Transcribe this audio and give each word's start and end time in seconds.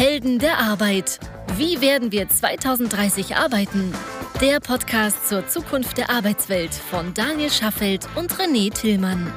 Helden 0.00 0.38
der 0.38 0.56
Arbeit. 0.56 1.20
Wie 1.58 1.82
werden 1.82 2.10
wir 2.10 2.26
2030 2.26 3.36
arbeiten? 3.36 3.92
Der 4.40 4.58
Podcast 4.58 5.28
zur 5.28 5.46
Zukunft 5.46 5.98
der 5.98 6.08
Arbeitswelt 6.08 6.72
von 6.72 7.12
Daniel 7.12 7.50
Schaffelt 7.50 8.08
und 8.16 8.32
René 8.32 8.72
Tillmann. 8.72 9.30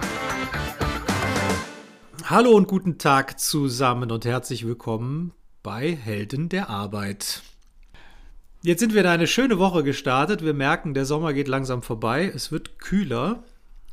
Hallo 2.23 2.51
und 2.51 2.69
guten 2.69 2.97
Tag 2.97 3.41
zusammen 3.41 4.09
und 4.09 4.23
herzlich 4.23 4.65
willkommen 4.65 5.33
bei 5.63 5.97
Helden 5.97 6.47
der 6.47 6.69
Arbeit. 6.69 7.41
Jetzt 8.61 8.79
sind 8.79 8.93
wir 8.93 9.01
in 9.01 9.07
eine 9.07 9.27
schöne 9.27 9.59
Woche 9.59 9.83
gestartet. 9.83 10.45
Wir 10.45 10.53
merken, 10.53 10.93
der 10.93 11.03
Sommer 11.03 11.33
geht 11.33 11.49
langsam 11.49 11.81
vorbei. 11.81 12.31
Es 12.33 12.53
wird 12.53 12.79
kühler. 12.79 13.43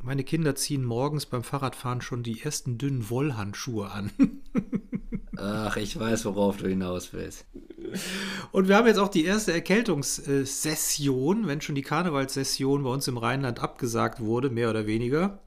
Meine 0.02 0.24
Kinder 0.24 0.54
ziehen 0.54 0.84
morgens 0.84 1.26
beim 1.26 1.42
Fahrradfahren 1.42 2.00
schon 2.00 2.22
die 2.22 2.40
ersten 2.42 2.78
dünnen 2.78 3.10
Wollhandschuhe 3.10 3.90
an. 3.90 4.10
Ach, 5.36 5.76
ich 5.76 5.98
weiß, 5.98 6.24
worauf 6.24 6.56
du 6.56 6.68
hinaus 6.68 7.12
willst. 7.12 7.44
Und 8.52 8.68
wir 8.68 8.76
haben 8.76 8.86
jetzt 8.86 8.98
auch 8.98 9.08
die 9.08 9.24
erste 9.24 9.52
Erkältungssession, 9.52 11.46
wenn 11.46 11.60
schon 11.60 11.74
die 11.74 11.82
Karnevalssession 11.82 12.82
bei 12.82 12.90
uns 12.90 13.08
im 13.08 13.18
Rheinland 13.18 13.60
abgesagt 13.60 14.20
wurde, 14.20 14.48
mehr 14.48 14.70
oder 14.70 14.86
weniger. 14.86 15.40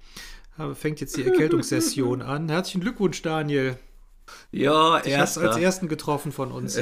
Fängt 0.74 1.02
jetzt 1.02 1.18
die 1.18 1.24
Erkältungssession 1.26 2.22
an. 2.22 2.50
Herzlichen 2.50 2.82
Glückwunsch, 2.82 3.22
Daniel. 3.22 3.78
Ja, 4.52 5.00
er 5.00 5.20
hast 5.20 5.38
als 5.38 5.58
ersten 5.58 5.88
getroffen 5.88 6.32
von 6.32 6.52
uns. 6.52 6.82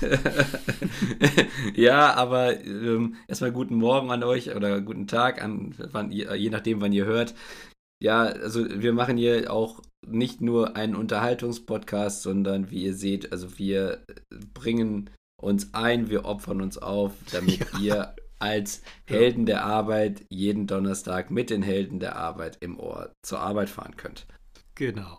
ja, 1.74 2.14
aber 2.14 2.64
ähm, 2.64 3.16
erstmal 3.26 3.52
guten 3.52 3.76
Morgen 3.76 4.10
an 4.10 4.22
euch 4.22 4.54
oder 4.54 4.80
guten 4.80 5.06
Tag 5.06 5.42
an, 5.42 5.74
wann 5.78 6.12
je 6.12 6.50
nachdem, 6.50 6.80
wann 6.80 6.92
ihr 6.92 7.06
hört. 7.06 7.34
Ja, 8.00 8.22
also 8.22 8.64
wir 8.68 8.92
machen 8.92 9.16
hier 9.16 9.52
auch 9.52 9.82
nicht 10.06 10.40
nur 10.40 10.76
einen 10.76 10.94
Unterhaltungspodcast, 10.94 12.22
sondern 12.22 12.70
wie 12.70 12.84
ihr 12.84 12.94
seht, 12.94 13.32
also 13.32 13.58
wir 13.58 14.04
bringen 14.54 15.10
uns 15.40 15.74
ein, 15.74 16.08
wir 16.08 16.24
opfern 16.24 16.60
uns 16.60 16.78
auf, 16.78 17.12
damit 17.32 17.58
ja. 17.72 17.80
ihr 17.80 18.14
als 18.38 18.82
Helden 19.06 19.46
der 19.46 19.64
Arbeit 19.64 20.24
jeden 20.28 20.66
Donnerstag 20.66 21.30
mit 21.30 21.50
den 21.50 21.62
Helden 21.62 21.98
der 21.98 22.16
Arbeit 22.16 22.58
im 22.60 22.78
Ohr 22.78 23.12
zur 23.22 23.40
Arbeit 23.40 23.68
fahren 23.68 23.96
könnt. 23.96 24.26
Genau. 24.76 25.18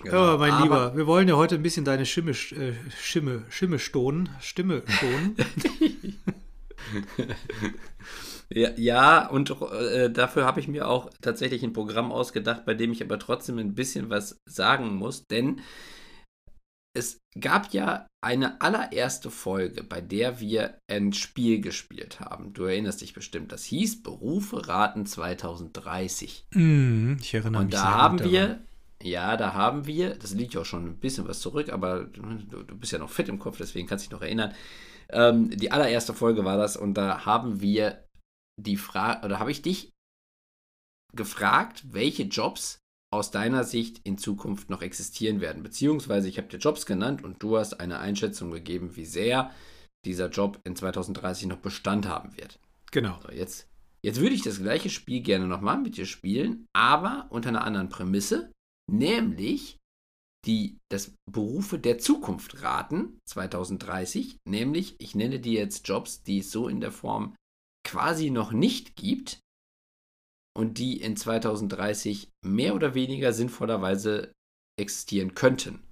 Genau. 0.00 0.34
Oh, 0.34 0.38
mein 0.38 0.62
Lieber, 0.62 0.96
wir 0.96 1.06
wollen 1.06 1.28
ja 1.28 1.36
heute 1.36 1.56
ein 1.56 1.62
bisschen 1.62 1.84
deine 1.84 2.06
Schimme, 2.06 2.30
äh, 2.30 2.74
Schimme, 2.98 3.44
Schimme 3.50 3.78
stonen, 3.78 4.30
Stimme 4.40 4.82
stonen. 4.86 5.36
ja, 8.50 8.70
ja, 8.76 9.28
und 9.28 9.50
äh, 9.50 10.10
dafür 10.10 10.44
habe 10.44 10.60
ich 10.60 10.68
mir 10.68 10.88
auch 10.88 11.10
tatsächlich 11.20 11.62
ein 11.62 11.72
Programm 11.72 12.10
ausgedacht, 12.10 12.64
bei 12.64 12.74
dem 12.74 12.92
ich 12.92 13.02
aber 13.02 13.18
trotzdem 13.18 13.58
ein 13.58 13.74
bisschen 13.74 14.10
was 14.10 14.40
sagen 14.46 14.96
muss, 14.96 15.26
denn 15.26 15.60
es 16.94 17.20
gab 17.40 17.72
ja 17.72 18.06
eine 18.22 18.60
allererste 18.60 19.30
Folge, 19.30 19.82
bei 19.82 20.00
der 20.00 20.40
wir 20.40 20.78
ein 20.90 21.12
Spiel 21.12 21.60
gespielt 21.60 22.20
haben. 22.20 22.52
Du 22.52 22.64
erinnerst 22.64 23.00
dich 23.00 23.14
bestimmt. 23.14 23.50
Das 23.50 23.64
hieß 23.64 24.02
Berufe 24.02 24.68
raten 24.68 25.06
2030. 25.06 26.44
Mm, 26.52 27.14
ich 27.18 27.32
erinnere 27.32 27.62
Und 27.62 27.68
mich. 27.68 27.74
Und 27.76 27.82
da 27.82 27.94
haben 27.94 28.22
wir 28.22 28.60
ja, 29.02 29.36
da 29.36 29.54
haben 29.54 29.86
wir, 29.86 30.14
das 30.14 30.34
liegt 30.34 30.54
ja 30.54 30.60
auch 30.60 30.66
schon 30.66 30.86
ein 30.86 30.98
bisschen 30.98 31.28
was 31.28 31.40
zurück, 31.40 31.70
aber 31.70 32.04
du, 32.04 32.22
du 32.22 32.76
bist 32.76 32.92
ja 32.92 32.98
noch 32.98 33.10
fit 33.10 33.28
im 33.28 33.38
Kopf, 33.38 33.58
deswegen 33.58 33.86
kannst 33.86 34.04
du 34.04 34.08
dich 34.08 34.12
noch 34.12 34.22
erinnern. 34.22 34.54
Ähm, 35.10 35.50
die 35.50 35.70
allererste 35.72 36.14
Folge 36.14 36.44
war 36.44 36.56
das 36.56 36.76
und 36.76 36.94
da 36.94 37.26
haben 37.26 37.60
wir 37.60 38.04
die 38.60 38.76
Frage, 38.76 39.24
oder 39.24 39.38
habe 39.38 39.50
ich 39.50 39.62
dich 39.62 39.92
gefragt, 41.14 41.84
welche 41.92 42.24
Jobs 42.24 42.78
aus 43.12 43.30
deiner 43.30 43.64
Sicht 43.64 44.00
in 44.04 44.16
Zukunft 44.16 44.70
noch 44.70 44.80
existieren 44.80 45.40
werden. 45.40 45.62
Beziehungsweise 45.62 46.28
ich 46.28 46.38
habe 46.38 46.48
dir 46.48 46.56
Jobs 46.56 46.86
genannt 46.86 47.22
und 47.22 47.42
du 47.42 47.58
hast 47.58 47.78
eine 47.78 47.98
Einschätzung 47.98 48.50
gegeben, 48.50 48.96
wie 48.96 49.04
sehr 49.04 49.50
dieser 50.06 50.30
Job 50.30 50.60
in 50.64 50.74
2030 50.74 51.46
noch 51.46 51.58
Bestand 51.58 52.08
haben 52.08 52.36
wird. 52.36 52.58
Genau. 52.90 53.18
So, 53.22 53.30
jetzt, 53.30 53.68
jetzt 54.02 54.20
würde 54.20 54.34
ich 54.34 54.42
das 54.42 54.62
gleiche 54.62 54.88
Spiel 54.88 55.20
gerne 55.20 55.46
nochmal 55.46 55.78
mit 55.78 55.98
dir 55.98 56.06
spielen, 56.06 56.66
aber 56.72 57.26
unter 57.28 57.50
einer 57.50 57.64
anderen 57.64 57.90
Prämisse 57.90 58.50
nämlich 58.92 59.78
die 60.44 60.78
das 60.90 61.12
Berufe 61.30 61.78
der 61.78 61.98
Zukunft 61.98 62.62
raten 62.62 63.18
2030, 63.28 64.38
nämlich 64.44 64.96
ich 64.98 65.14
nenne 65.14 65.38
dir 65.38 65.60
jetzt 65.60 65.86
Jobs, 65.86 66.22
die 66.22 66.38
es 66.38 66.50
so 66.50 66.68
in 66.68 66.80
der 66.80 66.92
Form 66.92 67.36
quasi 67.86 68.30
noch 68.30 68.52
nicht 68.52 68.96
gibt 68.96 69.40
und 70.56 70.78
die 70.78 71.00
in 71.00 71.16
2030 71.16 72.28
mehr 72.44 72.74
oder 72.74 72.94
weniger 72.94 73.32
sinnvollerweise 73.32 74.32
existieren 74.78 75.34
könnten. 75.34 75.82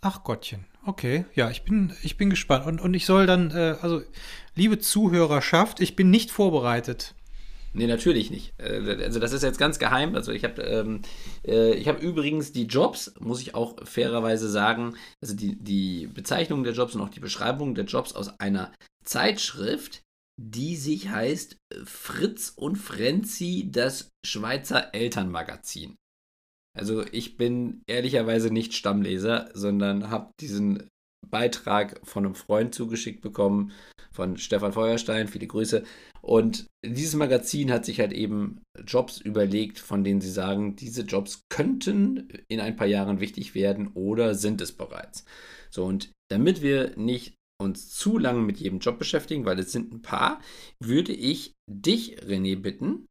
Ach 0.00 0.22
Gottchen, 0.22 0.64
okay. 0.84 1.24
Ja, 1.34 1.50
ich 1.50 1.64
bin, 1.64 1.92
ich 2.02 2.16
bin 2.16 2.30
gespannt. 2.30 2.64
Und, 2.64 2.80
und 2.80 2.94
ich 2.94 3.06
soll 3.06 3.26
dann, 3.26 3.50
äh, 3.50 3.76
also, 3.80 4.02
liebe 4.54 4.78
Zuhörerschaft, 4.78 5.80
ich 5.80 5.96
bin 5.96 6.10
nicht 6.10 6.30
vorbereitet. 6.30 7.15
Nee, 7.76 7.86
natürlich 7.86 8.30
nicht. 8.30 8.54
Äh, 8.58 9.02
also 9.02 9.20
das 9.20 9.32
ist 9.32 9.42
jetzt 9.42 9.58
ganz 9.58 9.78
geheim. 9.78 10.14
Also 10.14 10.32
ich 10.32 10.44
habe 10.44 10.62
ähm, 10.62 11.02
äh, 11.42 11.84
habe 11.84 12.00
übrigens 12.00 12.52
die 12.52 12.64
Jobs, 12.64 13.12
muss 13.20 13.42
ich 13.42 13.54
auch 13.54 13.76
fairerweise 13.86 14.48
sagen, 14.48 14.96
also 15.22 15.36
die, 15.36 15.56
die 15.62 16.06
Bezeichnung 16.06 16.64
der 16.64 16.72
Jobs 16.72 16.94
und 16.94 17.02
auch 17.02 17.10
die 17.10 17.20
Beschreibung 17.20 17.74
der 17.74 17.84
Jobs 17.84 18.14
aus 18.14 18.40
einer 18.40 18.72
Zeitschrift, 19.04 20.00
die 20.40 20.76
sich 20.76 21.10
heißt 21.10 21.58
Fritz 21.84 22.50
und 22.56 22.76
Frenzi, 22.76 23.68
das 23.70 24.08
Schweizer 24.24 24.94
Elternmagazin. 24.94 25.96
Also 26.74 27.04
ich 27.12 27.36
bin 27.36 27.82
ehrlicherweise 27.86 28.50
nicht 28.50 28.72
Stammleser, 28.72 29.50
sondern 29.52 30.08
habe 30.08 30.30
diesen 30.40 30.88
Beitrag 31.30 32.00
von 32.04 32.24
einem 32.24 32.34
Freund 32.34 32.74
zugeschickt 32.74 33.20
bekommen, 33.20 33.72
von 34.10 34.38
Stefan 34.38 34.72
Feuerstein, 34.72 35.28
viele 35.28 35.46
Grüße. 35.46 35.84
Und 36.22 36.66
dieses 36.84 37.14
Magazin 37.14 37.70
hat 37.70 37.84
sich 37.84 38.00
halt 38.00 38.12
eben 38.12 38.62
Jobs 38.86 39.20
überlegt, 39.20 39.78
von 39.78 40.04
denen 40.04 40.20
sie 40.20 40.30
sagen, 40.30 40.76
diese 40.76 41.02
Jobs 41.02 41.42
könnten 41.48 42.28
in 42.48 42.60
ein 42.60 42.76
paar 42.76 42.86
Jahren 42.86 43.20
wichtig 43.20 43.54
werden 43.54 43.88
oder 43.94 44.34
sind 44.34 44.60
es 44.60 44.72
bereits. 44.72 45.24
So, 45.70 45.84
und 45.84 46.10
damit 46.30 46.62
wir 46.62 46.96
nicht 46.96 47.34
uns 47.60 47.90
zu 47.90 48.18
lange 48.18 48.40
mit 48.40 48.58
jedem 48.58 48.80
Job 48.80 48.98
beschäftigen, 48.98 49.44
weil 49.44 49.58
es 49.58 49.72
sind 49.72 49.92
ein 49.92 50.02
paar, 50.02 50.40
würde 50.82 51.12
ich 51.12 51.54
dich, 51.70 52.18
René, 52.20 52.56
bitten, 52.56 53.06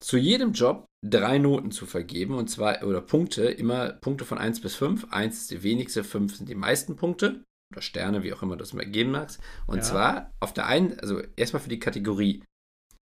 zu 0.00 0.16
jedem 0.16 0.52
Job 0.52 0.86
drei 1.04 1.38
Noten 1.38 1.70
zu 1.70 1.86
vergeben 1.86 2.34
und 2.34 2.48
zwar 2.48 2.82
oder 2.82 3.00
Punkte, 3.00 3.44
immer 3.44 3.92
Punkte 3.92 4.24
von 4.24 4.38
1 4.38 4.60
bis 4.60 4.74
5. 4.76 5.12
1 5.12 5.38
ist 5.38 5.50
die 5.50 5.62
wenigste, 5.62 6.04
5 6.04 6.36
sind 6.36 6.48
die 6.48 6.54
meisten 6.54 6.96
Punkte 6.96 7.44
oder 7.72 7.82
Sterne, 7.82 8.22
wie 8.22 8.32
auch 8.32 8.42
immer 8.42 8.56
du 8.56 8.60
das 8.60 8.72
mal 8.72 8.86
geben 8.86 9.12
magst. 9.12 9.40
Und 9.66 9.78
ja. 9.78 9.82
zwar 9.82 10.32
auf 10.40 10.52
der 10.52 10.66
einen, 10.66 10.98
also 11.00 11.20
erstmal 11.36 11.62
für 11.62 11.68
die 11.68 11.78
Kategorie 11.78 12.44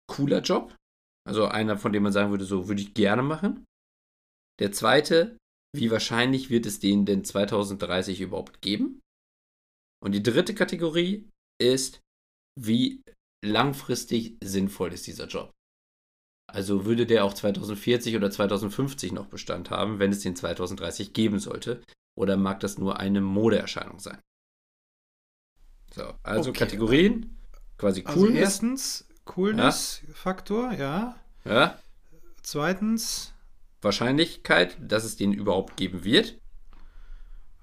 cooler 0.09 0.41
Job, 0.41 0.75
also 1.27 1.47
einer, 1.47 1.79
von 1.79 1.93
dem 1.93 2.03
man 2.03 2.13
sagen 2.13 2.31
würde, 2.31 2.45
so 2.45 2.69
würde 2.69 2.83
ich 2.83 2.95
gerne 2.95 3.23
machen. 3.23 3.65
Der 4.61 4.73
zweite, 4.73 5.39
wie 5.75 5.91
wahrscheinlich 5.91 6.51
wird 6.51 6.67
es 6.67 6.81
den 6.81 7.07
denn 7.07 7.25
2030 7.25 8.21
überhaupt 8.21 8.61
geben? 8.61 9.01
Und 10.03 10.13
die 10.13 10.23
dritte 10.23 10.55
Kategorie 10.55 11.29
ist, 11.61 12.01
wie 12.59 13.03
langfristig 13.45 14.37
sinnvoll 14.43 14.93
ist 14.93 15.07
dieser 15.07 15.27
Job? 15.27 15.53
Also 16.53 16.85
würde 16.85 17.07
der 17.07 17.25
auch 17.25 17.35
2040 17.35 18.17
oder 18.17 18.31
2050 18.31 19.13
noch 19.13 19.27
Bestand 19.27 19.71
haben, 19.71 19.99
wenn 19.99 20.11
es 20.11 20.21
den 20.21 20.37
2030 20.37 21.13
geben 21.13 21.39
sollte? 21.39 21.83
Oder 22.17 22.37
mag 22.37 22.61
das 22.61 22.79
nur 22.79 22.99
eine 22.99 23.21
Modeerscheinung 23.21 24.01
sein? 24.01 24.19
So, 25.93 26.13
also 26.23 26.51
okay. 26.51 26.59
Kategorien, 26.59 27.37
quasi 27.79 28.05
also 28.05 28.21
Coolness. 28.21 28.41
Erstens 28.41 29.09
Coolness-Faktor, 29.25 30.73
ja. 30.73 31.17
Ja. 31.45 31.79
Zweitens 32.43 33.33
Wahrscheinlichkeit, 33.83 34.77
dass 34.81 35.05
es 35.05 35.17
den 35.17 35.33
überhaupt 35.33 35.77
geben 35.77 36.05
wird. 36.05 36.39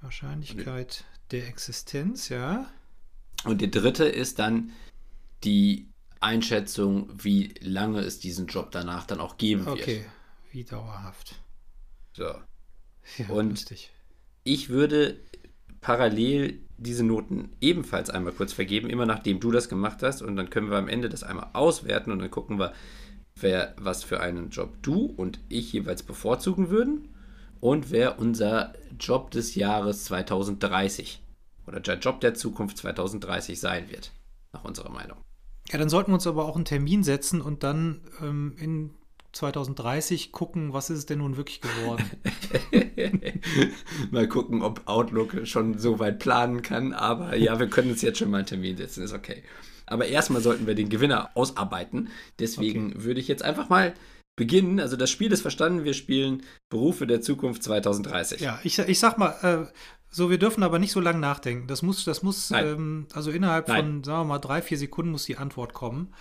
Wahrscheinlichkeit 0.01 1.05
der 1.31 1.47
Existenz, 1.47 2.29
ja. 2.29 2.67
Und 3.43 3.61
der 3.61 3.67
dritte 3.67 4.05
ist 4.05 4.39
dann 4.39 4.71
die 5.43 5.89
Einschätzung, 6.19 7.09
wie 7.21 7.53
lange 7.61 8.01
es 8.01 8.19
diesen 8.19 8.47
Job 8.47 8.71
danach 8.71 9.05
dann 9.05 9.19
auch 9.19 9.37
geben 9.37 9.65
wird. 9.65 9.79
Okay, 9.81 10.05
wie 10.51 10.63
dauerhaft. 10.63 11.35
So. 12.13 12.23
Ja, 13.17 13.29
Und 13.29 13.49
lustig. 13.51 13.91
ich 14.43 14.69
würde 14.69 15.19
parallel 15.81 16.59
diese 16.77 17.03
Noten 17.03 17.55
ebenfalls 17.61 18.09
einmal 18.09 18.33
kurz 18.33 18.53
vergeben, 18.53 18.89
immer 18.89 19.05
nachdem 19.05 19.39
du 19.39 19.51
das 19.51 19.69
gemacht 19.69 20.03
hast. 20.03 20.21
Und 20.21 20.35
dann 20.35 20.49
können 20.49 20.69
wir 20.69 20.77
am 20.77 20.87
Ende 20.89 21.09
das 21.09 21.23
einmal 21.23 21.49
auswerten 21.53 22.11
und 22.11 22.19
dann 22.19 22.31
gucken 22.31 22.59
wir, 22.59 22.73
wer 23.35 23.75
was 23.77 24.03
für 24.03 24.19
einen 24.19 24.49
Job 24.49 24.75
du 24.81 25.05
und 25.05 25.39
ich 25.49 25.71
jeweils 25.73 26.03
bevorzugen 26.03 26.69
würden 26.69 27.09
und 27.59 27.91
wer 27.91 28.19
unser 28.19 28.73
Job 28.99 29.31
des 29.31 29.55
Jahres 29.55 30.05
2030 30.05 31.21
oder 31.67 31.79
der 31.79 31.99
Job 31.99 32.19
der 32.21 32.33
Zukunft 32.33 32.77
2030 32.77 33.59
sein 33.59 33.89
wird, 33.89 34.11
nach 34.53 34.63
unserer 34.63 34.89
Meinung. 34.89 35.17
Ja, 35.71 35.77
dann 35.77 35.89
sollten 35.89 36.11
wir 36.11 36.15
uns 36.15 36.27
aber 36.27 36.45
auch 36.45 36.55
einen 36.55 36.65
Termin 36.65 37.03
setzen 37.03 37.41
und 37.41 37.63
dann 37.63 38.01
ähm, 38.21 38.55
in 38.57 38.91
2030 39.33 40.31
gucken, 40.31 40.73
was 40.73 40.89
ist 40.89 40.99
es 40.99 41.05
denn 41.05 41.19
nun 41.19 41.37
wirklich 41.37 41.61
geworden. 41.61 42.09
mal 44.11 44.27
gucken, 44.27 44.61
ob 44.61 44.81
Outlook 44.85 45.45
schon 45.45 45.77
so 45.77 45.99
weit 45.99 46.19
planen 46.19 46.61
kann. 46.61 46.93
Aber 46.93 47.35
ja, 47.35 47.59
wir 47.59 47.67
können 47.67 47.91
uns 47.91 48.01
jetzt 48.01 48.19
schon 48.19 48.29
mal 48.29 48.37
einen 48.37 48.47
Termin 48.47 48.77
setzen, 48.77 49.03
ist 49.03 49.13
okay. 49.13 49.43
Aber 49.85 50.07
erstmal 50.07 50.41
sollten 50.41 50.67
wir 50.67 50.75
den 50.75 50.89
Gewinner 50.89 51.31
ausarbeiten. 51.35 52.09
Deswegen 52.39 52.93
okay. 52.93 53.03
würde 53.03 53.19
ich 53.19 53.27
jetzt 53.27 53.43
einfach 53.43 53.69
mal 53.69 53.93
beginnen. 54.35 54.79
Also 54.79 54.95
das 54.95 55.09
Spiel 55.09 55.31
ist 55.31 55.41
verstanden. 55.41 55.83
Wir 55.83 55.93
spielen 55.93 56.43
Berufe 56.69 57.07
der 57.07 57.21
Zukunft 57.21 57.63
2030. 57.63 58.41
Ja, 58.41 58.59
ich, 58.63 58.79
ich 58.79 58.99
sag 58.99 59.17
mal, 59.17 59.35
äh, 59.41 59.65
so, 60.09 60.29
wir 60.29 60.37
dürfen 60.37 60.63
aber 60.63 60.79
nicht 60.79 60.91
so 60.91 60.99
lange 60.99 61.19
nachdenken. 61.19 61.67
Das 61.67 61.81
muss, 61.81 62.05
das 62.05 62.23
muss, 62.23 62.51
ähm, 62.51 63.07
also 63.13 63.31
innerhalb 63.31 63.67
Nein. 63.67 63.85
von, 63.85 64.03
sagen 64.03 64.21
wir 64.21 64.25
mal, 64.25 64.39
drei, 64.39 64.61
vier 64.61 64.77
Sekunden 64.77 65.11
muss 65.11 65.25
die 65.25 65.37
Antwort 65.37 65.73
kommen. 65.73 66.13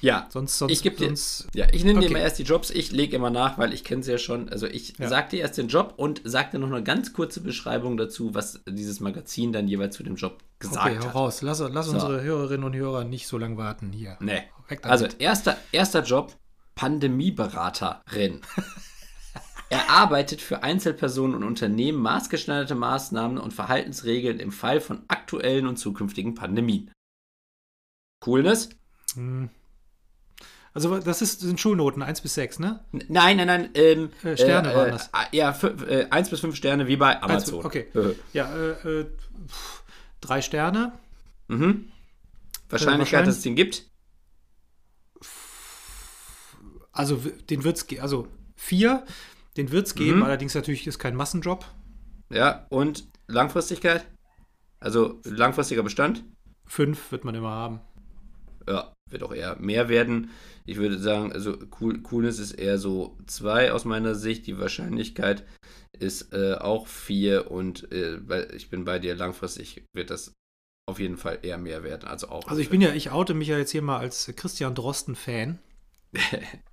Ja, 0.00 0.26
sonst, 0.30 0.58
sonst, 0.58 0.72
ich, 0.72 0.82
dir, 0.82 0.92
sonst, 0.96 1.46
ja, 1.54 1.66
ich 1.72 1.84
nehme 1.84 1.98
okay. 1.98 2.08
dir 2.08 2.14
immer 2.14 2.24
erst 2.24 2.38
die 2.40 2.42
Jobs, 2.42 2.70
ich 2.70 2.90
lege 2.90 3.14
immer 3.14 3.30
nach, 3.30 3.56
weil 3.56 3.72
ich 3.72 3.84
kenne 3.84 4.02
sie 4.02 4.10
ja 4.10 4.18
schon. 4.18 4.48
Also 4.48 4.66
ich 4.66 4.98
ja. 4.98 5.08
sage 5.08 5.28
dir 5.30 5.40
erst 5.40 5.58
den 5.58 5.68
Job 5.68 5.94
und 5.96 6.20
sage 6.24 6.50
dir 6.52 6.58
noch 6.58 6.72
eine 6.72 6.82
ganz 6.82 7.12
kurze 7.12 7.40
Beschreibung 7.40 7.96
dazu, 7.96 8.34
was 8.34 8.60
dieses 8.68 8.98
Magazin 8.98 9.52
dann 9.52 9.68
jeweils 9.68 9.94
zu 9.94 10.02
dem 10.02 10.16
Job 10.16 10.38
gesagt 10.58 10.86
okay, 10.86 10.98
hat. 10.98 11.14
raus. 11.14 11.42
Lass, 11.42 11.60
lass 11.60 11.86
so. 11.86 11.92
unsere 11.92 12.20
Hörerinnen 12.20 12.64
und 12.64 12.74
Hörer 12.74 13.04
nicht 13.04 13.28
so 13.28 13.38
lange 13.38 13.56
warten 13.56 13.92
hier. 13.92 14.16
Nee. 14.20 14.42
Also 14.82 15.06
erster, 15.18 15.56
erster 15.70 16.02
Job, 16.02 16.34
Pandemieberaterin. 16.74 18.40
Er 19.72 19.88
arbeitet 19.88 20.42
für 20.42 20.62
Einzelpersonen 20.62 21.34
und 21.34 21.44
Unternehmen 21.44 22.02
maßgeschneiderte 22.02 22.74
Maßnahmen 22.74 23.38
und 23.38 23.54
Verhaltensregeln 23.54 24.38
im 24.38 24.52
Fall 24.52 24.82
von 24.82 25.02
aktuellen 25.08 25.66
und 25.66 25.78
zukünftigen 25.78 26.34
Pandemien. 26.34 26.90
Coolness? 28.20 28.68
Hm. 29.14 29.48
Also 30.74 30.98
das 30.98 31.22
ist, 31.22 31.40
sind 31.40 31.58
Schulnoten 31.58 32.02
1 32.02 32.20
bis 32.20 32.34
6, 32.34 32.58
ne? 32.58 32.84
Nein, 32.92 33.38
nein, 33.38 33.46
nein. 33.46 33.70
Ähm, 33.72 34.10
äh, 34.22 34.36
Sterne 34.36 34.72
äh, 34.72 34.76
waren 34.76 34.90
das. 34.90 35.06
Äh, 35.08 35.36
ja, 35.38 35.58
1 36.10 36.28
bis 36.28 36.40
5 36.40 36.54
Sterne 36.54 36.86
wie 36.86 36.96
bei 36.96 37.22
Amazon. 37.22 37.64
1, 37.64 37.64
okay. 37.64 37.86
ja, 38.34 38.54
äh, 38.54 39.00
äh, 39.00 39.06
drei 40.20 40.42
Sterne. 40.42 40.92
Mhm. 41.48 41.90
Wahrscheinlichkeit, 42.68 43.26
dass 43.26 43.38
es 43.38 43.42
den 43.42 43.56
gibt? 43.56 43.86
Also 46.92 47.16
den 47.48 47.64
wird 47.64 47.78
es 47.78 48.00
also 48.00 48.28
vier, 48.54 49.04
den 49.56 49.70
wird 49.70 49.86
es 49.86 49.94
geben, 49.94 50.18
mhm. 50.18 50.22
allerdings 50.24 50.54
natürlich 50.54 50.86
ist 50.86 50.98
kein 50.98 51.16
Massenjob. 51.16 51.64
Ja, 52.30 52.66
und 52.70 53.06
Langfristigkeit? 53.26 54.06
Also 54.80 55.20
langfristiger 55.24 55.82
Bestand? 55.82 56.24
Fünf 56.66 57.12
wird 57.12 57.24
man 57.24 57.34
immer 57.34 57.50
haben. 57.50 57.80
Ja, 58.68 58.92
wird 59.10 59.22
auch 59.22 59.34
eher 59.34 59.56
mehr 59.56 59.88
werden. 59.88 60.30
Ich 60.64 60.76
würde 60.76 60.98
sagen, 60.98 61.32
also 61.32 61.58
cool, 61.80 62.00
Coolness 62.02 62.38
ist 62.38 62.52
eher 62.52 62.78
so 62.78 63.18
zwei 63.26 63.72
aus 63.72 63.84
meiner 63.84 64.14
Sicht. 64.14 64.46
Die 64.46 64.58
Wahrscheinlichkeit 64.58 65.44
ist 65.98 66.32
äh, 66.32 66.54
auch 66.54 66.86
vier 66.86 67.50
und 67.50 67.92
äh, 67.92 68.18
ich 68.54 68.70
bin 68.70 68.84
bei 68.84 68.98
dir, 68.98 69.14
langfristig 69.14 69.84
wird 69.92 70.10
das 70.10 70.32
auf 70.86 70.98
jeden 70.98 71.16
Fall 71.16 71.40
eher 71.42 71.58
mehr 71.58 71.84
werden. 71.84 72.08
Also 72.08 72.28
auch. 72.28 72.46
Also 72.48 72.60
ich 72.60 72.70
bin 72.70 72.80
ja, 72.80 72.92
ich 72.92 73.10
oute 73.10 73.34
mich 73.34 73.48
ja 73.48 73.58
jetzt 73.58 73.70
hier 73.70 73.82
mal 73.82 73.98
als 73.98 74.32
Christian 74.34 74.74
Drosten-Fan. 74.74 75.58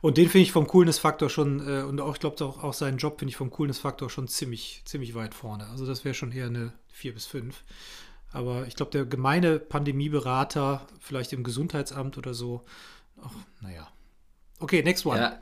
und 0.00 0.16
den 0.16 0.28
finde 0.28 0.42
ich 0.44 0.52
vom 0.52 0.66
Coolness-Faktor 0.66 1.30
schon, 1.30 1.60
äh, 1.66 1.82
und 1.82 2.00
auch, 2.00 2.14
ich 2.14 2.20
glaube 2.20 2.44
auch, 2.44 2.62
auch 2.62 2.74
seinen 2.74 2.98
Job 2.98 3.18
finde 3.18 3.30
ich 3.30 3.36
vom 3.36 3.50
Coolness-Faktor 3.50 4.10
schon 4.10 4.28
ziemlich, 4.28 4.82
ziemlich 4.84 5.14
weit 5.14 5.34
vorne. 5.34 5.66
Also 5.68 5.86
das 5.86 6.04
wäre 6.04 6.14
schon 6.14 6.32
eher 6.32 6.46
eine 6.46 6.72
4 6.88 7.14
bis 7.14 7.26
5. 7.26 7.64
Aber 8.32 8.66
ich 8.66 8.76
glaube, 8.76 8.92
der 8.92 9.06
gemeine 9.06 9.58
Pandemieberater, 9.58 10.86
vielleicht 11.00 11.32
im 11.32 11.44
Gesundheitsamt 11.44 12.18
oder 12.18 12.34
so, 12.34 12.64
ach, 13.22 13.32
naja. 13.60 13.88
Okay, 14.58 14.82
next 14.82 15.06
one. 15.06 15.18
Ja, 15.18 15.40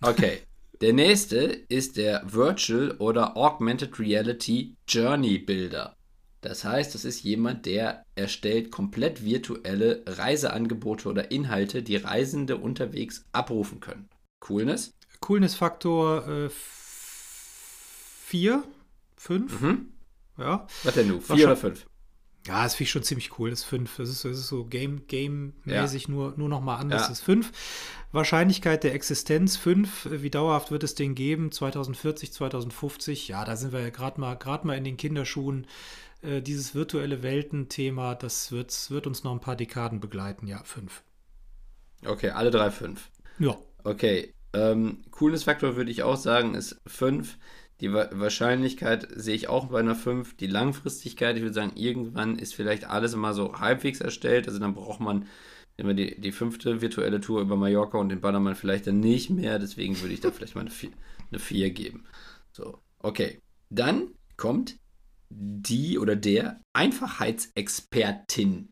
okay. 0.00 0.42
Der 0.80 0.92
nächste 0.92 1.38
ist 1.38 1.96
der 1.96 2.22
Virtual 2.26 2.92
oder 2.98 3.36
Augmented 3.36 3.98
Reality 3.98 4.76
Journey 4.88 5.38
Builder. 5.38 5.96
Das 6.44 6.62
heißt, 6.62 6.94
das 6.94 7.06
ist 7.06 7.22
jemand, 7.22 7.64
der 7.64 8.04
erstellt 8.16 8.70
komplett 8.70 9.24
virtuelle 9.24 10.02
Reiseangebote 10.06 11.08
oder 11.08 11.30
Inhalte, 11.30 11.82
die 11.82 11.96
Reisende 11.96 12.58
unterwegs 12.58 13.24
abrufen 13.32 13.80
können. 13.80 14.10
Coolness? 14.40 14.92
Coolness-Faktor 15.20 16.50
4, 18.26 18.52
äh, 18.52 18.58
5. 19.16 19.60
Mhm. 19.60 19.88
Ja. 20.36 20.66
Was 20.82 20.94
denn 20.94 21.08
du? 21.08 21.20
4 21.20 21.46
oder 21.46 21.56
5? 21.56 21.86
Ja, 22.46 22.62
das 22.62 22.74
finde 22.74 22.84
ich 22.84 22.90
schon 22.90 23.02
ziemlich 23.04 23.38
cool. 23.38 23.48
Das 23.48 23.60
ist 23.60 23.64
5. 23.64 23.96
Das 23.96 24.10
ist, 24.10 24.26
das 24.26 24.36
ist 24.36 24.48
so 24.48 24.66
game-mäßig 24.66 25.06
Game 25.06 25.54
ja. 25.64 25.90
nur, 26.08 26.34
nur 26.36 26.50
nochmal 26.50 26.78
anders. 26.78 27.02
Ja. 27.02 27.08
Das 27.08 27.20
ist 27.20 27.24
5. 27.24 27.52
Wahrscheinlichkeit 28.12 28.84
der 28.84 28.92
Existenz 28.92 29.56
5. 29.56 30.08
Wie 30.10 30.28
dauerhaft 30.28 30.70
wird 30.70 30.82
es 30.82 30.94
den 30.94 31.14
geben? 31.14 31.52
2040, 31.52 32.34
2050? 32.34 33.28
Ja, 33.28 33.46
da 33.46 33.56
sind 33.56 33.72
wir 33.72 33.80
ja 33.80 33.88
gerade 33.88 34.20
mal, 34.20 34.38
mal 34.64 34.76
in 34.76 34.84
den 34.84 34.98
Kinderschuhen. 34.98 35.66
Äh, 36.24 36.40
dieses 36.40 36.74
virtuelle 36.74 37.22
Welten-Thema, 37.22 38.14
das 38.14 38.50
wird, 38.50 38.90
wird 38.90 39.06
uns 39.06 39.24
noch 39.24 39.32
ein 39.32 39.40
paar 39.40 39.56
Dekaden 39.56 40.00
begleiten. 40.00 40.46
Ja, 40.46 40.62
5. 40.64 41.02
Okay, 42.06 42.30
alle 42.30 42.50
drei 42.50 42.70
5. 42.70 43.10
Ja. 43.38 43.56
Okay. 43.82 44.32
Ähm, 44.52 45.02
Coolness-Faktor 45.10 45.76
würde 45.76 45.90
ich 45.90 46.02
auch 46.02 46.16
sagen, 46.16 46.54
ist 46.54 46.80
5. 46.86 47.38
Die 47.80 47.92
Wahrscheinlichkeit 47.92 49.08
sehe 49.14 49.34
ich 49.34 49.48
auch 49.48 49.66
bei 49.66 49.80
einer 49.80 49.96
5. 49.96 50.36
Die 50.36 50.46
Langfristigkeit, 50.46 51.36
ich 51.36 51.42
würde 51.42 51.54
sagen, 51.54 51.72
irgendwann 51.74 52.38
ist 52.38 52.54
vielleicht 52.54 52.88
alles 52.88 53.14
immer 53.14 53.34
so 53.34 53.58
halbwegs 53.58 54.00
erstellt. 54.00 54.46
Also 54.46 54.60
dann 54.60 54.74
braucht 54.74 55.00
man 55.00 55.26
immer 55.76 55.92
die, 55.92 56.20
die 56.20 56.32
fünfte 56.32 56.80
virtuelle 56.80 57.20
Tour 57.20 57.40
über 57.40 57.56
Mallorca 57.56 57.98
und 57.98 58.08
den 58.10 58.20
Ballermann 58.20 58.54
vielleicht 58.54 58.86
dann 58.86 59.00
nicht 59.00 59.28
mehr. 59.28 59.58
Deswegen 59.58 60.00
würde 60.00 60.14
ich 60.14 60.20
da 60.20 60.30
vielleicht 60.32 60.54
mal 60.54 60.62
eine 60.62 60.70
4, 60.70 60.90
eine 61.30 61.38
4 61.40 61.70
geben. 61.70 62.04
So, 62.52 62.78
okay. 63.00 63.40
Dann 63.70 64.12
kommt 64.36 64.76
die 65.36 65.98
oder 65.98 66.16
der 66.16 66.60
Einfachheitsexpertin. 66.74 68.70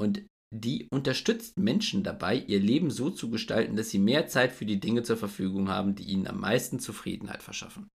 Und 0.00 0.22
die 0.50 0.88
unterstützt 0.90 1.58
Menschen 1.58 2.04
dabei, 2.04 2.36
ihr 2.36 2.60
Leben 2.60 2.90
so 2.90 3.10
zu 3.10 3.30
gestalten, 3.30 3.76
dass 3.76 3.90
sie 3.90 3.98
mehr 3.98 4.26
Zeit 4.28 4.52
für 4.52 4.64
die 4.64 4.80
Dinge 4.80 5.02
zur 5.02 5.16
Verfügung 5.16 5.68
haben, 5.68 5.94
die 5.94 6.04
ihnen 6.04 6.26
am 6.26 6.40
meisten 6.40 6.78
Zufriedenheit 6.78 7.42
verschaffen. 7.42 7.88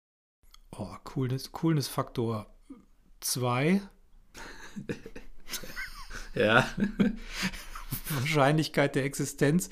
Oh, 0.72 0.96
Coolness, 1.04 1.52
Coolness 1.52 1.88
Faktor 1.88 2.54
2. 3.22 3.82
ja. 6.36 6.68
Wahrscheinlichkeit 8.10 8.96
der 8.96 9.06
Existenz. 9.06 9.70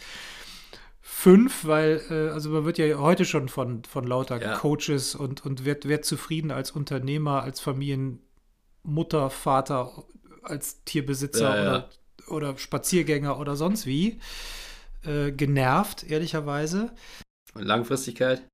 5, 1.01 1.65
weil, 1.65 2.01
äh, 2.09 2.29
also 2.29 2.49
man 2.51 2.65
wird 2.65 2.77
ja 2.77 2.97
heute 2.97 3.25
schon 3.25 3.49
von, 3.49 3.83
von 3.83 4.05
lauter 4.05 4.41
ja. 4.41 4.55
Coaches 4.55 5.15
und, 5.15 5.43
und 5.45 5.65
wird, 5.65 5.87
wird 5.87 6.05
zufrieden 6.05 6.51
als 6.51 6.71
Unternehmer, 6.71 7.43
als 7.43 7.59
Familienmutter, 7.59 9.29
Vater, 9.29 10.05
als 10.43 10.83
Tierbesitzer 10.83 11.55
ja, 11.55 11.63
ja. 11.63 11.69
Oder, 11.69 11.89
oder 12.27 12.57
Spaziergänger 12.57 13.39
oder 13.39 13.55
sonst 13.55 13.85
wie. 13.85 14.19
Äh, 15.03 15.31
genervt, 15.31 16.03
ehrlicherweise. 16.03 16.93
Und 17.55 17.63
Langfristigkeit? 17.63 18.47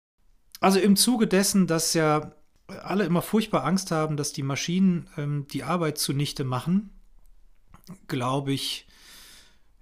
Also 0.62 0.80
im 0.80 0.96
Zuge 0.96 1.28
dessen, 1.28 1.68
dass 1.68 1.94
ja 1.94 2.32
alle 2.68 3.04
immer 3.06 3.22
furchtbar 3.22 3.66
Angst 3.66 3.92
haben, 3.92 4.18
dass 4.18 4.34
die 4.34 4.44
Maschinen 4.44 5.10
ähm, 5.18 5.48
die 5.52 5.64
Arbeit 5.64 5.98
zunichte 5.98 6.44
machen, 6.44 6.90
glaube 8.08 8.54
ich, 8.54 8.88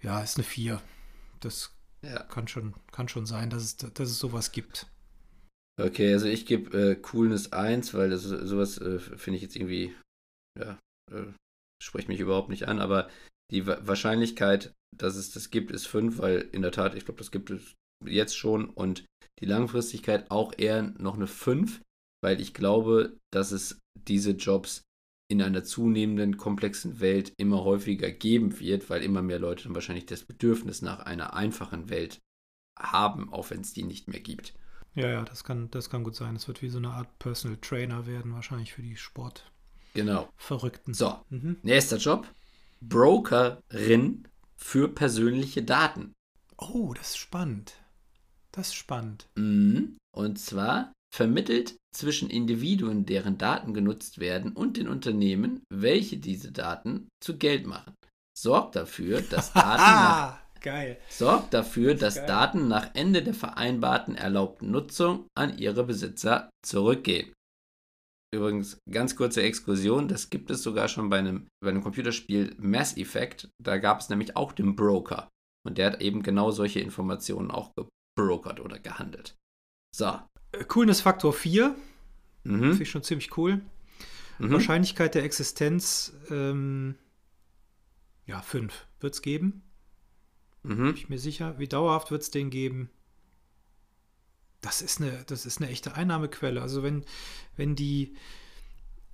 ja, 0.02 0.22
ist 0.22 0.38
eine 0.38 0.44
4. 0.44 0.82
Das 1.40 1.75
ja. 2.06 2.24
kann, 2.24 2.48
schon, 2.48 2.74
kann 2.92 3.08
schon 3.08 3.26
sein, 3.26 3.50
dass 3.50 3.64
es, 3.64 3.78
dass 3.78 4.10
es 4.10 4.20
sowas 4.20 4.52
gibt. 4.52 4.88
Okay, 5.82 6.14
also 6.14 6.28
ich 6.28 6.46
gebe 6.46 6.92
äh, 6.92 6.96
Coolness 6.96 7.52
1, 7.52 7.94
weil 7.94 8.10
das 8.10 8.24
sowas 8.24 8.78
äh, 8.78 9.00
finde 9.00 9.38
ich 9.38 9.42
jetzt 9.42 9.56
irgendwie, 9.56 9.94
ja, 10.58 10.80
äh, 11.12 11.26
spricht 11.84 12.08
mich 12.08 12.20
überhaupt 12.20 12.50
nicht 12.50 12.68
an, 12.68 12.80
aber 12.80 13.10
die 13.52 13.68
Wa 13.68 13.80
Wahrscheinlichkeit, 13.82 14.74
dass 14.96 15.16
es 15.16 15.32
das 15.32 15.50
gibt, 15.50 15.72
ist 15.72 15.88
5, 15.88 16.20
weil 16.20 16.48
in 16.54 16.62
der 16.62 16.72
Tat, 16.72 16.96
ich 16.96 17.04
glaube, 17.04 17.18
das 17.18 17.32
gibt 17.32 17.50
es 17.50 17.76
jetzt 18.06 18.38
schon 18.38 18.70
und 18.70 19.06
die 19.42 19.46
Langfristigkeit 19.46 20.32
auch 20.32 20.54
eher 20.58 20.82
noch 20.82 21.16
eine 21.16 21.28
5 21.28 21.82
weil 22.26 22.42
ich 22.42 22.56
glaube, 22.56 23.20
dass 23.32 23.52
es 23.52 23.80
diese 24.08 24.32
Jobs 24.32 24.82
in 25.28 25.42
einer 25.42 25.64
zunehmenden 25.64 26.38
komplexen 26.38 27.00
Welt 27.00 27.34
immer 27.38 27.64
häufiger 27.64 28.12
geben 28.12 28.60
wird, 28.60 28.90
weil 28.90 29.04
immer 29.04 29.22
mehr 29.22 29.40
Leute 29.40 29.64
dann 29.64 29.76
wahrscheinlich 29.76 30.06
das 30.06 30.24
Bedürfnis 30.24 30.82
nach 30.82 31.00
einer 31.00 31.34
einfachen 31.34 31.90
Welt 31.90 32.22
haben, 32.78 33.32
auch 33.34 33.50
wenn 33.50 33.62
es 33.62 33.74
die 33.74 33.84
nicht 33.84 34.08
mehr 34.08 34.20
gibt. 34.20 34.54
Ja, 34.94 35.10
ja, 35.10 35.24
das 35.24 35.44
kann, 35.44 35.70
das 35.72 35.90
kann 35.90 36.04
gut 36.04 36.16
sein. 36.16 36.36
Es 36.36 36.48
wird 36.48 36.62
wie 36.62 36.70
so 36.70 36.78
eine 36.78 36.92
Art 36.92 37.20
Personal 37.20 37.58
Trainer 37.58 38.06
werden, 38.06 38.34
wahrscheinlich 38.34 38.74
für 38.74 38.82
die 38.82 38.96
Sport. 38.96 39.52
Genau. 39.94 40.30
Verrückten. 40.38 40.94
So, 40.94 41.20
mhm. 41.30 41.58
nächster 41.64 41.98
Job. 41.98 42.28
Brokerin 42.82 44.28
für 44.56 44.88
persönliche 44.90 45.64
Daten. 45.64 46.14
Oh, 46.58 46.94
das 46.94 47.12
ist 47.12 47.18
spannend. 47.18 47.74
Das 48.52 48.68
ist 48.68 48.76
spannend. 48.76 49.28
Mhm. 49.36 49.98
Und 50.14 50.40
zwar 50.40 50.94
vermittelt 51.16 51.78
zwischen 51.96 52.30
Individuen, 52.30 53.06
deren 53.06 53.38
Daten 53.38 53.74
genutzt 53.74 54.20
werden, 54.20 54.52
und 54.52 54.76
den 54.76 54.90
Unternehmen, 54.90 55.64
welche 55.72 56.18
diese 56.18 56.52
Daten 56.52 57.08
zu 57.24 57.38
Geld 57.38 57.66
machen. 57.66 57.96
Sorgt 58.38 58.76
dafür, 58.76 59.22
dass 59.22 59.54
Daten 59.54 59.82
nach 59.82 60.40
Geil. 60.62 61.00
sorgt 61.10 61.54
dafür, 61.54 61.96
dass 61.96 62.16
geil. 62.16 62.26
Daten 62.28 62.68
nach 62.68 62.94
Ende 62.96 63.24
der 63.24 63.34
vereinbarten 63.34 64.16
erlaubten 64.16 64.72
Nutzung 64.72 65.28
an 65.38 65.58
ihre 65.58 65.86
Besitzer 65.86 66.50
zurückgehen. 66.66 67.32
Übrigens, 68.34 68.78
ganz 68.92 69.16
kurze 69.16 69.44
Exkursion, 69.44 70.10
das 70.10 70.30
gibt 70.30 70.52
es 70.52 70.64
sogar 70.64 70.90
schon 70.90 71.10
bei 71.10 71.20
einem, 71.20 71.48
bei 71.64 71.70
einem 71.70 71.84
Computerspiel 71.84 72.56
Mass 72.58 72.98
Effect. 72.98 73.48
Da 73.64 73.78
gab 73.78 74.02
es 74.02 74.10
nämlich 74.10 74.36
auch 74.36 74.52
den 74.52 74.76
Broker. 74.76 75.30
Und 75.66 75.78
der 75.78 75.92
hat 75.92 76.02
eben 76.02 76.24
genau 76.24 76.52
solche 76.52 76.82
Informationen 76.82 77.52
auch 77.52 77.72
gebrokert 78.18 78.60
oder 78.60 78.80
gehandelt. 78.80 79.36
So. 79.96 80.20
Äh, 80.60 80.64
Coolness-Faktor 80.66 81.34
4. 81.34 81.76
Finde 82.44 82.74
Mhm. 82.74 82.82
ich 82.82 82.90
schon 82.92 83.04
ziemlich 83.04 83.36
cool. 83.38 83.62
Mhm. 84.38 84.52
Wahrscheinlichkeit 84.52 85.16
der 85.16 85.24
Existenz, 85.24 86.14
ähm, 86.30 86.96
ja, 88.26 88.42
5 88.42 88.86
wird 89.00 89.14
es 89.16 89.22
geben. 89.22 89.64
Bin 90.64 90.78
Mhm. 90.80 90.94
ich 90.96 91.10
mir 91.10 91.20
sicher. 91.20 91.58
Wie 91.60 91.68
dauerhaft 91.68 92.12
wird 92.12 92.22
es 92.24 92.32
den 92.32 92.50
geben? 92.50 92.90
Das 94.62 94.82
ist 94.82 95.00
eine, 95.00 95.24
das 95.26 95.46
ist 95.46 95.62
eine 95.62 95.70
echte 95.70 95.96
Einnahmequelle. 95.96 96.62
Also 96.62 96.82
wenn, 96.84 97.06
wenn 97.56 97.76
die, 97.76 98.16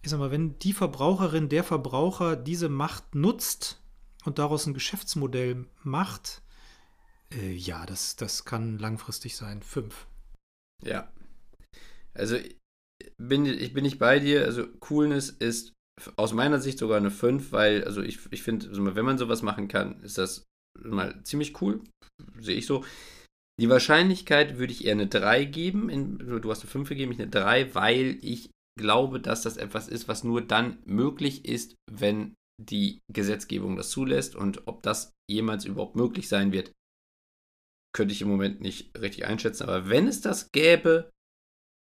ich 0.02 0.10
sag 0.10 0.20
mal, 0.20 0.32
wenn 0.32 0.58
die 0.60 0.74
Verbraucherin, 0.74 1.50
der 1.50 1.64
Verbraucher 1.64 2.36
diese 2.38 2.70
Macht 2.70 3.16
nutzt 3.16 3.82
und 4.24 4.40
daraus 4.40 4.66
ein 4.66 4.74
Geschäftsmodell 4.74 5.66
macht, 5.84 6.42
äh, 7.34 7.52
ja, 7.52 7.86
das, 7.86 8.16
das 8.16 8.46
kann 8.46 8.78
langfristig 8.78 9.36
sein. 9.36 9.62
Fünf. 9.62 10.08
Ja. 10.84 11.12
Also 12.14 12.38
bin, 13.18 13.46
ich 13.46 13.74
bin 13.74 13.84
nicht 13.84 14.00
bei 14.00 14.20
dir. 14.20 14.46
Also 14.46 14.68
Coolness 14.68 15.30
ist 15.30 15.74
aus 16.16 16.34
meiner 16.34 16.60
Sicht 16.60 16.80
sogar 16.80 16.98
eine 16.98 17.12
5, 17.12 17.52
weil, 17.52 17.84
also 17.84 18.02
ich, 18.02 18.20
ich 18.32 18.44
finde, 18.44 18.68
wenn 18.96 19.06
man 19.06 19.18
sowas 19.18 19.42
machen 19.42 19.68
kann, 19.68 20.02
ist 20.04 20.18
das 20.18 20.46
mal 20.80 21.22
ziemlich 21.24 21.62
cool. 21.62 21.84
Sehe 22.40 22.56
ich 22.58 22.66
so. 22.66 22.86
Die 23.60 23.70
Wahrscheinlichkeit 23.70 24.58
würde 24.58 24.74
ich 24.74 24.86
eher 24.86 24.94
eine 24.94 25.08
3 25.08 25.46
geben. 25.46 25.90
In, 25.90 26.18
du 26.18 26.50
hast 26.50 26.62
eine 26.62 26.70
5 26.70 26.90
gegeben, 26.90 27.12
ich 27.12 27.22
eine 27.22 27.30
3, 27.30 27.76
weil 27.76 28.18
ich 28.22 28.50
glaube, 28.80 29.20
dass 29.20 29.44
das 29.44 29.58
etwas 29.58 29.88
ist, 29.88 30.08
was 30.08 30.24
nur 30.24 30.42
dann 30.42 30.80
möglich 30.86 31.46
ist, 31.46 31.76
wenn 31.92 32.36
die 32.60 33.00
Gesetzgebung 33.14 33.76
das 33.76 33.90
zulässt. 33.92 34.36
Und 34.36 34.68
ob 34.68 34.82
das 34.84 35.12
jemals 35.30 35.66
überhaupt 35.66 35.96
möglich 35.96 36.28
sein 36.28 36.52
wird, 36.52 36.72
könnte 37.94 38.14
ich 38.14 38.22
im 38.22 38.30
Moment 38.30 38.62
nicht 38.62 38.98
richtig 38.98 39.26
einschätzen. 39.26 39.64
Aber 39.64 39.90
wenn 39.90 40.08
es 40.08 40.22
das 40.22 40.50
gäbe, 40.52 41.12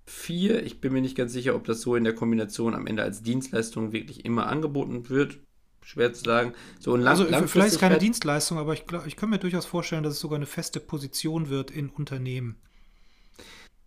4. 0.05 0.63
Ich 0.63 0.81
bin 0.81 0.93
mir 0.93 1.01
nicht 1.01 1.17
ganz 1.17 1.33
sicher, 1.33 1.55
ob 1.55 1.65
das 1.65 1.81
so 1.81 1.95
in 1.95 2.03
der 2.03 2.15
Kombination 2.15 2.73
am 2.73 2.87
Ende 2.87 3.03
als 3.03 3.21
Dienstleistung 3.21 3.91
wirklich 3.91 4.25
immer 4.25 4.47
angeboten 4.47 5.09
wird. 5.09 5.39
Schwer 5.83 6.13
zu 6.13 6.23
sagen. 6.23 6.53
So 6.79 6.93
ein 6.93 7.01
lang 7.01 7.19
Also 7.19 7.47
vielleicht 7.47 7.73
ist 7.73 7.79
keine 7.79 7.97
Dienstleistung, 7.97 8.57
aber 8.57 8.73
ich, 8.73 8.85
ich 9.05 9.15
kann 9.15 9.29
mir 9.29 9.37
durchaus 9.37 9.65
vorstellen, 9.65 10.03
dass 10.03 10.13
es 10.13 10.19
sogar 10.19 10.37
eine 10.37 10.45
feste 10.45 10.79
Position 10.79 11.49
wird 11.49 11.71
in 11.71 11.89
Unternehmen. 11.89 12.55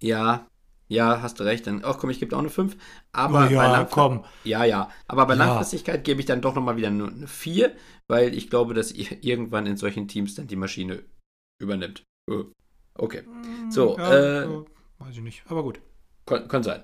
Ja, 0.01 0.47
ja, 0.89 1.23
hast 1.23 1.41
du 1.41 1.45
recht. 1.45 1.67
Dann, 1.67 1.83
ach 1.85 1.99
komm, 1.99 2.11
ich 2.11 2.21
gebe 2.21 2.35
auch 2.35 2.41
eine 2.41 2.51
5. 2.51 2.77
Aber 3.13 3.41
Na 3.41 3.51
ja, 3.51 3.83
bei 3.83 3.85
komm. 3.91 4.25
Ja, 4.45 4.65
ja. 4.65 4.91
Aber 5.09 5.27
bei 5.27 5.35
Ja. 5.35 5.47
Langfristigkeit 5.47 6.05
gebe 6.05 6.21
ich 6.21 6.27
dann 6.27 6.41
doch 6.41 6.55
nochmal 6.55 6.77
wieder 6.77 6.91
nur 6.91 7.09
eine 7.11 7.27
4, 7.27 7.75
weil 8.09 8.35
ich 8.35 8.51
glaube, 8.51 8.75
dass 8.75 8.93
ihr 8.93 9.25
irgendwann 9.25 9.67
in 9.67 9.77
solchen 9.77 10.09
Teams 10.09 10.35
dann 10.35 10.47
die 10.47 10.57
Maschine 10.57 11.05
übernimmt. 11.61 12.03
Äh, 12.31 12.45
Okay. 12.99 13.25
So, 13.69 13.97
ja, 13.99 14.11
äh, 14.11 14.45
äh, 14.45 14.65
weiß 14.99 15.17
ich 15.17 15.21
nicht, 15.21 15.43
aber 15.49 15.63
gut. 15.63 15.81
Kann, 16.25 16.49
kann 16.49 16.63
sein. 16.63 16.83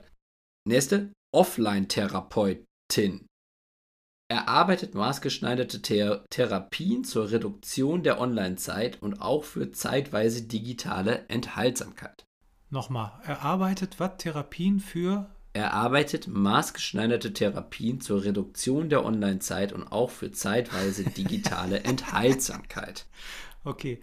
Nächste, 0.69 1.11
Offline-Therapeutin. 1.35 3.27
Erarbeitet 4.31 4.95
maßgeschneiderte 4.95 5.83
Thera 5.83 6.25
Therapien 6.31 7.05
zur 7.05 7.31
Reduktion 7.31 8.03
der 8.03 8.21
Online-Zeit 8.21 9.03
und 9.03 9.21
auch 9.21 9.45
für 9.45 9.73
zeitweise 9.73 10.43
digitale 10.43 11.29
Enthaltsamkeit. 11.29 12.25
Nochmal, 12.73 13.13
erarbeitet 13.27 14.01
was? 14.01 14.13
Therapien 14.17 14.81
für? 14.81 15.29
Erarbeitet 15.53 16.27
maßgeschneiderte 16.27 17.35
Therapien 17.35 18.01
zur 18.01 18.25
Reduktion 18.25 18.89
der 18.89 19.05
Online-Zeit 19.05 19.75
und 19.75 19.93
auch 19.93 20.09
für 20.09 20.33
zeitweise 20.33 21.05
digitale 21.05 21.81
Enthaltsamkeit. 21.85 23.05
Okay, 23.63 24.01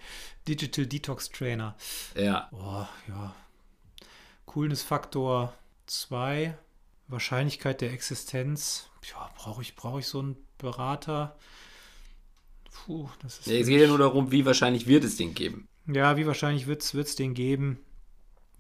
Digital 0.48 0.86
Detox 0.86 1.30
Trainer. 1.30 1.76
Ja, 2.16 2.48
Oh, 2.52 2.86
ja. 3.08 3.34
Coolness-Faktor 4.46 5.52
2. 5.88 6.56
Wahrscheinlichkeit 7.08 7.82
der 7.82 7.92
Existenz. 7.92 8.88
Ja, 9.10 9.32
brauche 9.36 9.64
ich, 9.64 9.76
brauch 9.76 9.98
ich 9.98 10.06
so 10.06 10.20
einen 10.20 10.38
Berater? 10.60 11.36
Puh, 12.72 13.10
das 13.24 13.40
ist. 13.40 13.48
es 13.48 13.68
geht 13.68 13.82
ja 13.82 13.88
nur 13.88 13.98
darum, 13.98 14.32
wie 14.32 14.46
wahrscheinlich 14.46 14.86
wird 14.86 15.04
es 15.06 15.18
den 15.18 15.34
geben. 15.34 15.68
Ja, 15.88 16.18
wie 16.18 16.28
wahrscheinlich 16.28 16.68
wird 16.68 16.84
es 16.84 17.16
den 17.16 17.34
geben? 17.34 17.80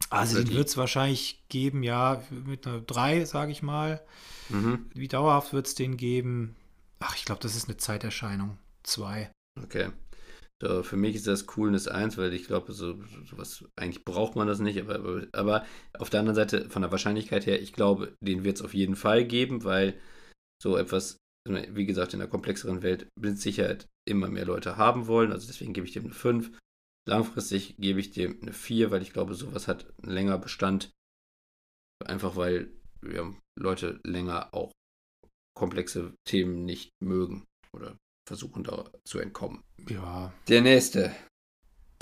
Also, 0.09 0.43
den 0.43 0.53
wird 0.53 0.67
es 0.67 0.77
wahrscheinlich 0.77 1.43
geben, 1.49 1.83
ja, 1.83 2.23
mit 2.45 2.65
einer 2.65 2.81
3, 2.81 3.25
sage 3.25 3.51
ich 3.51 3.61
mal. 3.61 4.01
Mhm. 4.49 4.89
Wie 4.93 5.07
dauerhaft 5.07 5.53
wird 5.53 5.67
es 5.67 5.75
den 5.75 5.97
geben? 5.97 6.55
Ach, 6.99 7.15
ich 7.15 7.25
glaube, 7.25 7.41
das 7.41 7.55
ist 7.55 7.67
eine 7.67 7.77
Zeiterscheinung. 7.77 8.57
2. 8.83 9.31
Okay. 9.63 9.91
So, 10.61 10.83
für 10.83 10.97
mich 10.97 11.15
ist 11.15 11.27
das 11.27 11.45
Coolness 11.45 11.87
1, 11.87 12.17
weil 12.17 12.33
ich 12.33 12.47
glaube, 12.47 12.73
so, 12.73 12.93
so 12.93 13.23
sowas, 13.23 13.63
eigentlich 13.77 14.03
braucht 14.03 14.35
man 14.35 14.47
das 14.47 14.59
nicht, 14.59 14.81
aber, 14.81 14.95
aber, 14.95 15.27
aber 15.31 15.65
auf 15.97 16.09
der 16.09 16.19
anderen 16.19 16.35
Seite, 16.35 16.69
von 16.69 16.81
der 16.81 16.91
Wahrscheinlichkeit 16.91 17.45
her, 17.45 17.61
ich 17.61 17.71
glaube, 17.71 18.13
den 18.19 18.43
wird 18.43 18.57
es 18.57 18.61
auf 18.61 18.73
jeden 18.73 18.97
Fall 18.97 19.23
geben, 19.23 19.63
weil 19.63 19.97
so 20.61 20.75
etwas, 20.75 21.15
wie 21.47 21.85
gesagt, 21.85 22.13
in 22.13 22.19
der 22.19 22.27
komplexeren 22.27 22.81
Welt 22.81 23.07
mit 23.17 23.39
Sicherheit 23.39 23.85
immer 24.05 24.27
mehr 24.27 24.45
Leute 24.45 24.75
haben 24.75 25.07
wollen. 25.07 25.31
Also 25.31 25.47
deswegen 25.47 25.71
gebe 25.71 25.87
ich 25.87 25.93
dem 25.93 26.05
eine 26.05 26.13
5. 26.13 26.51
Langfristig 27.09 27.75
gebe 27.77 27.99
ich 27.99 28.11
dem 28.11 28.39
eine 28.39 28.53
4, 28.53 28.91
weil 28.91 29.01
ich 29.01 29.13
glaube, 29.13 29.33
sowas 29.33 29.67
hat 29.67 29.91
einen 30.03 30.11
länger 30.11 30.37
Bestand. 30.37 30.91
Einfach 32.05 32.35
weil 32.35 32.71
ja, 33.03 33.33
Leute 33.57 33.99
länger 34.03 34.53
auch 34.53 34.71
komplexe 35.57 36.13
Themen 36.27 36.65
nicht 36.65 36.91
mögen 37.03 37.45
oder 37.73 37.97
versuchen 38.27 38.63
da 38.63 38.91
zu 39.05 39.17
entkommen. 39.17 39.63
Ja. 39.89 40.31
Der 40.49 40.61
nächste. 40.61 41.11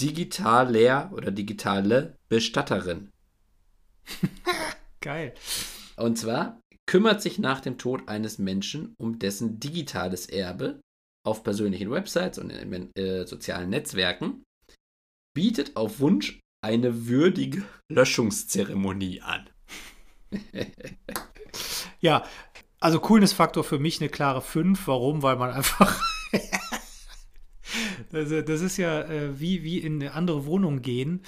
digitaler 0.01 1.09
oder 1.13 1.31
digitale 1.31 2.17
Bestatterin. 2.27 3.09
Geil. 5.01 5.33
Und 5.95 6.17
zwar 6.17 6.59
kümmert 6.85 7.21
sich 7.21 7.39
nach 7.39 7.61
dem 7.61 7.77
Tod 7.77 8.09
eines 8.09 8.39
Menschen 8.39 8.93
um 8.99 9.19
dessen 9.19 9.57
digitales 9.61 10.27
Erbe 10.27 10.81
auf 11.25 11.43
persönlichen 11.43 11.91
Websites 11.91 12.39
und 12.39 12.49
in 12.49 12.93
äh, 12.95 13.25
sozialen 13.25 13.69
Netzwerken, 13.69 14.43
bietet 15.37 15.75
auf 15.75 15.99
Wunsch 15.99 16.39
eine 16.65 17.05
würdige 17.05 17.61
Löschungszeremonie 17.89 19.21
an. 19.21 19.47
ja, 21.99 22.23
also 22.79 22.99
Coolness-Faktor 22.99 23.63
für 23.63 23.77
mich 23.77 24.01
eine 24.01 24.09
klare 24.09 24.41
5. 24.41 24.87
Warum? 24.87 25.21
Weil 25.21 25.35
man 25.35 25.51
einfach. 25.51 26.01
das, 28.11 28.29
das, 28.29 28.61
ist 28.61 28.77
ja 28.77 29.01
äh, 29.01 29.39
wie, 29.39 29.63
wie 29.63 29.77
in 29.77 30.01
eine 30.01 30.13
andere 30.13 30.47
Wohnung 30.47 30.81
gehen, 30.81 31.21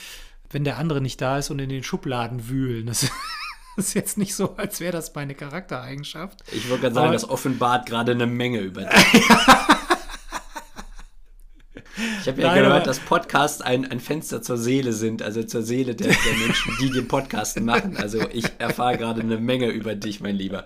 wenn 0.50 0.64
der 0.64 0.80
andere 0.80 1.02
nicht 1.02 1.22
da 1.22 1.38
ist 1.38 1.52
und 1.52 1.60
in 1.60 1.70
den 1.70 1.84
Schubladen 1.84 2.50
wühlen. 2.50 2.88
Das 2.88 3.12
ist 3.78 3.94
jetzt 3.94 4.18
nicht 4.18 4.34
so, 4.34 4.56
als 4.56 4.80
wäre 4.80 4.94
das 4.94 5.14
meine 5.14 5.36
Charaktereigenschaft. 5.36 6.44
Ich 6.52 6.68
wollte 6.68 6.82
gerade 6.82 6.96
sagen, 6.96 7.06
Aber, 7.10 7.14
das 7.14 7.30
offenbart 7.30 7.86
gerade 7.86 8.14
eine 8.14 8.26
Menge 8.26 8.62
über 8.62 8.86
dich. 8.86 9.22
Ich 12.22 12.28
habe 12.28 12.42
ja 12.42 12.54
gehört, 12.54 12.88
dass 12.88 13.00
Podcasts 13.00 13.62
ein, 13.62 13.90
ein 13.90 14.00
Fenster 14.00 14.42
zur 14.42 14.58
Seele 14.58 14.94
sind, 14.94 15.22
also 15.22 15.44
zur 15.44 15.62
Seele 15.62 15.96
der, 15.96 16.08
der 16.08 16.34
Menschen, 16.46 16.76
die 16.82 16.90
den 16.90 17.08
Podcast 17.08 17.60
machen. 17.60 17.96
Also 17.98 18.22
ich 18.32 18.46
erfahre 18.58 18.98
gerade 18.98 19.22
eine 19.22 19.38
Menge 19.38 19.70
über 19.70 19.96
dich, 19.96 20.20
mein 20.20 20.36
Lieber. 20.36 20.66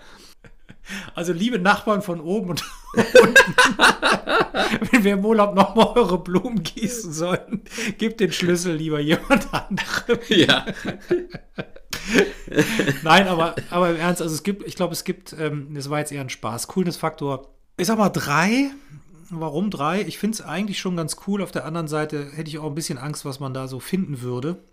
Also 1.15 1.31
liebe 1.31 1.59
Nachbarn 1.59 2.01
von 2.01 2.19
oben 2.19 2.51
und 2.51 2.63
unten, 2.93 3.55
wenn 4.91 5.03
wir 5.03 5.13
im 5.13 5.25
Urlaub 5.25 5.55
nochmal 5.55 5.87
eure 5.95 6.17
Blumen 6.17 6.61
gießen 6.61 7.13
sollen, 7.13 7.63
gebt 7.97 8.19
den 8.19 8.31
Schlüssel 8.31 8.75
lieber 8.75 8.99
jemand 8.99 9.53
anderem. 9.53 10.19
Ja. 10.27 10.65
Nein, 13.01 13.27
aber, 13.27 13.55
aber 13.69 13.91
im 13.91 13.97
Ernst, 13.97 14.21
also 14.21 14.35
es 14.35 14.43
gibt, 14.43 14.67
ich 14.67 14.75
glaube, 14.75 14.93
es 14.93 15.03
gibt, 15.05 15.33
ähm, 15.39 15.73
das 15.73 15.89
war 15.89 15.99
jetzt 15.99 16.11
eher 16.11 16.21
ein 16.21 16.29
Spaß. 16.29 16.67
Coolness-Faktor, 16.67 17.49
ich 17.77 17.87
sag 17.87 17.97
mal 17.97 18.09
drei. 18.09 18.71
Warum 19.39 19.69
drei? 19.69 20.01
Ich 20.01 20.17
finde 20.17 20.35
es 20.35 20.41
eigentlich 20.41 20.79
schon 20.79 20.95
ganz 20.95 21.17
cool. 21.27 21.41
Auf 21.41 21.51
der 21.51 21.65
anderen 21.65 21.87
Seite 21.87 22.31
hätte 22.31 22.49
ich 22.49 22.59
auch 22.59 22.67
ein 22.67 22.75
bisschen 22.75 22.97
Angst, 22.97 23.25
was 23.25 23.39
man 23.39 23.53
da 23.53 23.67
so 23.67 23.79
finden 23.79 24.21
würde. 24.21 24.63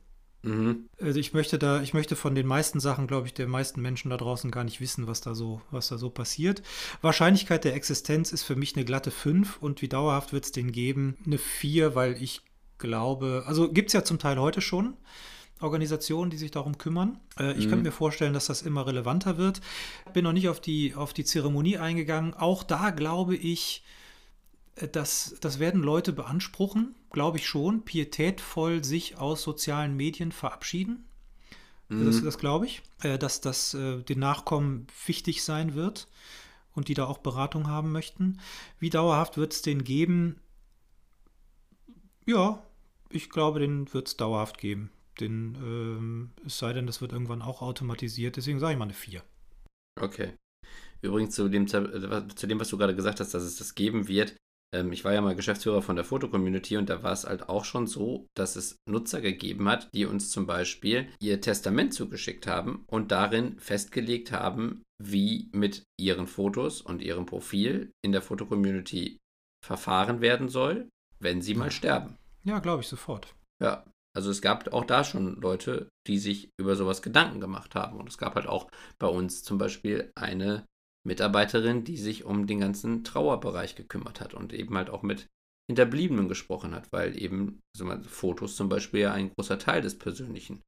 Mhm. 0.43 0.89
Also 1.01 1.21
ich 1.21 1.35
möchte 1.35 1.59
da, 1.59 1.83
ich 1.83 1.93
möchte 1.93 2.17
von 2.17 2.35
den 2.35 2.47
meisten 2.47 2.81
Sachen, 2.81 3.07
glaube 3.07 3.27
ich, 3.27 3.35
der 3.35 3.47
meisten 3.47 3.83
Menschen 3.83 4.11
da 4.11 4.17
draußen 4.17 4.51
gar 4.51 4.65
nicht 4.65 4.81
wissen, 4.81 5.07
was 5.07 5.21
da 5.21 5.35
so, 5.35 5.61
was 5.71 5.89
da 5.89 5.99
so 5.99 6.11
passiert. 6.11 6.63
Wahrscheinlichkeit 7.03 7.65
der 7.65 7.75
Existenz 7.75 8.33
ist 8.33 8.43
für 8.43 8.57
mich 8.57 8.75
eine 8.75 8.85
glatte 8.85 9.11
5 9.11 9.59
und 9.61 9.83
wie 9.83 9.89
dauerhaft 9.89 10.33
wird 10.33 10.47
es 10.47 10.53
den 10.53 10.73
geben? 10.73 11.19
Eine 11.27 11.39
4, 11.39 11.95
weil 11.95 12.21
ich 12.23 12.43
glaube, 12.79 13.45
also 13.47 13.71
gibt 13.71 13.89
es 13.89 13.93
ja 13.93 14.05
zum 14.05 14.19
Teil 14.19 14.39
heute 14.39 14.61
schon. 14.61 14.95
Organisationen, 15.61 16.31
die 16.31 16.39
sich 16.39 16.51
darum 16.51 16.79
kümmern. 16.79 17.21
Äh, 17.39 17.53
ich 17.53 17.67
mhm. 17.67 17.71
kann 17.71 17.83
mir 17.83 17.93
vorstellen, 17.93 18.33
dass 18.33 18.47
das 18.47 18.63
immer 18.63 18.87
relevanter 18.87 19.37
wird. 19.37 19.61
Bin 20.15 20.25
noch 20.25 20.33
nicht 20.33 20.49
auf 20.49 20.61
die, 20.61 20.95
auf 20.95 21.13
die 21.13 21.25
Zeremonie 21.25 21.77
eingegangen. 21.77 22.33
Auch 22.33 22.63
da 22.63 22.91
glaube 22.91 23.37
ich, 23.37 23.85
das, 24.89 25.37
das 25.41 25.59
werden 25.59 25.83
Leute 25.83 26.13
beanspruchen, 26.13 26.95
glaube 27.11 27.39
ich 27.39 27.47
schon, 27.47 27.83
pietätvoll 27.83 28.85
sich 28.85 29.19
aus 29.19 29.43
sozialen 29.43 29.97
Medien 29.97 30.33
verabschieden. 30.33 31.05
Mhm. 31.89 32.07
Das, 32.07 32.23
das 32.23 32.39
glaube 32.39 32.67
ich, 32.67 32.83
äh, 33.03 33.19
dass 33.19 33.41
das 33.41 33.75
äh, 33.75 34.03
den 34.03 34.19
Nachkommen 34.19 34.87
wichtig 35.07 35.43
sein 35.43 35.75
wird 35.75 36.09
und 36.75 36.89
die 36.89 36.95
da 36.95 37.07
auch 37.07 37.19
Beratung 37.19 37.69
haben 37.69 37.93
möchten. 37.93 38.41
Wie 38.79 38.91
dauerhaft 38.91 39.37
wird 39.37 39.53
es 39.53 39.63
den 39.63 39.85
geben? 39.85 40.41
Ja, 42.27 42.63
ich 43.11 43.29
glaube, 43.29 43.59
den 43.59 43.93
wird 43.93 44.09
es 44.09 44.17
dauerhaft 44.17 44.59
geben. 44.59 44.91
Den, 45.19 45.57
ähm, 45.57 46.31
es 46.47 46.59
sei 46.59 46.73
denn, 46.73 46.87
das 46.87 47.01
wird 47.01 47.13
irgendwann 47.13 47.43
auch 47.43 47.61
automatisiert. 47.61 48.37
Deswegen 48.37 48.61
sage 48.61 48.73
ich 48.73 48.79
mal 48.79 48.85
eine 48.85 48.95
4. 48.95 49.23
Okay. 50.01 50.35
Übrigens 51.03 51.35
zu 51.35 51.49
dem, 51.49 51.67
zu 51.67 52.47
dem, 52.47 52.61
was 52.61 52.69
du 52.69 52.79
gerade 52.79 52.95
gesagt 52.95 53.21
hast, 53.21 53.35
dass 53.35 53.43
es 53.43 53.57
das 53.57 53.75
geben 53.75 54.07
wird, 54.07 54.37
ähm, 54.75 54.93
ich 54.93 55.05
war 55.05 55.13
ja 55.13 55.21
mal 55.21 55.35
Geschäftsführer 55.35 55.83
von 55.83 55.97
der 55.97 56.05
Foto-Community 56.05 56.77
und 56.77 56.89
da 56.89 57.03
war 57.03 57.13
es 57.13 57.25
halt 57.25 57.49
auch 57.49 57.65
schon 57.65 57.87
so, 57.87 58.27
dass 58.35 58.57
es 58.57 58.77
Nutzer 58.89 59.21
gegeben 59.21 59.69
hat, 59.69 59.89
die 59.95 60.07
uns 60.07 60.31
zum 60.31 60.47
Beispiel 60.47 61.09
ihr 61.21 61.41
Testament 61.41 61.95
zugeschickt 61.95 62.47
haben 62.47 62.85
und 62.87 63.11
darin 63.13 63.59
festgelegt 63.59 64.33
haben, 64.33 64.83
wie 65.03 65.49
mit 65.53 65.85
ihren 65.99 66.27
Fotos 66.27 66.81
und 66.83 67.03
ihrem 67.03 67.27
Profil 67.27 67.93
in 68.05 68.13
der 68.13 68.23
Foto-Community 68.23 69.19
verfahren 69.65 70.21
werden 70.21 70.49
soll, 70.49 70.89
wenn 71.19 71.43
sie 71.43 71.55
mal 71.55 71.71
sterben. 71.71 72.17
Ja, 72.45 72.59
glaube 72.59 72.83
ich 72.83 72.89
sofort. 72.89 73.35
Ja, 73.63 73.85
also 74.17 74.31
es 74.31 74.43
gab 74.43 74.73
auch 74.73 74.85
da 74.85 75.05
schon 75.05 75.41
Leute, 75.41 75.89
die 76.07 76.19
sich 76.19 76.51
über 76.59 76.75
sowas 76.75 77.03
Gedanken 77.03 77.41
gemacht 77.41 77.75
haben. 77.75 77.99
Und 77.99 78.09
es 78.09 78.19
gab 78.19 78.35
halt 78.35 78.47
auch 78.47 78.71
bei 78.99 79.07
uns 79.07 79.45
zum 79.45 79.59
Beispiel 79.59 80.11
eine 80.17 80.67
Mitarbeiterin, 81.07 81.85
die 81.85 81.97
sich 81.97 82.25
um 82.25 82.47
den 82.47 82.61
ganzen 82.61 83.05
Trauerbereich 83.05 83.75
gekümmert 83.75 84.21
hat 84.21 84.35
und 84.35 84.53
eben 84.53 84.77
halt 84.77 84.91
auch 84.91 85.03
mit 85.03 85.27
Hinterbliebenen 85.69 86.29
gesprochen 86.29 86.75
hat, 86.75 86.93
weil 86.93 87.21
eben 87.21 87.61
also 87.79 88.03
Fotos 88.03 88.57
zum 88.57 88.69
Beispiel 88.69 89.01
ja 89.01 89.13
ein 89.13 89.31
großer 89.31 89.59
Teil 89.59 89.83
des 89.83 89.99
persönlichen 89.99 90.63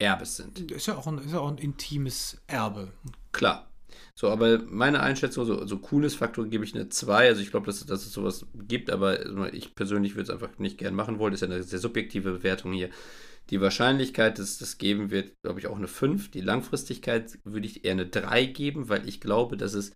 Erbes 0.00 0.36
sind. 0.36 0.70
Ist 0.70 0.86
ja 0.86 0.96
auch 0.96 1.06
ein, 1.06 1.18
ist 1.18 1.32
ja 1.32 1.40
auch 1.40 1.50
ein 1.50 1.58
intimes 1.58 2.40
Erbe. 2.46 2.92
Klar. 3.32 3.70
So, 4.14 4.28
aber 4.28 4.58
meine 4.66 5.00
Einschätzung, 5.00 5.44
so, 5.44 5.64
so 5.66 5.78
cooles 5.78 6.14
Faktor 6.14 6.46
gebe 6.46 6.64
ich 6.64 6.74
eine 6.74 6.88
2. 6.88 7.28
Also 7.28 7.40
ich 7.40 7.50
glaube, 7.50 7.66
dass, 7.66 7.84
dass 7.86 8.04
es 8.04 8.12
sowas 8.12 8.46
gibt, 8.54 8.90
aber 8.90 9.52
ich 9.52 9.74
persönlich 9.74 10.14
würde 10.14 10.24
es 10.24 10.30
einfach 10.30 10.58
nicht 10.58 10.78
gern 10.78 10.94
machen 10.94 11.18
wollen. 11.18 11.32
Das 11.32 11.42
ist 11.42 11.48
ja 11.48 11.54
eine 11.54 11.62
sehr 11.62 11.78
subjektive 11.78 12.32
Bewertung 12.32 12.72
hier. 12.72 12.90
Die 13.50 13.60
Wahrscheinlichkeit, 13.60 14.38
dass 14.38 14.58
das 14.58 14.78
geben 14.78 15.10
wird, 15.10 15.34
glaube 15.42 15.60
ich, 15.60 15.66
auch 15.66 15.76
eine 15.76 15.88
5. 15.88 16.30
Die 16.30 16.40
Langfristigkeit 16.40 17.38
würde 17.44 17.66
ich 17.66 17.84
eher 17.84 17.92
eine 17.92 18.06
3 18.06 18.44
geben, 18.46 18.88
weil 18.88 19.08
ich 19.08 19.20
glaube, 19.20 19.56
dass 19.56 19.74
es 19.74 19.92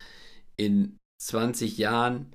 in 0.57 0.99
20 1.21 1.77
Jahren 1.79 2.35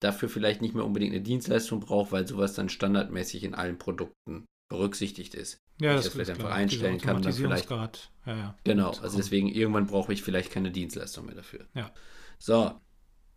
dafür 0.00 0.28
vielleicht 0.28 0.62
nicht 0.62 0.74
mehr 0.74 0.84
unbedingt 0.84 1.12
eine 1.12 1.22
Dienstleistung 1.22 1.80
braucht, 1.80 2.12
weil 2.12 2.26
sowas 2.26 2.54
dann 2.54 2.68
standardmäßig 2.68 3.44
in 3.44 3.54
allen 3.54 3.78
Produkten 3.78 4.46
berücksichtigt 4.68 5.34
ist. 5.34 5.58
Ja, 5.80 5.94
das, 5.94 6.00
ich 6.00 6.04
das 6.06 6.12
vielleicht 6.14 6.30
einfach 6.30 6.44
klar. 6.44 6.56
einstellen 6.56 6.98
kann. 6.98 7.22
Dann 7.22 7.32
vielleicht, 7.32 7.70
ja, 7.70 7.90
ja. 8.26 8.58
Genau, 8.64 8.90
also 8.90 9.16
deswegen 9.16 9.48
irgendwann 9.48 9.86
brauche 9.86 10.12
ich 10.12 10.22
vielleicht 10.22 10.50
keine 10.50 10.70
Dienstleistung 10.70 11.26
mehr 11.26 11.34
dafür. 11.34 11.66
Ja. 11.74 11.92
So, 12.38 12.80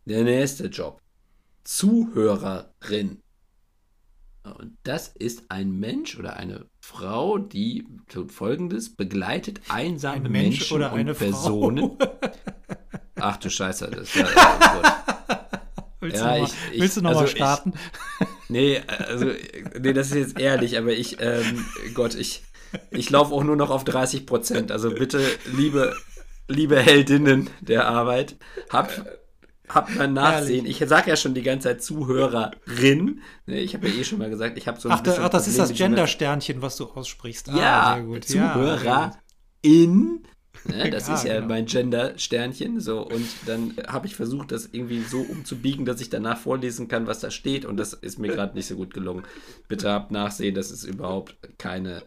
der 0.05 0.23
nächste 0.23 0.67
Job. 0.67 1.01
Zuhörerin. 1.63 3.21
Und 4.57 4.77
das 4.83 5.07
ist 5.07 5.43
ein 5.49 5.71
Mensch 5.71 6.17
oder 6.17 6.37
eine 6.37 6.65
Frau, 6.79 7.37
die 7.37 7.85
tut 8.07 8.31
folgendes: 8.31 8.95
begleitet 8.95 9.61
einsame 9.69 10.25
ein 10.25 10.31
Mensch 10.31 10.57
Menschen 10.59 10.75
oder 10.75 10.93
eine 10.93 11.11
und 11.11 11.19
Personen. 11.19 11.97
Ach 13.15 13.37
du 13.37 13.49
Scheiße, 13.49 13.89
das 13.91 14.15
ist 14.15 14.15
ja, 14.15 15.03
Willst 15.99 16.17
ja, 16.17 16.35
du 16.35 16.41
nochmal 16.41 16.49
ich, 16.71 16.83
ich, 16.83 17.01
noch 17.01 17.09
also 17.09 17.27
starten? 17.27 17.73
Ich, 18.19 18.27
nee, 18.49 18.81
also, 18.87 19.25
nee, 19.79 19.93
das 19.93 20.07
ist 20.07 20.15
jetzt 20.15 20.39
ehrlich, 20.39 20.77
aber 20.77 20.91
ich, 20.91 21.17
ähm, 21.19 21.65
Gott, 21.93 22.15
ich, 22.15 22.43
ich 22.91 23.09
laufe 23.09 23.33
auch 23.33 23.43
nur 23.43 23.57
noch 23.57 23.69
auf 23.69 23.83
30 23.83 24.25
Prozent. 24.25 24.71
Also 24.71 24.91
bitte, 24.91 25.21
liebe, 25.45 25.93
liebe 26.47 26.79
Heldinnen 26.79 27.49
der 27.59 27.87
Arbeit, 27.87 28.37
habt 28.69 29.03
Habt 29.69 29.95
mal 29.95 30.07
Nachsehen. 30.07 30.65
Herrlich. 30.65 30.81
Ich 30.81 30.89
sage 30.89 31.09
ja 31.09 31.15
schon 31.15 31.33
die 31.33 31.43
ganze 31.43 31.69
Zeit 31.69 31.83
Zuhörerin. 31.83 33.21
Ne, 33.45 33.59
ich 33.59 33.73
habe 33.75 33.87
ja 33.87 33.95
eh 33.95 34.03
schon 34.03 34.17
mal 34.19 34.29
gesagt, 34.29 34.57
ich 34.57 34.67
habe 34.67 34.79
so 34.79 34.89
ein 34.89 34.95
Ach, 34.95 35.01
da, 35.01 35.17
ach 35.21 35.29
das 35.29 35.47
ist 35.47 35.59
das 35.59 35.73
Gender-Sternchen, 35.73 36.61
was 36.61 36.77
du 36.77 36.85
aussprichst. 36.85 37.49
Ah, 37.49 37.57
ja, 37.57 37.93
sehr 37.95 38.03
gut. 38.03 38.25
Zuhörerin. 38.25 39.11
Ne, 40.65 40.89
das 40.89 41.07
ja, 41.07 41.13
ist 41.13 41.23
ja 41.23 41.35
genau. 41.35 41.47
mein 41.47 41.65
Gender-Sternchen. 41.65 42.79
So, 42.79 43.01
und 43.01 43.27
dann 43.45 43.75
habe 43.87 44.07
ich 44.07 44.15
versucht, 44.15 44.51
das 44.51 44.69
irgendwie 44.71 45.01
so 45.01 45.21
umzubiegen, 45.21 45.85
dass 45.85 46.01
ich 46.01 46.09
danach 46.09 46.37
vorlesen 46.37 46.87
kann, 46.87 47.07
was 47.07 47.19
da 47.19 47.31
steht. 47.31 47.65
Und 47.65 47.77
das 47.77 47.93
ist 47.93 48.19
mir 48.19 48.29
gerade 48.29 48.55
nicht 48.55 48.67
so 48.67 48.75
gut 48.75 48.93
gelungen. 48.93 49.23
Bitte 49.67 49.91
habt 49.91 50.11
Nachsehen, 50.11 50.55
das 50.55 50.71
ist 50.71 50.83
überhaupt 50.83 51.37
keine 51.57 52.03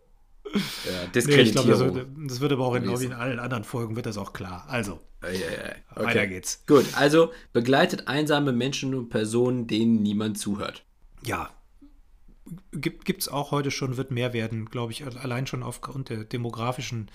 ja, 0.54 1.06
Diskreditierung. 1.14 1.66
Nee, 1.66 1.72
ich 1.72 1.76
glaube, 1.76 2.06
das, 2.16 2.28
das, 2.28 2.40
wird 2.40 2.52
aber 2.52 2.66
auch 2.66 2.74
in, 2.74 2.84
in, 2.84 3.12
allen 3.12 3.38
anderen 3.38 3.64
Folgen 3.64 3.96
wird 3.96 4.06
das 4.06 4.18
auch 4.18 4.32
klar. 4.32 4.64
Also, 4.68 5.00
okay. 5.22 5.74
weiter 5.94 6.26
geht's. 6.26 6.64
Gut, 6.66 6.86
also 6.94 7.32
begleitet 7.52 8.08
einsame 8.08 8.52
Menschen 8.52 8.94
und 8.94 9.08
Personen, 9.08 9.66
denen 9.66 10.02
niemand 10.02 10.38
zuhört. 10.38 10.84
Ja, 11.24 11.50
gibt 12.72 13.20
es 13.20 13.28
auch 13.28 13.50
heute 13.50 13.70
schon, 13.70 13.96
wird 13.96 14.10
mehr 14.10 14.32
werden, 14.32 14.66
glaube 14.66 14.92
ich, 14.92 15.04
allein 15.04 15.46
schon 15.46 15.62
aufgrund 15.62 16.08
der 16.08 16.24
demografischen 16.24 17.10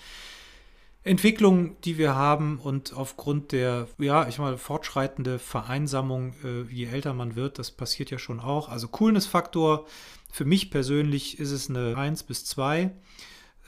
Entwicklung, 1.04 1.80
die 1.82 1.96
wir 1.96 2.14
haben 2.14 2.58
und 2.58 2.92
aufgrund 2.92 3.52
der, 3.52 3.88
ja, 3.98 4.28
ich 4.28 4.38
meine, 4.38 4.58
fortschreitende 4.58 5.38
Vereinsamung, 5.38 6.34
äh, 6.44 6.62
je 6.72 6.86
älter 6.86 7.14
man 7.14 7.36
wird, 7.36 7.58
das 7.58 7.70
passiert 7.70 8.10
ja 8.10 8.18
schon 8.18 8.40
auch. 8.40 8.68
Also 8.68 8.88
Coolness-Faktor, 8.88 9.86
für 10.30 10.44
mich 10.44 10.70
persönlich 10.70 11.38
ist 11.38 11.50
es 11.50 11.68
eine 11.68 11.96
1 11.96 12.24
bis 12.24 12.44
2. 12.44 12.90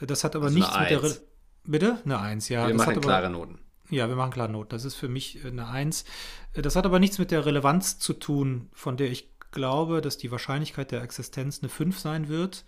Das 0.01 0.23
hat 0.23 0.35
aber 0.35 0.45
also 0.45 0.57
nichts 0.57 0.77
mit 0.79 0.89
der. 0.89 1.03
Re 1.03 1.17
Bitte? 1.63 1.99
Eine 2.05 2.19
1, 2.19 2.49
ja. 2.49 2.67
Wir 2.67 2.75
das 2.75 2.85
machen 2.85 3.01
klare 3.01 3.29
Noten. 3.29 3.59
Ja, 3.91 4.07
wir 4.07 4.15
machen 4.15 4.31
klare 4.31 4.51
Noten. 4.51 4.69
Das 4.69 4.83
ist 4.83 4.95
für 4.95 5.09
mich 5.09 5.45
eine 5.45 5.67
1. 5.67 6.05
Das 6.53 6.75
hat 6.75 6.85
aber 6.85 6.99
nichts 6.99 7.19
mit 7.19 7.29
der 7.29 7.45
Relevanz 7.45 7.99
zu 7.99 8.13
tun, 8.13 8.69
von 8.73 8.97
der 8.97 9.11
ich 9.11 9.29
glaube, 9.51 10.01
dass 10.01 10.17
die 10.17 10.31
Wahrscheinlichkeit 10.31 10.91
der 10.91 11.03
Existenz 11.03 11.59
eine 11.61 11.69
5 11.69 11.99
sein 11.99 12.27
wird. 12.29 12.65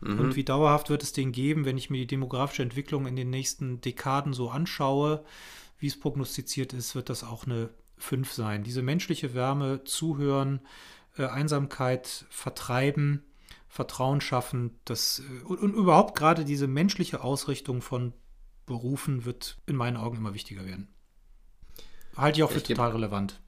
Mhm. 0.00 0.18
Und 0.18 0.36
wie 0.36 0.44
dauerhaft 0.44 0.90
wird 0.90 1.02
es 1.02 1.12
den 1.12 1.30
geben, 1.30 1.64
wenn 1.64 1.78
ich 1.78 1.90
mir 1.90 1.98
die 1.98 2.06
demografische 2.06 2.62
Entwicklung 2.62 3.06
in 3.06 3.16
den 3.16 3.30
nächsten 3.30 3.80
Dekaden 3.80 4.32
so 4.32 4.50
anschaue, 4.50 5.24
wie 5.78 5.86
es 5.86 5.98
prognostiziert 5.98 6.72
ist, 6.72 6.94
wird 6.94 7.10
das 7.10 7.22
auch 7.22 7.46
eine 7.46 7.70
5 7.98 8.32
sein. 8.32 8.64
Diese 8.64 8.82
menschliche 8.82 9.34
Wärme, 9.34 9.84
Zuhören, 9.84 10.60
äh, 11.16 11.26
Einsamkeit 11.26 12.24
vertreiben, 12.30 13.22
Vertrauen 13.72 14.20
schaffen, 14.20 14.78
das 14.84 15.20
äh, 15.20 15.44
und, 15.44 15.60
und 15.60 15.72
überhaupt 15.72 16.14
gerade 16.14 16.44
diese 16.44 16.66
menschliche 16.66 17.24
Ausrichtung 17.24 17.80
von 17.80 18.12
Berufen 18.66 19.24
wird 19.24 19.56
in 19.64 19.76
meinen 19.76 19.96
Augen 19.96 20.18
immer 20.18 20.34
wichtiger 20.34 20.66
werden. 20.66 20.94
Halte 22.14 22.38
ich 22.38 22.44
auch 22.44 22.50
für 22.50 22.58
Ich 22.58 22.64
total 22.64 22.90
relevant. 22.90 23.40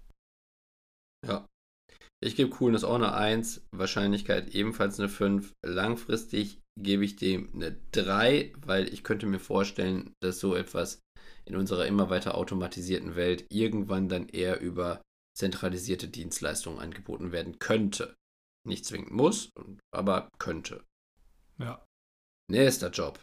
Ja. 1.26 1.46
Ich 2.22 2.36
gebe 2.36 2.48
Coolness 2.48 2.84
auch 2.84 2.94
eine 2.94 3.12
1, 3.12 3.66
Wahrscheinlichkeit 3.70 4.54
ebenfalls 4.54 4.98
eine 4.98 5.10
5. 5.10 5.52
Langfristig 5.62 6.62
gebe 6.80 7.04
ich 7.04 7.16
dem 7.16 7.52
eine 7.52 7.76
3, 7.92 8.54
weil 8.64 8.88
ich 8.88 9.04
könnte 9.04 9.26
mir 9.26 9.40
vorstellen, 9.40 10.14
dass 10.22 10.40
so 10.40 10.54
etwas 10.54 11.00
in 11.44 11.54
unserer 11.54 11.86
immer 11.86 12.08
weiter 12.08 12.34
automatisierten 12.34 13.14
Welt 13.14 13.44
irgendwann 13.50 14.08
dann 14.08 14.30
eher 14.30 14.58
über 14.62 15.02
zentralisierte 15.36 16.08
Dienstleistungen 16.08 16.78
angeboten 16.78 17.30
werden 17.30 17.58
könnte. 17.58 18.14
Nicht 18.66 18.84
zwingend 18.84 19.12
muss, 19.12 19.50
aber 19.90 20.28
könnte. 20.38 20.84
Ja. 21.58 21.82
Nächster 22.50 22.90
Job. 22.90 23.22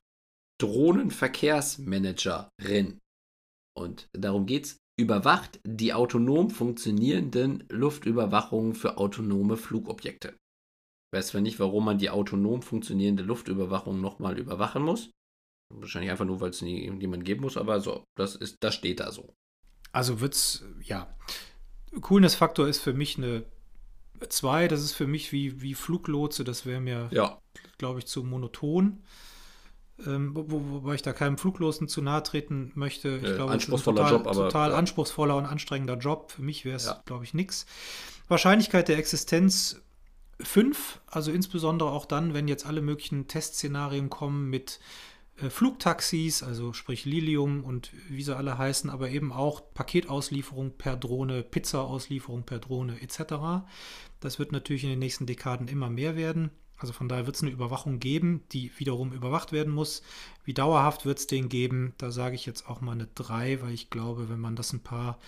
Drohnenverkehrsmanagerin. 0.60 3.00
Und 3.76 4.08
darum 4.14 4.46
geht's. 4.46 4.78
Überwacht 5.00 5.62
die 5.66 5.94
autonom 5.94 6.50
funktionierenden 6.52 7.64
Luftüberwachungen 7.70 8.76
für 8.76 8.98
autonome 8.98 9.56
Flugobjekte. 9.58 10.38
Weiß 11.12 11.30
zwar 11.30 11.42
nicht, 11.42 11.60
warum 11.60 11.86
man 11.86 11.98
die 11.98 12.12
autonom 12.12 12.62
funktionierende 12.62 13.24
Luftüberwachung 13.24 14.00
nochmal 14.00 14.38
überwachen 14.38 14.84
muss. 14.84 15.10
Wahrscheinlich 15.74 16.12
einfach 16.12 16.26
nur, 16.26 16.40
weil 16.40 16.52
es 16.52 16.62
nie 16.62 16.88
jemand 17.00 17.26
geben 17.26 17.42
muss, 17.42 17.58
aber 17.58 17.82
so, 17.82 18.04
das 18.16 18.36
ist, 18.36 18.58
das 18.60 18.76
steht 18.76 19.00
da 19.00 19.12
so. 19.12 19.34
Also 19.92 20.22
wird's, 20.22 20.64
ja. 20.82 21.18
Coolness-Faktor 22.00 22.68
ist 22.68 22.78
für 22.80 22.94
mich 22.94 23.18
eine 23.18 23.44
2. 24.28 24.68
Das 24.68 24.82
ist 24.82 24.94
für 24.94 25.08
mich 25.08 25.32
wie, 25.32 25.62
wie 25.62 25.74
Fluglotse. 25.74 26.44
Das 26.44 26.66
wäre 26.66 26.80
mir, 26.82 27.10
Ja, 27.12 27.40
glaube 27.78 28.00
ich, 28.00 28.06
zu 28.08 28.24
monoton. 28.24 29.04
Ähm, 30.06 30.36
wo, 30.36 30.50
wo- 30.50 30.72
wobei 30.72 30.96
ich 30.96 31.04
da 31.04 31.14
keinem 31.14 31.38
Fluglosen 31.38 31.88
zu 31.88 32.02
nahe 32.02 32.24
treten 32.24 32.72
möchte. 32.76 33.18
Ich 33.18 33.24
Äh, 33.30 33.36
glaube, 33.36 33.36
es 33.36 33.38
ist 33.40 33.40
ein 33.46 33.52
anspruchsvoller 33.52 33.98
total, 34.04 34.12
Job, 34.14 34.28
aber- 34.28 34.46
total 34.48 34.72
ja. 34.72 34.78
anspruchsvoller 34.78 35.36
und 35.38 35.46
anstrengender 35.46 35.98
Job. 35.98 36.32
Für 36.32 36.42
mich 36.42 36.66
wäre 36.66 36.76
es, 36.78 36.86
Ja. 36.86 37.02
glaube 37.06 37.24
ich, 37.24 37.34
nichts. 37.36 37.66
Wahrscheinlichkeit 38.28 38.88
der 38.88 38.98
Existenz 38.98 39.80
5, 40.40 41.00
also 41.06 41.32
insbesondere 41.32 41.92
auch 41.92 42.06
dann, 42.08 42.34
wenn 42.34 42.48
jetzt 42.48 42.66
alle 42.66 42.82
möglichen 42.82 43.28
Testszenarien 43.28 44.10
kommen 44.10 44.50
mit 44.50 44.80
Flugtaxis, 45.50 46.44
also 46.44 46.74
sprich 46.74 47.06
Lilium 47.06 47.64
und 47.64 47.92
wie 48.10 48.24
sie 48.24 48.36
alle 48.36 48.58
heißen, 48.58 48.90
aber 48.90 49.10
eben 49.10 49.32
auch 49.32 49.62
Paketauslieferung 49.74 50.78
per 50.78 50.98
Drohne, 50.98 51.44
Pizza-Auslieferung 51.44 52.44
per 52.44 52.60
Drohne 52.60 53.02
etc. 53.02 53.66
Das 54.20 54.40
wird 54.40 54.52
natürlich 54.52 54.84
in 54.84 54.92
den 54.92 55.00
nächsten 55.00 55.26
Dekaden 55.26 55.68
immer 55.68 55.90
mehr 55.90 56.16
werden. 56.16 56.52
Also 56.78 56.94
von 56.94 57.08
daher 57.08 57.28
wird 57.28 57.36
es 57.36 57.44
eine 57.44 57.52
Überwachung 57.52 58.00
geben, 58.00 58.44
die 58.52 58.72
wiederum 58.78 59.14
überwacht 59.14 59.52
werden 59.52 59.72
muss. 59.72 60.02
Wie 60.44 60.54
dauerhaft 60.54 61.06
wird 61.06 61.20
es 61.20 61.28
den 61.28 61.48
geben? 61.48 61.94
Da 62.00 62.10
sage 62.10 62.34
ich 62.34 62.48
jetzt 62.48 62.68
auch 62.68 62.82
mal 62.82 62.94
eine 62.94 63.08
3, 63.14 63.62
weil 63.62 63.72
ich 63.72 63.92
glaube, 63.92 64.30
wenn 64.30 64.40
man 64.40 64.56
das 64.56 64.74
ein 64.74 64.82
paar 64.82 65.20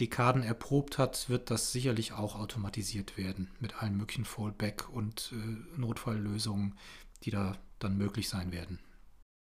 Dekaden 0.00 0.42
erprobt 0.42 0.98
hat, 0.98 1.28
wird 1.28 1.50
das 1.50 1.72
sicherlich 1.72 2.12
auch 2.12 2.36
automatisiert 2.36 3.18
werden 3.18 3.50
mit 3.60 3.82
allen 3.82 3.96
möglichen 3.96 4.24
Fallback- 4.24 4.88
und 4.88 5.32
äh, 5.32 5.78
Notfalllösungen, 5.78 6.74
die 7.22 7.30
da 7.30 7.58
dann 7.78 7.98
möglich 7.98 8.28
sein 8.28 8.50
werden. 8.50 8.78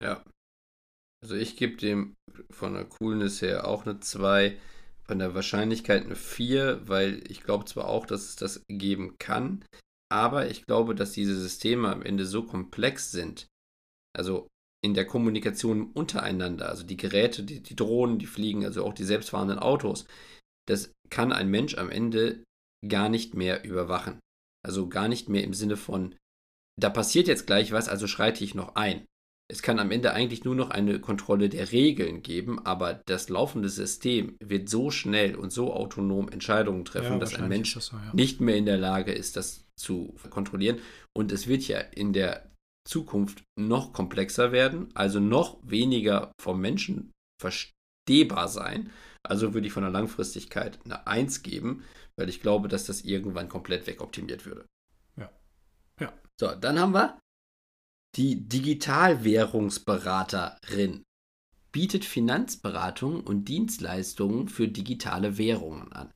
Ja. 0.03 0.23
Also 1.23 1.36
ich 1.36 1.57
gebe 1.57 1.77
dem 1.77 2.15
von 2.51 2.73
der 2.73 2.86
Coolness 2.86 3.41
her 3.41 3.67
auch 3.67 3.86
eine 3.86 3.99
2, 3.99 4.57
von 5.03 5.19
der 5.19 5.33
Wahrscheinlichkeit 5.33 6.05
eine 6.05 6.15
4, 6.15 6.88
weil 6.88 7.23
ich 7.29 7.41
glaube 7.41 7.65
zwar 7.65 7.88
auch, 7.88 8.05
dass 8.05 8.29
es 8.29 8.36
das 8.36 8.63
geben 8.67 9.15
kann, 9.17 9.65
aber 10.10 10.49
ich 10.49 10.65
glaube, 10.65 10.95
dass 10.95 11.12
diese 11.12 11.36
Systeme 11.36 11.91
am 11.91 12.03
Ende 12.03 12.25
so 12.25 12.43
komplex 12.43 13.12
sind, 13.12 13.47
also 14.15 14.47
in 14.83 14.93
der 14.93 15.07
Kommunikation 15.07 15.91
untereinander, 15.91 16.69
also 16.69 16.83
die 16.83 16.97
Geräte, 16.97 17.43
die, 17.43 17.62
die 17.62 17.75
Drohnen, 17.75 18.19
die 18.19 18.27
fliegen, 18.27 18.63
also 18.63 18.86
auch 18.86 18.93
die 18.93 19.03
selbstfahrenden 19.03 19.60
Autos, 19.60 20.05
das 20.67 20.91
kann 21.10 21.31
ein 21.31 21.49
Mensch 21.49 21.77
am 21.77 21.89
Ende 21.89 22.43
gar 22.88 23.10
nicht 23.10 23.33
mehr 23.33 23.63
überwachen. 23.63 24.19
Also 24.65 24.88
gar 24.88 25.07
nicht 25.07 25.29
mehr 25.29 25.43
im 25.43 25.53
Sinne 25.53 25.77
von, 25.77 26.15
da 26.79 26.89
passiert 26.89 27.27
jetzt 27.27 27.47
gleich 27.47 27.71
was, 27.71 27.89
also 27.89 28.05
schreite 28.05 28.43
ich 28.43 28.53
noch 28.53 28.75
ein. 28.75 29.05
Es 29.49 29.62
kann 29.62 29.79
am 29.79 29.91
Ende 29.91 30.12
eigentlich 30.12 30.43
nur 30.43 30.55
noch 30.55 30.71
eine 30.71 30.99
Kontrolle 30.99 31.47
der 31.47 31.71
Regeln 31.71 32.21
geben, 32.21 32.65
aber 32.65 32.95
das 33.05 33.29
laufende 33.29 33.69
System 33.69 34.36
wird 34.43 34.67
so 34.67 34.91
schnell 34.91 35.36
und 35.36 35.53
so 35.53 35.73
autonom 35.73 36.27
Entscheidungen 36.27 36.83
treffen, 36.83 37.21
dass 37.21 37.36
ein 37.36 37.47
Mensch 37.47 37.73
das 37.73 37.88
so, 37.88 37.95
ja. 37.95 38.13
nicht 38.13 38.41
mehr 38.41 38.57
in 38.57 38.65
der 38.65 38.77
Lage 38.77 39.13
ist, 39.13 39.38
das 39.38 39.65
zu 39.77 40.15
kontrollieren. 40.29 40.79
Und 41.15 41.31
es 41.31 41.47
wird 41.47 41.63
ja 41.63 41.79
in 41.79 42.12
der 42.12 42.51
Zukunft 42.86 43.43
noch 43.57 43.93
komplexer 43.93 44.51
werden, 44.51 44.89
also 44.95 45.21
noch 45.21 45.60
weniger 45.63 46.31
vom 46.41 46.60
Menschen 46.60 47.12
verstehbar 47.41 48.49
sein. 48.49 48.91
Also 49.23 49.53
würde 49.53 49.67
ich 49.67 49.73
von 49.73 49.83
der 49.83 49.91
Langfristigkeit 49.91 50.79
eine 50.83 51.07
1 51.07 51.43
geben, 51.43 51.83
weil 52.17 52.27
ich 52.27 52.41
glaube, 52.41 52.67
dass 52.67 52.86
das 52.86 53.01
irgendwann 53.01 53.49
komplett 53.49 53.88
wegoptimiert 53.88 54.45
würde. 54.45 54.65
Ja. 55.17 55.29
Ja. 55.99 56.13
So, 56.39 56.53
dann 56.55 56.79
haben 56.79 56.93
wir 56.93 57.19
die 58.17 58.47
Digitalwährungsberaterin. 58.49 61.03
Bietet 61.71 62.03
Finanzberatung 62.06 63.21
und 63.21 63.45
Dienstleistungen 63.45 64.49
für 64.49 64.67
digitale 64.67 65.38
Währungen 65.38 65.93
an. 65.93 66.10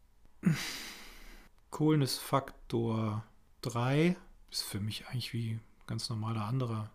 Coolness-Faktor 1.69 3.23
3 3.61 4.15
ist 4.49 4.63
für 4.63 4.79
mich 4.79 5.05
eigentlich 5.07 5.33
wie 5.33 5.59
ganz 5.85 6.09
normaler 6.09 6.45
anderer 6.45 6.89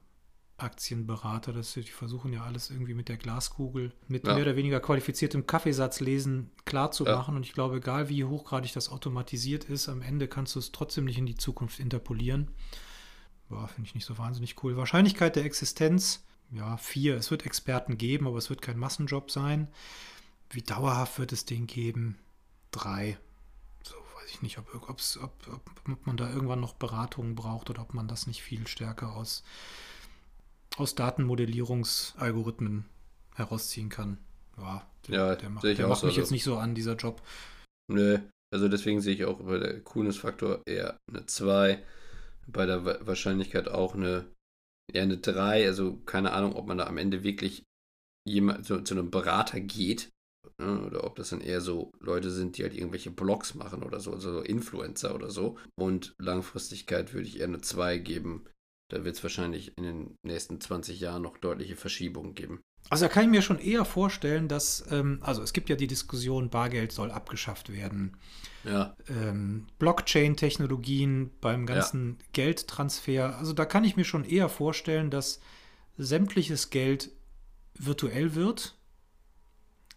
Aktienberater. 0.56 1.52
Das, 1.52 1.74
die 1.74 1.82
versuchen 1.82 2.32
ja 2.32 2.42
alles 2.42 2.70
irgendwie 2.70 2.94
mit 2.94 3.08
der 3.08 3.18
Glaskugel, 3.18 3.92
mit 4.08 4.26
Ja. 4.26 4.34
mehr 4.34 4.42
oder 4.42 4.56
weniger 4.56 4.80
qualifiziertem 4.80 5.46
Kaffeesatzlesen 5.46 6.50
klar 6.64 6.90
zu 6.90 7.04
Ja. 7.04 7.14
machen. 7.16 7.36
Und 7.36 7.46
ich 7.46 7.52
glaube, 7.52 7.76
egal 7.76 8.08
wie 8.08 8.24
hochgradig 8.24 8.72
das 8.72 8.88
automatisiert 8.88 9.62
ist, 9.64 9.88
am 9.88 10.02
Ende 10.02 10.26
kannst 10.26 10.56
du 10.56 10.58
es 10.58 10.72
trotzdem 10.72 11.04
nicht 11.04 11.18
in 11.18 11.26
die 11.26 11.36
Zukunft 11.36 11.78
interpolieren. 11.78 12.50
Finde 13.48 13.88
ich 13.88 13.94
nicht 13.94 14.06
so 14.06 14.18
wahnsinnig 14.18 14.62
cool. 14.62 14.76
Wahrscheinlichkeit 14.76 15.36
der 15.36 15.44
Existenz, 15.44 16.24
ja, 16.50 16.76
vier. 16.76 17.16
Es 17.16 17.30
wird 17.30 17.46
Experten 17.46 17.98
geben, 17.98 18.26
aber 18.26 18.38
es 18.38 18.50
wird 18.50 18.62
kein 18.62 18.78
Massenjob 18.78 19.30
sein. 19.30 19.68
Wie 20.50 20.62
dauerhaft 20.62 21.18
wird 21.18 21.32
es 21.32 21.44
den 21.44 21.66
geben? 21.66 22.18
Drei. 22.70 23.18
So 23.82 23.94
weiß 23.94 24.30
ich 24.30 24.42
nicht, 24.42 24.58
ob, 24.58 24.74
ob, 24.74 24.90
ob, 24.90 26.06
man 26.06 26.16
da 26.16 26.28
irgendwann 26.30 26.60
noch 26.60 26.74
Beratungen 26.74 27.34
braucht 27.34 27.70
oder 27.70 27.82
ob 27.82 27.94
man 27.94 28.08
das 28.08 28.26
nicht 28.26 28.42
viel 28.42 28.66
stärker 28.66 29.14
aus, 29.14 29.44
aus 30.76 30.94
Datenmodellierungsalgorithmen 30.94 32.84
herausziehen 33.34 33.88
kann. 33.88 34.18
Ja, 34.58 34.86
der, 35.06 35.14
Ja, 35.14 35.36
der 35.36 35.50
macht, 35.50 35.64
der 35.64 35.88
macht 35.88 36.00
so. 36.00 36.06
mich 36.06 36.16
jetzt 36.16 36.30
nicht 36.30 36.44
so 36.44 36.56
an, 36.56 36.74
dieser 36.74 36.96
Job. 36.96 37.22
Nö, 37.88 38.18
also 38.52 38.68
deswegen 38.68 39.00
sehe 39.00 39.14
ich 39.14 39.24
auch 39.24 39.40
bei 39.40 39.58
der 39.58 39.80
Coolness-Faktor 39.80 40.62
eher 40.66 40.96
eine 41.08 41.26
2. 41.26 41.82
Bei 42.46 42.66
der 42.66 42.84
Wa- 42.84 42.98
Wahrscheinlichkeit 43.02 43.68
auch 43.68 43.94
eine, 43.94 44.26
eher 44.92 45.02
eine 45.04 45.18
3. 45.18 45.66
Also 45.66 45.98
keine 46.06 46.32
Ahnung, 46.32 46.54
ob 46.54 46.66
man 46.66 46.78
da 46.78 46.86
am 46.86 46.98
Ende 46.98 47.24
wirklich 47.24 47.64
jemand, 48.26 48.66
zu, 48.66 48.82
zu 48.82 48.94
einem 48.94 49.10
Berater 49.10 49.60
geht. 49.60 50.10
Ne? 50.58 50.82
Oder 50.86 51.04
ob 51.04 51.16
das 51.16 51.30
dann 51.30 51.40
eher 51.42 51.60
so 51.60 51.92
Leute 52.00 52.30
sind, 52.30 52.58
die 52.58 52.64
halt 52.64 52.74
irgendwelche 52.74 53.10
Blogs 53.10 53.54
machen 53.54 53.82
oder 53.82 54.00
so, 54.00 54.12
also 54.12 54.32
so 54.32 54.42
Influencer 54.42 55.14
oder 55.14 55.30
so. 55.30 55.58
Und 55.76 56.14
Langfristigkeit 56.18 57.14
würde 57.14 57.28
ich 57.28 57.40
eher 57.40 57.46
eine 57.48 57.60
2 57.62 57.98
geben. 57.98 58.46
Da 58.90 59.04
wird 59.04 59.16
es 59.16 59.22
wahrscheinlich 59.22 59.76
in 59.78 59.84
den 59.84 60.16
nächsten 60.24 60.60
20 60.60 61.00
Jahren 61.00 61.22
noch 61.22 61.38
deutliche 61.38 61.76
Verschiebungen 61.76 62.34
geben. 62.34 62.62
Also 62.90 63.06
da 63.06 63.08
kann 63.08 63.24
ich 63.24 63.30
mir 63.30 63.42
schon 63.42 63.58
eher 63.58 63.84
vorstellen, 63.84 64.48
dass, 64.48 64.84
ähm, 64.90 65.18
also 65.22 65.42
es 65.42 65.52
gibt 65.52 65.68
ja 65.68 65.76
die 65.76 65.86
Diskussion, 65.86 66.50
Bargeld 66.50 66.92
soll 66.92 67.10
abgeschafft 67.10 67.72
werden. 67.72 68.16
Ja, 68.64 68.96
ähm, 69.08 69.66
Blockchain-Technologien 69.78 71.30
beim 71.40 71.66
ganzen 71.66 72.18
Geldtransfer. 72.32 73.38
Also 73.38 73.52
da 73.52 73.64
kann 73.64 73.84
ich 73.84 73.96
mir 73.96 74.04
schon 74.04 74.24
eher 74.24 74.48
vorstellen, 74.48 75.10
dass 75.10 75.40
sämtliches 75.96 76.70
Geld 76.70 77.10
virtuell 77.78 78.34
wird 78.34 78.76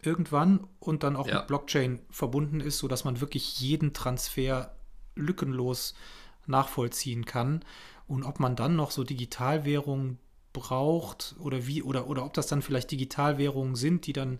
irgendwann 0.02 0.66
und 0.78 1.02
dann 1.02 1.16
auch 1.16 1.26
Ja. 1.28 1.38
mit 1.38 1.46
Blockchain 1.48 2.00
verbunden 2.10 2.60
ist, 2.60 2.78
sodass 2.78 3.04
man 3.04 3.20
wirklich 3.20 3.60
jeden 3.60 3.92
Transfer 3.92 4.74
lückenlos 5.14 5.94
nachvollziehen 6.46 7.24
kann. 7.26 7.64
Und 8.06 8.24
ob 8.24 8.40
man 8.40 8.56
dann 8.56 8.76
noch 8.76 8.90
so 8.90 9.04
Digitalwährungen 9.04 10.18
braucht 10.52 11.36
oder 11.38 11.66
wie, 11.66 11.82
oder, 11.82 12.06
oder 12.08 12.24
ob 12.24 12.34
das 12.34 12.46
dann 12.46 12.62
vielleicht 12.62 12.90
Digitalwährungen 12.90 13.76
sind, 13.76 14.06
die 14.06 14.12
dann 14.12 14.38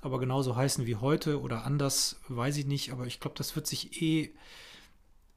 aber 0.00 0.18
genauso 0.18 0.56
heißen 0.56 0.86
wie 0.86 0.96
heute 0.96 1.40
oder 1.40 1.64
anders, 1.64 2.20
weiß 2.28 2.56
ich 2.56 2.66
nicht. 2.66 2.90
Aber 2.92 3.06
ich 3.06 3.20
glaube, 3.20 3.36
das 3.36 3.54
wird 3.54 3.66
sich 3.66 4.02
eh 4.02 4.32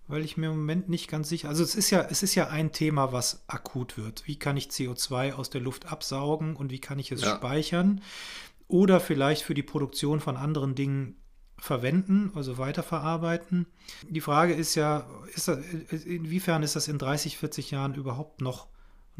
weil 0.07 0.23
ich 0.23 0.37
mir 0.37 0.47
im 0.47 0.57
Moment 0.57 0.89
nicht 0.89 1.09
ganz 1.09 1.29
sicher. 1.29 1.49
Also 1.49 1.63
es 1.63 1.75
ist 1.75 1.89
ja, 1.89 2.01
es 2.09 2.23
ist 2.23 2.35
ja 2.35 2.47
ein 2.47 2.71
Thema, 2.71 3.11
was 3.11 3.43
akut 3.47 3.97
wird. 3.97 4.23
Wie 4.25 4.37
kann 4.39 4.57
ich 4.57 4.69
CO2 4.69 5.33
aus 5.33 5.49
der 5.49 5.61
Luft 5.61 5.91
absaugen 5.91 6.55
und 6.55 6.71
wie 6.71 6.79
kann 6.79 6.99
ich 6.99 7.11
es 7.11 7.21
Ja. 7.21 7.35
speichern? 7.35 8.01
Oder 8.67 9.01
vielleicht 9.01 9.43
für 9.43 9.53
die 9.53 9.63
Produktion 9.63 10.21
von 10.21 10.37
anderen 10.37 10.75
Dingen 10.75 11.17
verwenden, 11.57 12.31
also 12.33 12.57
weiterverarbeiten. 12.57 13.67
Die 14.09 14.21
Frage 14.21 14.53
ist 14.53 14.75
ja, 14.75 15.07
ist 15.35 15.47
das, 15.49 15.59
inwiefern 16.05 16.63
ist 16.63 16.75
das 16.75 16.87
in 16.87 16.97
30, 16.97 17.37
40 17.37 17.69
Jahren 17.69 17.93
überhaupt 17.93 18.41
noch 18.41 18.67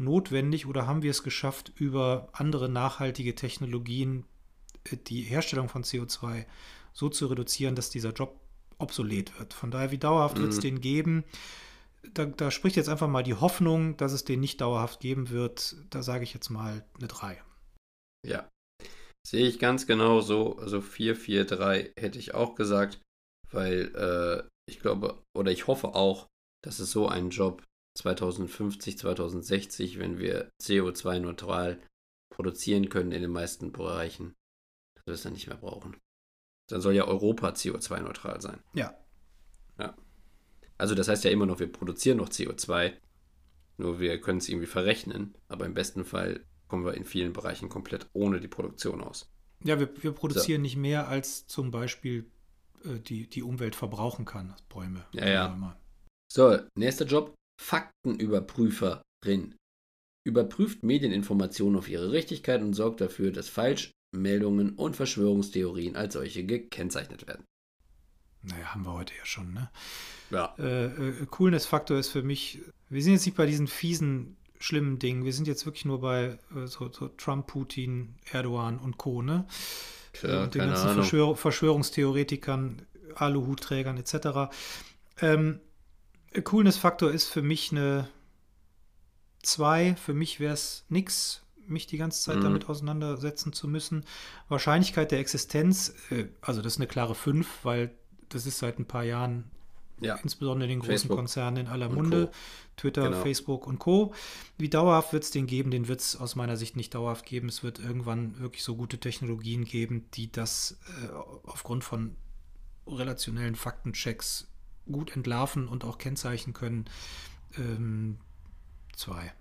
notwendig 0.02 0.66
oder 0.66 0.86
haben 0.86 1.02
wir 1.02 1.10
es 1.10 1.22
geschafft, 1.22 1.72
über 1.76 2.28
andere 2.32 2.68
nachhaltige 2.68 3.34
Technologien 3.34 4.24
äh, 4.90 4.96
die 4.96 5.22
Herstellung 5.22 5.68
von 5.68 5.84
CO2 5.84 6.44
so 6.92 7.08
zu 7.08 7.26
reduzieren, 7.26 7.74
dass 7.74 7.90
dieser 7.90 8.12
Job 8.12 8.38
obsolet 8.78 9.38
wird. 9.38 9.54
Von 9.54 9.70
daher, 9.70 9.90
wie 9.90 9.98
dauerhaft 9.98 10.38
wird 10.38 10.50
es 10.50 10.56
Mhm. 10.58 10.62
den 10.62 10.80
geben? 10.80 11.24
Da, 12.14 12.26
da 12.26 12.50
spricht 12.50 12.76
jetzt 12.76 12.88
einfach 12.88 13.08
mal 13.08 13.22
die 13.22 13.34
Hoffnung, 13.34 13.96
dass 13.96 14.12
es 14.12 14.24
den 14.24 14.40
nicht 14.40 14.60
dauerhaft 14.60 15.00
geben 15.00 15.30
wird. 15.30 15.76
Da 15.90 16.02
sage 16.02 16.24
ich 16.24 16.34
jetzt 16.34 16.50
mal 16.50 16.84
eine 16.98 17.06
3. 17.08 17.40
Ja. 18.26 18.48
Sehe 19.26 19.46
ich 19.46 19.60
ganz 19.60 19.86
genau 19.86 20.20
so. 20.20 20.56
Also 20.58 20.80
4, 20.80 21.14
4, 21.14 21.44
3 21.44 21.92
hätte 21.96 22.18
ich 22.18 22.34
auch 22.34 22.56
gesagt, 22.56 23.00
weil 23.52 23.94
äh, 23.94 24.48
ich 24.68 24.80
glaube 24.80 25.22
oder 25.36 25.52
ich 25.52 25.68
hoffe 25.68 25.94
auch, 25.94 26.26
dass 26.64 26.80
es 26.80 26.90
so 26.90 27.06
einen 27.08 27.30
Job 27.30 27.62
2050, 27.94 28.98
2060, 28.98 29.98
wenn 29.98 30.18
wir 30.18 30.50
CO2-neutral 30.60 31.80
produzieren 32.30 32.88
können 32.88 33.12
in 33.12 33.22
den 33.22 33.30
meisten 33.30 33.72
Bereichen, 33.72 34.34
dass 34.94 35.06
wir 35.06 35.14
es 35.14 35.22
dann 35.22 35.34
nicht 35.34 35.48
mehr 35.48 35.56
brauchen. 35.56 35.96
Dann 36.68 36.80
soll 36.80 36.94
ja 36.94 37.06
Europa 37.06 37.50
CO2-neutral 37.50 38.40
sein. 38.40 38.60
Ja. 38.74 38.96
Also 40.82 40.96
das 40.96 41.06
heißt 41.06 41.22
ja 41.22 41.30
immer 41.30 41.46
noch, 41.46 41.60
wir 41.60 41.70
produzieren 41.70 42.16
noch 42.16 42.28
CO2, 42.28 42.92
nur 43.76 44.00
wir 44.00 44.20
können 44.20 44.38
es 44.38 44.48
irgendwie 44.48 44.66
verrechnen, 44.66 45.38
aber 45.46 45.64
im 45.64 45.74
besten 45.74 46.04
Fall 46.04 46.44
kommen 46.66 46.84
wir 46.84 46.94
in 46.94 47.04
vielen 47.04 47.32
Bereichen 47.32 47.68
komplett 47.68 48.08
ohne 48.14 48.40
die 48.40 48.48
Produktion 48.48 49.00
aus. 49.00 49.30
Ja, 49.62 49.78
wir, 49.78 49.88
wir 50.02 50.10
produzieren 50.10 50.60
nicht 50.62 50.76
mehr, 50.76 51.06
als 51.06 51.46
zum 51.46 51.70
Beispiel 51.70 52.28
äh, 52.84 52.98
die, 52.98 53.30
die 53.30 53.44
Umwelt 53.44 53.76
verbrauchen 53.76 54.24
kann, 54.24 54.56
Bäume. 54.68 55.06
Ja, 55.12 55.28
ja. 55.28 55.76
So, 56.26 56.58
nächster 56.74 57.04
Job. 57.04 57.32
Faktenüberprüferin. 57.62 59.54
Überprüft 60.24 60.82
Medieninformationen 60.82 61.78
auf 61.78 61.88
ihre 61.88 62.12
Richtigkeit 62.12 62.60
und 62.60 62.74
sorgt 62.74 63.00
dafür, 63.00 63.32
dass 63.32 63.48
Falschmeldungen 63.48 64.74
und 64.74 64.94
Verschwörungstheorien 64.96 65.96
als 65.96 66.14
solche 66.14 66.44
gekennzeichnet 66.44 67.26
werden. 67.26 67.44
Naja, 68.42 68.74
haben 68.74 68.84
wir 68.84 68.92
heute 68.92 69.14
ja 69.16 69.24
schon, 69.24 69.52
ne? 69.52 69.70
Ja. 70.30 70.54
Äh, 70.58 70.86
äh, 70.86 71.26
Coolness-Faktor 71.30 71.98
ist 71.98 72.08
für 72.08 72.22
mich, 72.22 72.60
wir 72.88 73.02
sind 73.02 73.12
jetzt 73.12 73.26
nicht 73.26 73.36
bei 73.36 73.46
diesen 73.46 73.68
fiesen, 73.68 74.36
schlimmen 74.58 74.98
Dingen, 74.98 75.24
wir 75.24 75.32
sind 75.32 75.46
jetzt 75.46 75.64
wirklich 75.66 75.84
nur 75.84 76.00
bei 76.00 76.38
äh, 76.54 76.66
so, 76.66 76.90
so 76.90 77.08
Trump, 77.08 77.46
Putin, 77.46 78.16
Erdogan 78.30 78.78
und 78.78 78.98
Co., 78.98 79.22
ne? 79.22 79.46
Tja, 80.12 80.44
und 80.44 80.54
den 80.54 80.60
keine 80.60 80.72
ganzen. 80.72 80.94
Verschwör 80.94 81.36
Verschwörungstheoretikern, 81.36 82.82
Aluhutträgern 83.14 83.96
etc. 83.96 84.52
Ähm, 85.20 85.60
Coolness-Faktor 86.40 87.10
ist 87.10 87.28
für 87.28 87.42
mich 87.42 87.72
eine 87.72 88.08
2. 89.42 89.96
Für 89.96 90.14
mich 90.14 90.40
wäre 90.40 90.54
es 90.54 90.84
nix, 90.88 91.42
mich 91.66 91.86
die 91.86 91.96
ganze 91.98 92.22
Zeit 92.22 92.36
Mhm. 92.38 92.42
damit 92.42 92.68
auseinandersetzen 92.68 93.52
zu 93.52 93.68
müssen. 93.68 94.04
Wahrscheinlichkeit 94.48 95.10
der 95.10 95.18
Existenz, 95.20 95.94
äh, 96.10 96.26
also 96.40 96.62
das 96.62 96.74
ist 96.74 96.78
eine 96.78 96.86
klare 96.86 97.14
5, 97.14 97.64
weil 97.64 97.90
das 98.28 98.46
ist 98.46 98.58
seit 98.58 98.78
ein 98.78 98.86
paar 98.86 99.04
Jahren 99.04 99.44
Ja. 100.00 100.16
insbesondere 100.16 100.64
in 100.64 100.70
den 100.70 100.80
großen 100.80 100.92
Facebook 100.92 101.16
Konzernen 101.16 101.66
in 101.66 101.68
aller 101.70 101.88
und 101.88 101.94
Munde. 101.96 102.30
Twitter, 102.76 103.02
Genau. 103.10 103.22
Facebook 103.22 103.66
und 103.66 103.78
Co. 103.78 104.14
Wie 104.58 104.68
dauerhaft 104.68 105.12
wird 105.12 105.22
es 105.24 105.30
den 105.30 105.46
geben? 105.46 105.70
Den 105.70 105.86
wird 105.88 106.00
es 106.00 106.16
aus 106.16 106.34
meiner 106.34 106.56
Sicht 106.56 106.74
nicht 106.76 106.94
dauerhaft 106.94 107.26
geben. 107.26 107.48
Es 107.48 107.62
wird 107.62 107.78
irgendwann 107.78 108.38
wirklich 108.40 108.64
so 108.64 108.74
gute 108.74 108.98
Technologien 108.98 109.64
geben, 109.64 110.06
die 110.14 110.32
das 110.32 110.78
äh, 111.04 111.08
aufgrund 111.44 111.84
von 111.84 112.16
relationellen 112.86 113.54
Faktenchecks 113.54 114.48
gut 114.90 115.14
entlarven 115.16 115.68
und 115.68 115.84
auch 115.84 115.98
kennzeichnen 115.98 116.54
können. 116.54 116.86
Ähm, 117.56 118.18
zwei. 118.94 119.32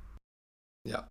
Ja. 0.88 1.08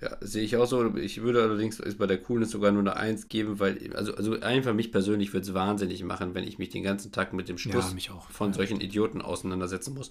Ja, 0.00 0.18
sehe 0.20 0.42
ich 0.42 0.56
auch 0.56 0.66
so. 0.66 0.96
Ich 0.96 1.22
würde 1.22 1.42
allerdings 1.42 1.80
bei 1.96 2.06
der 2.06 2.20
Coolness 2.20 2.50
sogar 2.50 2.72
nur 2.72 2.82
eine 2.82 2.96
1 2.96 3.28
geben, 3.28 3.58
weil, 3.60 3.94
also, 3.94 4.14
also 4.14 4.38
einfach 4.40 4.74
mich 4.74 4.92
persönlich 4.92 5.32
würde 5.32 5.46
es 5.46 5.54
wahnsinnig 5.54 6.02
machen, 6.02 6.34
wenn 6.34 6.44
ich 6.44 6.58
mich 6.58 6.68
den 6.70 6.82
ganzen 6.82 7.12
Tag 7.12 7.32
mit 7.32 7.48
dem 7.48 7.56
mich 7.94 8.10
auch. 8.10 8.28
von 8.30 8.48
Ja. 8.48 8.54
solchen 8.54 8.80
Idioten 8.80 9.22
auseinandersetzen 9.22 9.94
muss. 9.94 10.10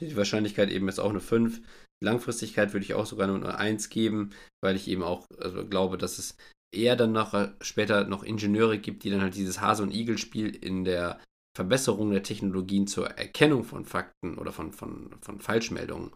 Die 0.00 0.16
Wahrscheinlichkeit 0.16 0.70
eben 0.70 0.88
ist 0.88 0.98
auch 0.98 1.10
eine 1.10 1.20
5. 1.20 1.60
Langfristigkeit 2.02 2.72
würde 2.72 2.84
ich 2.84 2.94
auch 2.94 3.06
sogar 3.06 3.28
nur 3.28 3.36
eine 3.36 3.56
1 3.56 3.88
geben, 3.90 4.30
weil 4.62 4.74
ich 4.74 4.88
eben 4.88 5.02
auch 5.02 5.26
also 5.38 5.64
glaube, 5.66 5.96
dass 5.96 6.18
es 6.18 6.36
eher 6.74 6.96
dann 6.96 7.12
noch 7.12 7.34
später 7.60 8.04
noch 8.04 8.24
Ingenieure 8.24 8.78
gibt, 8.78 9.04
die 9.04 9.10
dann 9.10 9.20
halt 9.20 9.36
dieses 9.36 9.60
Hase- 9.60 9.82
und 9.84 9.94
Igel-Spiel 9.94 10.48
in 10.56 10.84
der 10.84 11.20
Verbesserung 11.54 12.10
der 12.10 12.22
Technologien 12.22 12.86
zur 12.86 13.10
Erkennung 13.10 13.64
von 13.64 13.84
Fakten 13.84 14.38
oder 14.38 14.52
von, 14.52 14.72
von, 14.72 15.14
von 15.20 15.40
Falschmeldungen 15.40 16.10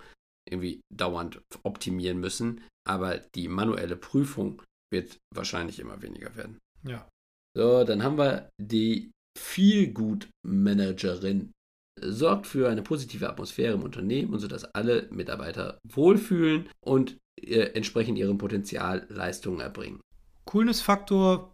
irgendwie 0.48 0.80
dauernd 0.92 1.40
optimieren 1.62 2.18
müssen. 2.18 2.62
Aber 2.86 3.18
die 3.18 3.48
manuelle 3.48 3.96
Prüfung 3.96 4.62
wird 4.90 5.18
wahrscheinlich 5.34 5.78
immer 5.78 6.02
weniger 6.02 6.34
werden. 6.36 6.58
Ja. 6.82 7.08
So, 7.56 7.84
dann 7.84 8.02
haben 8.02 8.18
wir 8.18 8.50
die 8.60 9.10
Feelgood-Managerin. 9.38 11.52
sorgt 12.00 12.46
für 12.46 12.68
eine 12.68 12.82
positive 12.82 13.28
Atmosphäre 13.28 13.74
im 13.74 13.82
Unternehmen 13.82 14.32
und 14.32 14.40
sodass 14.40 14.64
alle 14.64 15.08
Mitarbeiter 15.10 15.78
wohlfühlen 15.86 16.68
und 16.80 17.18
äh, 17.40 17.72
entsprechend 17.74 18.18
ihrem 18.18 18.38
Potenzial 18.38 19.06
Leistungen 19.08 19.60
erbringen. 19.60 20.00
Coolness-Faktor, 20.44 21.52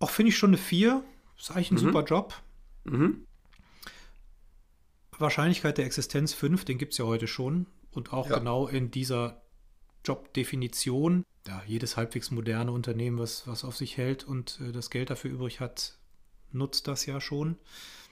auch 0.00 0.10
finde 0.10 0.30
ich 0.30 0.38
schon 0.38 0.50
eine 0.50 0.58
4. 0.58 1.04
Ist 1.38 1.50
eigentlich 1.50 1.70
ein 1.70 1.74
mhm. 1.74 1.78
super 1.78 2.04
Job. 2.04 2.34
Mhm. 2.90 3.26
Wahrscheinlichkeit 5.18 5.78
der 5.78 5.86
Existenz 5.86 6.32
5, 6.32 6.64
den 6.64 6.78
gibt 6.78 6.92
es 6.92 6.98
ja 6.98 7.04
heute 7.04 7.26
schon. 7.26 7.66
Und 7.90 8.12
auch 8.12 8.30
ja. 8.30 8.38
genau 8.38 8.68
in 8.68 8.90
dieser 8.90 9.42
Jobdefinition. 10.04 11.24
Ja, 11.46 11.62
jedes 11.66 11.96
halbwegs 11.96 12.30
moderne 12.30 12.72
Unternehmen, 12.72 13.18
was, 13.18 13.46
was 13.46 13.64
auf 13.64 13.76
sich 13.76 13.96
hält 13.96 14.24
und 14.24 14.60
äh, 14.60 14.72
das 14.72 14.90
Geld 14.90 15.10
dafür 15.10 15.30
übrig 15.30 15.60
hat, 15.60 15.98
nutzt 16.52 16.86
das 16.86 17.06
ja 17.06 17.20
schon. 17.20 17.56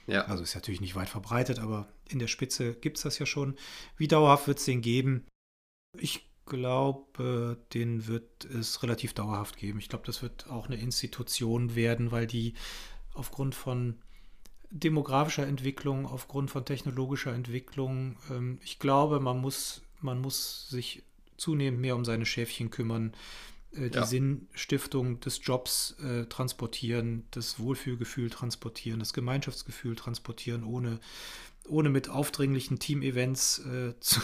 Ja. 0.07 0.25
Also 0.25 0.43
ist 0.43 0.55
natürlich 0.55 0.81
nicht 0.81 0.95
weit 0.95 1.09
verbreitet, 1.09 1.59
aber 1.59 1.87
in 2.07 2.19
der 2.19 2.27
Spitze 2.27 2.73
gibt 2.73 2.97
es 2.97 3.03
das 3.03 3.19
ja 3.19 3.25
schon. 3.25 3.57
Wie 3.97 4.07
dauerhaft 4.07 4.47
wird 4.47 4.59
es 4.59 4.65
den 4.65 4.81
geben? 4.81 5.25
Ich 5.97 6.29
glaube, 6.45 7.57
den 7.73 8.07
wird 8.07 8.45
es 8.45 8.81
relativ 8.81 9.13
dauerhaft 9.13 9.57
geben. 9.57 9.79
Ich 9.79 9.89
glaube, 9.89 10.05
das 10.05 10.21
wird 10.21 10.49
auch 10.49 10.67
eine 10.67 10.77
Institution 10.77 11.75
werden, 11.75 12.11
weil 12.11 12.25
die 12.25 12.53
aufgrund 13.13 13.53
von 13.53 14.01
demografischer 14.69 15.47
Entwicklung, 15.47 16.05
aufgrund 16.05 16.51
von 16.51 16.65
technologischer 16.65 17.33
Entwicklung, 17.33 18.17
ähm, 18.29 18.59
ich 18.63 18.79
glaube, 18.79 19.19
man 19.19 19.39
muss, 19.39 19.81
man 20.01 20.19
muss 20.19 20.69
sich 20.69 21.03
zunehmend 21.37 21.79
mehr 21.79 21.95
um 21.95 22.03
seine 22.03 22.25
Schäfchen 22.25 22.69
kümmern, 22.69 23.13
äh, 23.73 23.89
die 23.89 23.95
ja. 23.95 24.05
Sinnstiftung 24.05 25.19
des 25.19 25.39
Jobs 25.43 25.95
äh, 26.03 26.25
transportieren, 26.25 27.25
das 27.31 27.59
Wohlfühlgefühl 27.59 28.29
transportieren, 28.29 28.99
das 28.99 29.13
Gemeinschaftsgefühl 29.13 29.95
transportieren, 29.95 30.63
ohne, 30.63 30.99
ohne 31.67 31.89
mit 31.89 32.09
aufdringlichen 32.09 32.79
Team-Events 32.79 33.59
äh, 33.59 33.93
zu, 33.99 34.19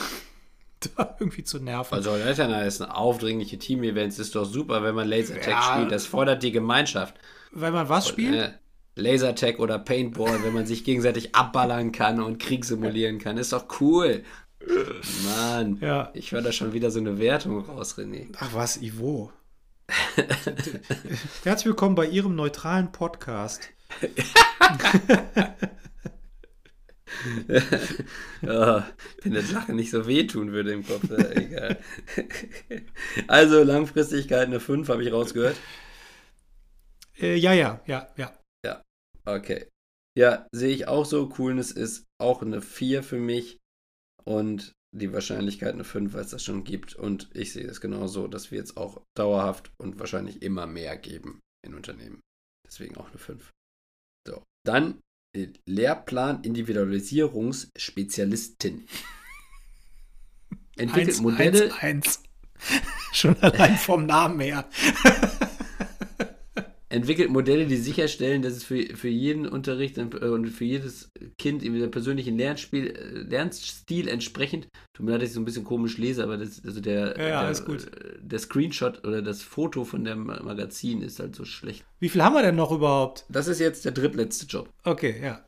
da 0.96 1.16
irgendwie 1.20 1.44
zu 1.44 1.60
nerven. 1.60 2.02
Soll 2.02 2.20
das 2.20 2.38
denn 2.38 2.54
heißen? 2.54 2.86
Aufdringliche 2.86 3.58
Team-Events 3.58 4.20
ist 4.20 4.36
doch 4.36 4.46
super, 4.46 4.84
wenn 4.84 4.96
man 4.96 5.08
Lasertag 5.08 5.48
ja. 5.48 5.74
spielt. 5.74 5.92
Das 5.92 6.06
fordert 6.06 6.44
die 6.44 6.52
Gemeinschaft. 6.52 7.16
Weil 7.52 7.72
man 7.72 7.88
was 7.88 8.08
spielt? 8.08 8.34
Äh, 8.34 8.54
Lasertag 8.96 9.60
oder 9.60 9.80
Paintball, 9.80 10.44
wenn 10.44 10.54
man 10.54 10.68
sich 10.68 10.84
gegenseitig 10.84 11.34
abballern 11.36 11.92
kann 11.92 12.22
und 12.22 12.38
Krieg 12.38 12.64
simulieren 12.66 13.18
kann. 13.18 13.38
Ist 13.38 13.54
doch 13.54 13.66
cool. 13.82 14.24
Mann, 15.26 15.80
ja. 15.82 16.12
ich 16.14 16.32
höre 16.32 16.44
da 16.44 16.52
schon 16.52 16.74
wieder 16.74 16.92
so 16.92 17.00
eine 17.00 17.18
Wertung 17.18 17.66
raus, 17.66 17.98
René. 17.98 18.28
Ach 18.38 18.54
was, 18.54 18.82
Ivo. 18.82 19.32
Herzlich 21.44 21.66
willkommen 21.66 21.96
bei 21.96 22.06
Ihrem 22.06 22.36
neutralen 22.36 22.92
Podcast. 22.92 23.70
oh, 28.44 28.82
wenn 29.22 29.34
das 29.34 29.52
Lachen 29.52 29.76
nicht 29.76 29.92
so 29.92 30.08
wehtun 30.08 30.52
würde 30.52 30.72
im 30.72 30.86
Kopf, 30.86 31.10
egal. 31.12 31.80
also 33.28 33.64
Langfristigkeit 33.64 34.48
eine 34.48 34.60
5, 34.60 34.88
habe 34.88 35.04
ich 35.04 35.12
rausgehört. 35.12 35.58
Äh, 37.20 37.36
ja, 37.36 37.54
ja, 37.54 37.82
ja, 37.86 38.08
ja. 38.18 38.32
Okay. 39.26 39.68
Ja, 40.18 40.48
sehe 40.52 40.74
ich 40.74 40.88
auch 40.88 41.06
so. 41.06 41.30
Coolness 41.30 41.72
ist 41.72 42.08
auch 42.20 42.42
eine 42.42 42.62
4 42.62 43.04
für 43.04 43.20
mich 43.20 43.60
und 44.24 44.74
die 44.96 45.12
Wahrscheinlichkeit 45.12 45.74
eine 45.74 45.84
5, 45.84 46.14
weil 46.14 46.22
es 46.22 46.30
das 46.30 46.44
schon 46.44 46.64
gibt. 46.64 46.94
Und 46.96 47.30
ich 47.34 47.52
sehe 47.52 47.66
es 47.66 47.82
genauso, 47.82 48.28
dass 48.28 48.52
wir 48.52 48.60
jetzt 48.60 48.78
auch 48.78 49.02
dauerhaft 49.18 49.72
und 49.82 49.98
wahrscheinlich 50.00 50.44
immer 50.44 50.68
mehr 50.68 50.96
geben 50.98 51.40
in 51.66 51.74
Unternehmen. 51.74 52.22
Deswegen 52.66 52.96
auch 52.98 53.10
eine 53.10 53.18
5. 53.18 53.50
So, 54.28 54.44
dann 54.66 55.02
Lehrplan 55.66 56.44
Individualisierungsspezialistin. 56.44 58.88
Entwickelt 60.78 61.10
eins, 61.10 61.22
Modelle. 61.22 61.74
Eins, 61.74 61.82
eins. 61.82 62.24
Schon 63.14 63.36
allein 63.42 63.76
vom 63.78 64.06
Namen 64.06 64.40
her. 64.40 64.70
Entwickelt 66.94 67.30
Modelle, 67.30 67.66
die 67.66 67.78
sicherstellen, 67.78 68.42
dass 68.42 68.54
es 68.54 68.64
für, 68.64 68.96
für 68.96 69.10
jeden 69.10 69.48
Unterricht 69.48 69.98
und 69.98 70.14
äh, 70.14 70.48
für 70.48 70.66
jedes 70.66 71.12
Kind 71.38 71.64
in 71.64 71.78
der 71.78 71.88
persönlichen 71.88 72.38
Lernspiel, 72.38 72.88
äh, 72.88 73.30
Lernstil 73.30 74.08
entsprechend, 74.08 74.68
tut 74.94 75.06
mir 75.06 75.14
leid, 75.14 75.24
dass 75.24 75.30
ich 75.30 75.36
so 75.36 75.42
ein 75.42 75.46
bisschen 75.46 75.64
komisch 75.64 75.98
lese, 75.98 76.24
aber 76.24 76.38
das, 76.38 76.62
also 76.64 76.80
der, 76.80 77.18
ja, 77.18 77.28
ja, 77.28 77.52
der, 77.52 77.78
der, 78.22 78.40
Screenshot 78.40 79.06
oder 79.06 79.22
das 79.22 79.42
Foto 79.42 79.84
von 79.84 80.04
dem 80.04 80.26
Magazin 80.26 81.02
ist 81.02 81.20
halt 81.20 81.36
so 81.36 81.46
schlecht. 81.46 81.84
Wie 82.00 82.10
viel 82.10 82.24
haben 82.24 82.34
wir 82.34 82.44
denn 82.44 82.56
noch 82.56 82.72
überhaupt? 82.72 83.26
Das 83.30 83.48
ist 83.48 83.60
jetzt 83.60 83.86
der 83.86 83.92
drittletzte 83.92 84.46
Job. 84.46 84.70
Okay, 84.84 85.16
ja. 85.22 85.44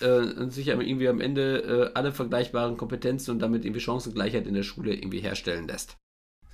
Äh, 0.00 0.18
und 0.40 0.52
sich 0.52 0.68
irgendwie 0.68 1.08
am 1.08 1.20
Ende 1.20 1.90
äh, 1.92 1.98
alle 1.98 2.12
vergleichbaren 2.12 2.76
Kompetenzen 2.76 3.32
und 3.32 3.40
damit 3.40 3.64
irgendwie 3.64 3.80
Chancengleichheit 3.80 4.46
in 4.46 4.54
der 4.54 4.62
Schule 4.62 4.94
irgendwie 4.94 5.20
herstellen 5.20 5.66
lässt. 5.66 5.96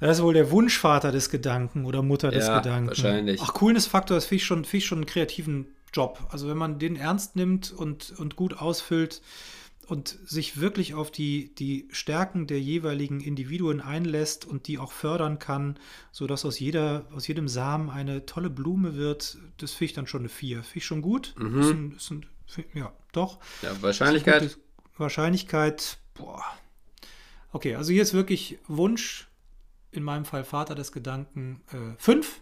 Das 0.02 0.18
ist 0.18 0.24
wohl 0.24 0.34
der 0.34 0.50
Wunschvater 0.50 1.12
des 1.12 1.30
Gedanken 1.30 1.84
oder 1.84 2.02
Mutter 2.02 2.32
des 2.32 2.48
ja, 2.48 2.58
Gedanken. 2.58 2.88
Wahrscheinlich. 2.88 3.40
Ach, 3.40 3.54
Coolness-Faktor 3.54 4.16
ist 4.16 4.24
finde 4.24 4.36
ich, 4.36 4.44
schon, 4.44 4.64
find 4.64 4.82
ich 4.82 4.86
schon 4.88 4.98
einen 4.98 5.06
kreativen 5.06 5.66
Job. 5.92 6.26
Also 6.30 6.48
wenn 6.48 6.56
man 6.56 6.80
den 6.80 6.96
ernst 6.96 7.36
nimmt 7.36 7.70
und, 7.70 8.12
und 8.18 8.34
gut 8.34 8.58
ausfüllt 8.58 9.22
und 9.86 10.18
sich 10.24 10.60
wirklich 10.60 10.94
auf 10.94 11.12
die, 11.12 11.54
die 11.54 11.86
Stärken 11.92 12.48
der 12.48 12.60
jeweiligen 12.60 13.20
Individuen 13.20 13.80
einlässt 13.80 14.44
und 14.44 14.66
die 14.66 14.78
auch 14.78 14.90
fördern 14.90 15.38
kann, 15.38 15.78
sodass 16.10 16.44
aus, 16.44 16.58
jeder, 16.58 17.06
aus 17.14 17.28
jedem 17.28 17.46
Samen 17.46 17.88
eine 17.88 18.26
tolle 18.26 18.50
Blume 18.50 18.96
wird, 18.96 19.38
das 19.58 19.70
finde 19.70 19.84
ich 19.84 19.92
dann 19.92 20.08
schon 20.08 20.22
eine 20.22 20.30
4. 20.30 20.64
Finde 20.64 20.78
ich 20.78 20.84
schon 20.84 21.02
gut. 21.02 21.32
Mhm. 21.38 21.60
Ist 21.60 21.70
ein, 21.70 21.92
ist 21.92 22.10
ein, 22.10 22.26
ja, 22.74 22.92
doch. 23.12 23.38
Ja, 23.62 23.80
Wahrscheinlichkeit. 23.80 24.58
Wahrscheinlichkeit, 24.96 25.98
boah. 26.14 26.42
Okay, 27.52 27.76
also 27.76 27.92
hier 27.92 28.02
ist 28.02 28.14
wirklich 28.14 28.58
Wunsch, 28.66 29.28
in 29.92 30.02
meinem 30.02 30.24
Fall 30.24 30.44
Vater 30.44 30.74
des 30.74 30.90
Gedanken, 30.90 31.60
äh, 31.72 31.96
fünf. 31.98 32.40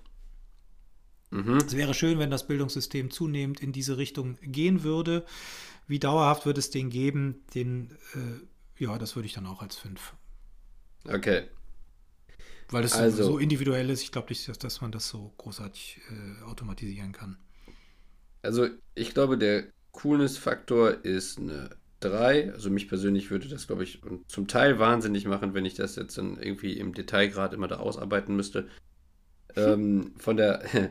Mhm. 1.31 1.59
Es 1.59 1.77
wäre 1.77 1.95
schön, 1.95 2.19
wenn 2.19 2.31
das 2.31 2.47
Bildungssystem 2.47 3.11
zunehmend 3.11 3.61
in 3.61 3.73
diese 3.73 3.99
Richtung 3.99 4.39
gehen 4.41 4.83
würde. 4.83 5.25
Wie 5.87 5.99
dauerhaft 5.99 6.47
wird 6.47 6.59
es 6.59 6.71
den 6.71 6.91
geben? 6.91 7.43
Den, 7.55 7.97
äh, 8.15 8.83
ja, 8.83 8.97
das 8.99 9.17
würde 9.17 9.27
ich 9.27 9.35
dann 9.35 9.47
auch 9.47 9.63
als 9.63 9.77
fünf. 9.77 10.15
Okay. 11.05 11.45
Weil 12.69 12.85
es 12.85 12.93
also, 12.93 13.25
so 13.25 13.39
individuell 13.39 13.91
ist, 13.91 14.03
ich 14.03 14.13
glaube 14.13 14.29
nicht, 14.29 14.49
dass, 14.49 14.59
dass, 14.59 14.81
man 14.81 14.93
das 14.93 15.09
so 15.09 15.33
großartig 15.39 16.01
äh, 16.11 16.45
automatisieren 16.45 17.13
kann. 17.13 17.37
Also 18.43 18.69
ich 18.95 19.13
glaube, 19.13 19.37
der 19.37 19.65
Coolness-Faktor 19.93 21.05
ist 21.05 21.39
eine 21.39 21.71
3. 22.01 22.53
Also 22.53 22.71
mich 22.71 22.89
persönlich 22.89 23.31
würde 23.31 23.49
das, 23.49 23.67
glaube 23.67 23.85
ich, 23.85 24.01
zum 24.27 24.49
Teil 24.49 24.79
wahnsinnig 24.79 25.27
machen, 25.27 25.55
wenn 25.55 25.65
ich 25.65 25.75
das 25.75 25.97
jetzt 25.97 26.19
dann 26.19 26.39
irgendwie 26.39 26.79
im 26.79 26.95
Detailgrad 26.95 27.53
immer 27.53 27.69
da 27.69 27.77
ausarbeiten 27.77 28.37
müsste. 28.37 28.69
ähm, 29.57 30.13
von 30.19 30.37
der 30.37 30.63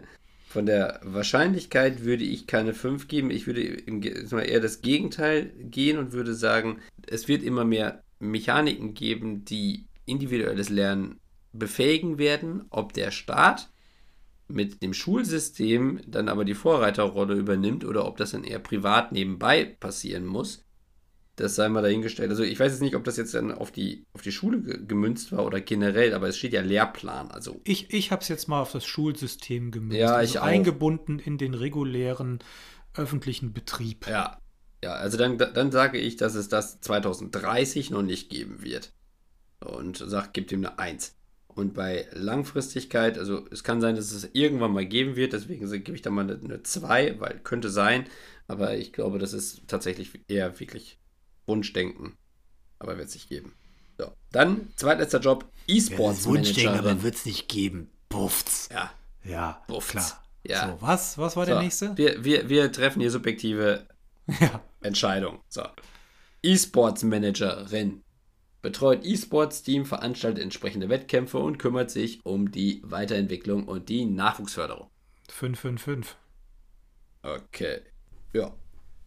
von 0.49 0.65
der 0.65 0.99
Wahrscheinlichkeit 1.03 2.03
würde 2.03 2.23
ich 2.23 2.47
keine 2.47 2.73
5 2.73 3.07
geben. 3.07 3.29
Ich 3.29 3.45
würde 3.45 3.61
eher 3.61 4.59
das 4.59 4.81
Gegenteil 4.81 5.53
gehen 5.59 5.99
und 5.99 6.11
würde 6.11 6.33
sagen, 6.33 6.79
es 7.05 7.27
wird 7.27 7.43
immer 7.43 7.65
mehr 7.65 8.03
Mechaniken 8.17 8.95
geben, 8.95 9.45
die 9.45 9.85
individuelles 10.05 10.69
Lernen 10.69 11.19
befähigen 11.53 12.17
werden. 12.17 12.65
Ob 12.71 12.93
der 12.93 13.11
Staat 13.11 13.69
mit 14.47 14.81
dem 14.81 14.95
Schulsystem 14.95 16.01
dann 16.07 16.27
aber 16.27 16.43
die 16.45 16.55
Vorreiterrolle 16.55 17.35
übernimmt 17.35 17.85
oder 17.85 18.05
ob 18.05 18.17
das 18.17 18.31
dann 18.31 18.43
eher 18.43 18.59
privat 18.59 19.11
nebenbei 19.11 19.65
passieren 19.65 20.25
muss, 20.25 20.65
das 21.39 21.55
sei 21.55 21.69
mal 21.69 21.81
dahingestellt. 21.81 22.29
Also 22.29 22.43
ich 22.43 22.59
weiß 22.59 22.71
jetzt 22.71 22.81
nicht, 22.81 22.95
ob 22.95 23.03
das 23.03 23.17
jetzt 23.17 23.33
dann 23.33 23.51
auf 23.51 23.71
die, 23.71 24.05
auf 24.13 24.21
die 24.21 24.31
Schule 24.31 24.61
gemünzt 24.61 25.31
war 25.31 25.45
oder 25.45 25.61
generell, 25.61 26.13
aber 26.13 26.27
es 26.27 26.37
steht 26.37 26.53
ja 26.53 26.61
Lehrplan. 26.61 27.31
Also 27.31 27.61
ich 27.63 27.93
ich 27.93 28.11
habe 28.11 28.21
es 28.21 28.27
jetzt 28.27 28.47
mal 28.47 28.61
auf 28.61 28.71
das 28.71 28.85
Schulsystem 28.85 29.71
gemünzt. 29.71 29.97
Ja, 29.97 30.21
ich 30.21 30.35
also 30.35 30.39
auch. 30.39 30.43
Eingebunden 30.43 31.19
in 31.19 31.37
den 31.37 31.53
regulären 31.53 32.39
öffentlichen 32.93 33.53
Betrieb. 33.53 34.07
Ja, 34.07 34.39
ja 34.83 34.93
also 34.93 35.17
dann, 35.17 35.37
dann 35.37 35.71
sage 35.71 35.97
ich, 35.97 36.17
dass 36.17 36.35
es 36.35 36.49
das 36.49 36.81
2030 36.81 37.91
noch 37.91 38.03
nicht 38.03 38.29
geben 38.29 38.61
wird. 38.61 38.93
Und 39.59 39.97
sage, 39.97 40.29
gibt 40.33 40.51
ihm 40.51 40.65
eine 40.65 40.79
1. 40.79 41.15
Und 41.47 41.73
bei 41.73 42.07
Langfristigkeit, 42.13 43.17
also 43.17 43.45
es 43.51 43.63
kann 43.63 43.81
sein, 43.81 43.95
dass 43.95 44.11
es 44.11 44.29
irgendwann 44.33 44.71
mal 44.71 44.85
geben 44.85 45.15
wird, 45.15 45.33
deswegen 45.33 45.69
gebe 45.69 45.95
ich 45.95 46.01
da 46.01 46.09
mal 46.09 46.29
eine 46.29 46.63
2, 46.63 47.19
weil 47.19 47.39
könnte 47.39 47.69
sein, 47.69 48.05
aber 48.47 48.77
ich 48.77 48.93
glaube, 48.93 49.19
das 49.19 49.33
ist 49.33 49.67
tatsächlich 49.67 50.11
eher 50.29 50.59
wirklich 50.59 50.98
Wunschdenken. 51.49 52.17
Aber 52.79 52.97
wird 52.97 53.09
es 53.09 53.15
nicht 53.15 53.27
geben. 53.27 53.53
So. 53.97 54.13
Dann, 54.31 54.71
zweitletzter 54.77 55.19
Job, 55.19 55.45
E-Sports 55.67 56.23
ja, 56.23 56.31
Wunschdenken, 56.31 56.79
aber 56.79 57.03
wird 57.03 57.15
es 57.15 57.25
nicht 57.25 57.49
geben. 57.49 57.89
Buffts. 58.07 58.69
Ja. 58.71 58.93
Ja, 59.25 59.61
Buffts. 59.67 59.91
klar. 59.91 60.23
Ja. 60.43 60.67
So, 60.69 60.81
was, 60.81 61.17
was 61.17 61.35
war 61.35 61.45
so, 61.45 61.51
der 61.51 61.61
nächste? 61.61 61.97
Wir, 61.97 62.23
wir, 62.23 62.47
wir 62.47 62.71
treffen 62.71 63.01
hier 63.01 63.11
subjektive 63.11 63.85
ja. 64.39 64.61
Entscheidung. 64.81 65.39
So. 65.49 65.63
E-Sports 66.41 67.03
Managerin 67.03 68.01
betreut 68.61 69.05
E-Sports-Team, 69.05 69.85
veranstaltet 69.85 70.43
entsprechende 70.43 70.87
Wettkämpfe 70.87 71.37
und 71.37 71.57
kümmert 71.57 71.91
sich 71.91 72.25
um 72.25 72.51
die 72.51 72.81
Weiterentwicklung 72.85 73.67
und 73.67 73.89
die 73.89 74.05
Nachwuchsförderung. 74.05 74.89
555. 75.29 76.15
Okay. 77.21 77.81
Ja, 78.33 78.53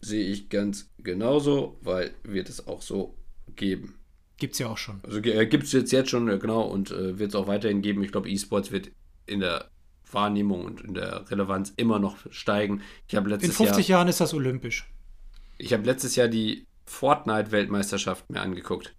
sehe 0.03 0.25
ich 0.25 0.49
ganz 0.49 0.91
genauso, 0.99 1.77
weil 1.81 2.13
wird 2.23 2.49
es 2.49 2.67
auch 2.67 2.81
so 2.81 3.15
geben. 3.55 3.95
Gibt 4.37 4.53
es 4.53 4.59
ja 4.59 4.67
auch 4.67 4.77
schon. 4.77 4.99
Also 5.03 5.19
äh, 5.19 5.45
gibt 5.45 5.63
es 5.63 5.71
jetzt, 5.71 5.91
jetzt 5.91 6.09
schon, 6.09 6.29
äh, 6.29 6.37
genau, 6.37 6.63
und 6.63 6.91
äh, 6.91 7.17
wird 7.19 7.29
es 7.29 7.35
auch 7.35 7.47
weiterhin 7.47 7.81
geben. 7.81 8.03
Ich 8.03 8.11
glaube, 8.11 8.29
E-Sports 8.29 8.71
wird 8.71 8.91
in 9.25 9.39
der 9.39 9.69
Wahrnehmung 10.11 10.65
und 10.65 10.81
in 10.81 10.93
der 10.93 11.29
Relevanz 11.29 11.73
immer 11.77 11.99
noch 11.99 12.17
steigen. 12.29 12.81
Ich 13.07 13.15
habe 13.15 13.29
letztes 13.29 13.51
In 13.51 13.55
50 13.55 13.87
Jahr, 13.87 13.99
Jahren 13.99 14.07
ist 14.09 14.19
das 14.19 14.33
olympisch. 14.33 14.89
ich 15.57 15.73
habe 15.73 15.83
letztes 15.83 16.15
Jahr 16.15 16.27
die 16.27 16.67
Fortnite-Weltmeisterschaft 16.85 18.29
mir 18.29 18.41
angeguckt. 18.41 18.95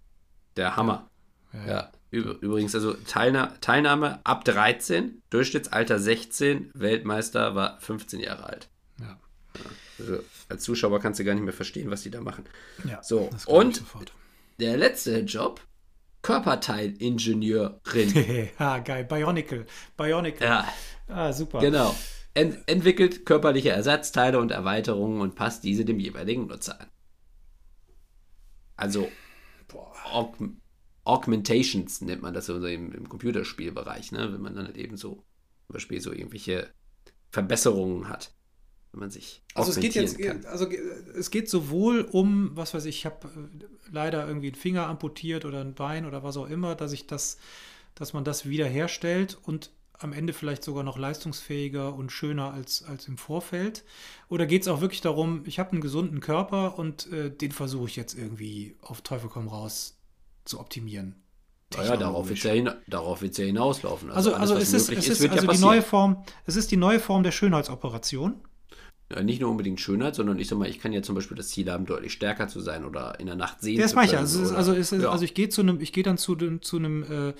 Der 0.57 0.75
Hammer. 0.75 1.09
Ja. 1.53 1.67
Ja, 1.67 1.91
übrigens, 2.11 2.75
also 2.75 2.93
Teilna 2.93 3.53
Teilnahme 3.61 4.19
ab 4.23 4.45
13, 4.45 5.21
Durchschnittsalter 5.29 5.99
16, 5.99 6.71
Weltmeister 6.73 7.55
war 7.55 7.79
15 7.79 8.19
Jahre 8.19 8.45
alt. 8.45 8.69
Ja. 8.99 9.17
Also 9.99 10.19
als 10.49 10.63
Zuschauer 10.63 10.99
kannst 10.99 11.19
du 11.19 11.23
gar 11.23 11.33
nicht 11.33 11.43
mehr 11.43 11.53
verstehen, 11.53 11.89
was 11.91 12.03
die 12.03 12.11
da 12.11 12.21
machen. 12.21 12.45
Ja, 12.87 13.01
So, 13.03 13.29
und-. 13.47 13.83
Der 14.59 14.77
letzte 14.77 15.19
Job, 15.19 15.61
Körperteilingenieurin. 16.21 18.49
ah, 18.57 18.79
geil. 18.79 19.05
Bionicle. 19.05 19.65
Bionicle. 19.97 20.45
ja, 20.45 20.67
Ah, 21.07 21.31
super. 21.33 21.59
genau. 21.59 21.95
Ent 22.33 22.57
entwickelt 22.67 23.25
körperliche 23.25 23.69
Ersatzteile 23.69 24.39
und 24.39 24.51
Erweiterungen 24.51 25.21
und 25.21 25.35
passt 25.35 25.63
diese 25.63 25.85
dem 25.85 25.99
jeweiligen 25.99 26.47
Nutzer 26.47 26.81
an. 26.81 26.87
Also 28.75 29.09
Aug 30.11 30.35
Augmentations 31.05 32.01
nennt 32.01 32.23
man 32.23 32.33
das 32.33 32.47
so 32.47 32.55
im, 32.65 32.91
im 32.91 33.07
Computerspielbereich, 33.07 34.11
ne? 34.11 34.33
wenn 34.33 34.41
man 34.41 34.55
dann 34.55 34.65
halt 34.65 34.77
eben 34.77 34.97
so 34.97 35.23
zum 35.67 35.73
Beispiel 35.73 36.01
so 36.01 36.11
irgendwelche 36.11 36.71
Verbesserungen 37.29 38.09
hat, 38.09 38.33
wenn 38.95 39.01
man 39.01 39.09
sich 39.09 39.41
Also 39.53 39.71
es 39.71 39.79
geht 39.79 39.93
jetzt, 39.93 40.17
kann. 40.17 40.45
also 40.45 40.67
es 41.17 41.29
geht 41.29 41.49
sowohl 41.49 42.01
um, 42.01 42.55
was 42.55 42.73
weiß 42.73 42.85
ich, 42.85 42.99
ich 42.99 43.05
habe 43.05 43.27
äh, 43.27 43.65
leider 43.91 44.25
irgendwie 44.25 44.47
einen 44.47 44.55
Finger 44.55 44.87
amputiert 44.87 45.43
oder 45.43 45.59
ein 45.59 45.73
Bein 45.73 46.05
oder 46.05 46.23
was 46.23 46.37
auch 46.37 46.47
immer, 46.47 46.75
dass 46.75 46.93
ich 46.93 47.05
das, 47.05 47.37
dass 47.93 48.13
man 48.13 48.23
das 48.23 48.47
wiederherstellt 48.47 49.37
und 49.43 49.71
am 49.99 50.13
Ende 50.13 50.31
vielleicht 50.33 50.63
sogar 50.63 50.83
noch 50.83 50.97
leistungsfähiger 50.97 51.93
und 51.93 52.11
schöner 52.11 52.53
als, 52.53 52.83
als 52.83 53.07
im 53.07 53.17
Vorfeld. 53.17 53.83
Oder 54.29 54.45
geht 54.45 54.61
es 54.61 54.67
auch 54.67 54.81
wirklich 54.81 55.01
darum, 55.01 55.43
ich 55.45 55.59
habe 55.59 55.71
einen 55.73 55.81
gesunden 55.81 56.21
Körper 56.21 56.79
und 56.79 57.11
äh, 57.11 57.29
den 57.31 57.51
versuche 57.51 57.87
ich 57.87 57.95
jetzt 57.95 58.13
irgendwie 58.13 58.77
auf 58.81 59.01
Teufel 59.01 59.29
komm 59.29 59.47
raus 59.47 59.97
zu 60.45 60.59
optimieren. 60.59 61.15
Naja, 61.75 61.97
darauf 61.97 62.29
wird 62.29 62.37
es 62.37 62.43
ja, 62.43 62.51
hin 62.51 62.69
darauf 62.87 63.21
wird's 63.21 63.37
ja 63.37 63.45
hinauslaufen. 63.45 64.11
Also, 64.11 64.33
alles, 64.33 64.51
also 64.51 64.61
es 64.61 64.73
ist, 64.73 64.89
es 64.89 65.07
ist 65.07 65.21
ja 65.23 65.29
also 65.31 65.41
die 65.41 65.47
passieren. 65.47 65.69
neue 65.69 65.81
Form, 65.81 66.23
es 66.45 66.55
ist 66.55 66.71
die 66.71 66.77
neue 66.77 66.99
Form 66.99 67.23
der 67.23 67.31
Schönheitsoperation. 67.31 68.41
Nicht 69.23 69.39
nur 69.39 69.51
unbedingt 69.51 69.79
Schönheit, 69.79 70.15
sondern 70.15 70.39
ich 70.39 70.47
sag 70.47 70.57
mal, 70.57 70.67
ich 70.67 70.79
kann 70.79 70.91
ja 70.91 71.03
zum 71.03 71.13
Beispiel 71.13 71.37
das 71.37 71.49
Ziel 71.49 71.69
haben, 71.71 71.85
deutlich 71.85 72.11
stärker 72.11 72.47
zu 72.47 72.59
sein 72.59 72.83
oder 72.85 73.19
in 73.19 73.27
der 73.27 73.35
Nacht 73.35 73.61
sehen 73.61 73.75
Ja, 73.77 73.83
das 73.83 73.91
zu 73.91 73.97
meine 73.97 74.11
ich. 74.11 74.17
Also, 74.17 74.39
oder- 74.43 74.57
also, 74.57 74.73
ist, 74.73 74.91
ja. 74.93 75.09
also 75.11 75.23
ich 75.23 75.35
gehe 75.35 75.47
zu 75.49 75.61
einem, 75.61 75.79
ich 75.79 75.93
gehe 75.93 76.03
dann 76.03 76.17
zu, 76.17 76.35
zu 76.35 76.77
einem, 76.77 77.03
äh, 77.29 77.33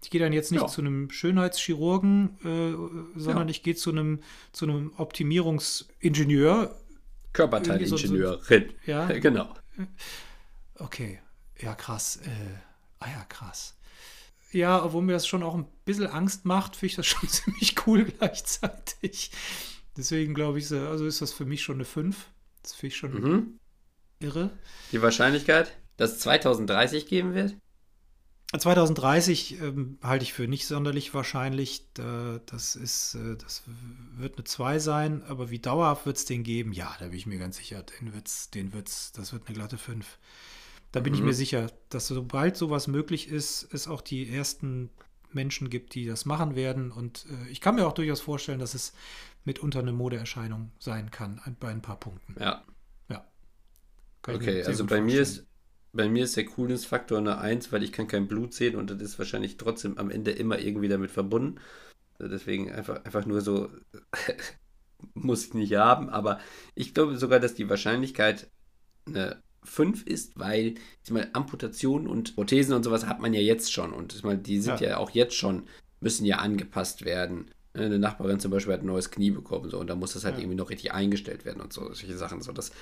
ich 0.00 0.10
gehe 0.10 0.20
dann 0.20 0.32
jetzt 0.32 0.52
nicht 0.52 0.60
Ja. 0.60 0.68
zu 0.68 0.80
einem 0.80 1.10
Schönheitschirurgen, 1.10 2.38
äh, 2.44 3.18
sondern 3.18 3.48
Ja. 3.48 3.50
ich 3.50 3.64
gehe 3.64 3.74
zu 3.74 3.90
einem, 3.90 4.20
zu 4.52 4.64
einem 4.66 4.92
Optimierungsingenieur. 4.96 6.74
Körperteilingenieurin. 7.32 8.72
Ja. 8.86 9.06
genau. 9.18 9.52
Okay, 10.76 11.18
ja 11.60 11.74
krass. 11.74 12.18
Äh, 12.24 12.28
ah 13.00 13.06
ja, 13.08 13.24
krass. 13.28 13.74
Ja, 14.52 14.82
obwohl 14.84 15.02
mir 15.02 15.12
das 15.12 15.26
schon 15.26 15.42
auch 15.42 15.54
ein 15.54 15.66
bisschen 15.84 16.06
Angst 16.06 16.44
macht, 16.44 16.76
finde 16.76 16.90
ich 16.92 16.96
das 16.96 17.06
schon 17.06 17.28
ziemlich 17.28 17.74
cool 17.86 18.04
gleichzeitig. 18.04 19.30
Deswegen 19.98 20.32
glaube 20.34 20.58
ich, 20.60 20.68
so- 20.68 20.78
also 20.78 21.04
ist 21.06 21.20
das 21.20 21.32
für 21.34 21.44
mich 21.44 21.62
schon 21.62 21.76
eine 21.76 21.84
5. 21.84 22.28
Das 22.62 22.74
finde 22.74 22.86
ich 22.94 22.96
schon 22.96 23.12
Mhm. 23.14 23.58
irre. 24.20 24.50
Die 24.92 25.02
Wahrscheinlichkeit, 25.02 25.76
dass 25.98 26.12
es 26.12 26.18
2030 26.20 27.06
geben 27.06 27.34
wird? 27.34 27.56
2030 28.56 29.60
ähm, 29.60 29.98
halte 30.02 30.22
ich 30.22 30.32
für 30.32 30.48
nicht 30.48 30.66
sonderlich 30.66 31.12
wahrscheinlich. 31.12 31.84
Da, 31.92 32.40
das 32.46 32.76
ist, 32.76 33.14
äh, 33.14 33.36
das 33.36 33.64
wird 34.16 34.36
eine 34.38 34.44
2 34.44 34.78
sein, 34.78 35.22
aber 35.24 35.50
wie 35.50 35.58
dauerhaft 35.58 36.06
wird 36.06 36.16
es 36.16 36.24
den 36.24 36.44
geben? 36.44 36.72
Ja, 36.72 36.96
da 36.98 37.08
bin 37.08 37.18
ich 37.18 37.26
mir 37.26 37.38
ganz 37.38 37.58
sicher. 37.58 37.82
Den 38.00 38.14
wird's, 38.14 38.48
den 38.50 38.72
wird's, 38.72 39.12
das 39.12 39.32
wird 39.34 39.46
eine 39.46 39.54
glatte 39.54 39.76
5. 39.76 40.18
Da 40.92 41.00
bin 41.00 41.12
ich 41.12 41.20
Mhm. 41.20 41.26
mir 41.26 41.34
sicher, 41.34 41.70
dass 41.90 42.08
sobald 42.08 42.56
sowas 42.56 42.86
möglich 42.86 43.28
ist, 43.28 43.68
es 43.74 43.86
auch 43.86 44.00
die 44.00 44.30
ersten 44.30 44.88
Menschen 45.30 45.68
gibt, 45.68 45.94
die 45.94 46.06
das 46.06 46.24
machen 46.24 46.56
werden. 46.56 46.90
Und 46.90 47.26
äh, 47.30 47.50
ich 47.50 47.60
kann 47.60 47.74
mir 47.74 47.86
auch 47.86 47.92
durchaus 47.92 48.22
vorstellen, 48.22 48.60
dass 48.60 48.72
es 48.74 48.94
mitunter 49.44 49.80
eine 49.80 49.92
Modeerscheinung 49.92 50.72
sein 50.78 51.10
kann, 51.10 51.40
bei 51.60 51.68
ein 51.68 51.82
paar 51.82 51.98
Punkten. 51.98 52.36
Ja. 52.38 52.64
Ja. 53.08 53.26
Kann 54.22 54.36
Okay, 54.36 54.62
also 54.62 54.86
bei 54.86 55.00
mir, 55.00 55.20
ist, 55.20 55.46
bei 55.92 56.08
mir 56.08 56.24
ist 56.24 56.36
der 56.36 56.44
Coolness-Faktor 56.44 57.18
eine 57.18 57.38
1, 57.38 57.72
weil 57.72 57.82
ich 57.82 57.92
kann 57.92 58.08
kein 58.08 58.28
Blut 58.28 58.54
sehen 58.54 58.76
und 58.76 58.90
das 58.90 59.00
ist 59.00 59.18
wahrscheinlich 59.18 59.56
trotzdem 59.56 59.98
am 59.98 60.10
Ende 60.10 60.32
immer 60.32 60.58
irgendwie 60.58 60.88
damit 60.88 61.10
verbunden. 61.10 61.60
Also 62.18 62.30
deswegen 62.30 62.70
einfach, 62.70 63.04
einfach 63.04 63.26
nur 63.26 63.40
so, 63.40 63.70
muss 65.14 65.46
ich 65.46 65.54
nicht 65.54 65.74
haben, 65.74 66.08
aber 66.10 66.40
ich 66.74 66.94
glaube 66.94 67.16
sogar, 67.16 67.40
dass 67.40 67.54
die 67.54 67.68
Wahrscheinlichkeit 67.68 68.50
eine 69.06 69.42
5 69.64 70.04
ist, 70.06 70.38
weil 70.38 70.74
ich 71.04 71.10
meine, 71.10 71.34
Amputationen 71.34 72.08
und 72.08 72.34
Prothesen 72.34 72.74
und 72.74 72.82
sowas 72.82 73.06
hat 73.06 73.20
man 73.20 73.34
ja 73.34 73.40
jetzt 73.40 73.72
schon 73.72 73.92
und 73.92 74.14
ich 74.14 74.22
meine, 74.24 74.38
die 74.40 74.60
sind 74.60 74.80
ja. 74.80 74.90
Ja. 74.90 74.96
auch 74.98 75.10
jetzt 75.10 75.34
schon, 75.34 75.68
müssen 76.00 76.24
ja 76.24 76.38
angepasst 76.38 77.04
werden. 77.04 77.50
Ne, 77.78 77.84
Eine 77.86 77.98
Nachbarin 77.98 78.40
zum 78.40 78.50
Beispiel 78.50 78.74
hat 78.74 78.82
ein 78.82 78.86
neues 78.86 79.10
Knie 79.10 79.30
bekommen 79.30 79.70
so, 79.70 79.78
und 79.78 79.88
da 79.88 79.94
muss 79.94 80.14
das 80.14 80.24
halt 80.24 80.36
Ja. 80.36 80.40
irgendwie 80.40 80.56
noch 80.56 80.70
richtig 80.70 80.92
eingestellt 80.92 81.44
werden 81.44 81.60
und 81.62 81.72
so, 81.72 81.82
solche 81.94 82.16
Sachen. 82.16 82.42
So, 82.42 82.52
das 82.52 82.72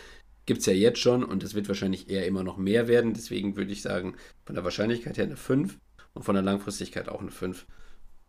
gibt 0.46 0.60
es 0.60 0.66
ja 0.66 0.72
jetzt 0.72 1.00
schon 1.00 1.24
und 1.24 1.42
es 1.42 1.54
wird 1.54 1.68
wahrscheinlich 1.68 2.08
eher 2.08 2.26
immer 2.26 2.42
noch 2.44 2.56
mehr 2.56 2.88
werden. 2.88 3.14
Deswegen 3.14 3.56
würde 3.56 3.72
ich 3.72 3.82
sagen, 3.82 4.16
von 4.44 4.54
der 4.54 4.64
Wahrscheinlichkeit 4.64 5.18
her 5.18 5.24
eine 5.24 5.36
5 5.36 5.78
und 6.14 6.22
von 6.24 6.34
der 6.34 6.44
Langfristigkeit 6.44 7.08
auch 7.08 7.20
eine 7.20 7.30
5. 7.30 7.66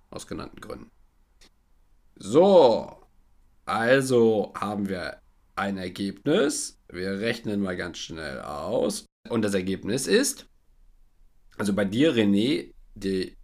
Aus 0.09 0.27
genannten 0.27 0.61
Gründen. 0.61 0.89
So, 2.15 2.97
also 3.65 4.53
haben 4.55 4.89
wir 4.89 5.19
ein 5.55 5.77
Ergebnis. 5.77 6.79
Wir 6.89 7.19
rechnen 7.19 7.61
mal 7.61 7.77
ganz 7.77 7.97
schnell 7.99 8.41
aus. 8.41 9.05
Und 9.29 9.43
das 9.43 9.53
Ergebnis 9.53 10.07
ist, 10.07 10.47
also 11.57 11.73
bei 11.73 11.85
dir, 11.85 12.13
René, 12.13 12.71
die 12.95 13.36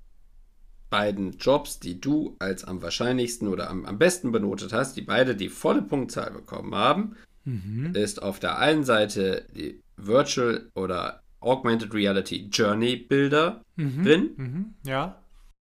beiden 0.93 1.37
Jobs, 1.39 1.79
die 1.79 1.99
du 1.99 2.35
als 2.37 2.63
am 2.65 2.83
wahrscheinlichsten 2.83 3.47
oder 3.47 3.67
am, 3.71 3.83
am 3.85 3.97
besten 3.97 4.31
benotet 4.31 4.73
hast, 4.73 4.95
die 4.95 5.01
beide 5.01 5.35
die 5.35 5.49
volle 5.49 5.81
Punktzahl 5.81 6.29
bekommen 6.29 6.75
haben, 6.75 7.15
Mhm. 7.45 7.93
ist 7.95 8.21
auf 8.21 8.39
der 8.39 8.59
einen 8.59 8.83
Seite 8.83 9.47
die 9.55 9.81
Virtual 9.97 10.69
oder 10.75 11.23
Augmented 11.41 11.93
Reality 11.93 12.47
Journey 12.51 12.95
Bilder 12.95 13.63
Mhm. 13.75 14.03
drin 14.03 14.29
Mhm. 14.37 14.73
Ja. 14.85 15.19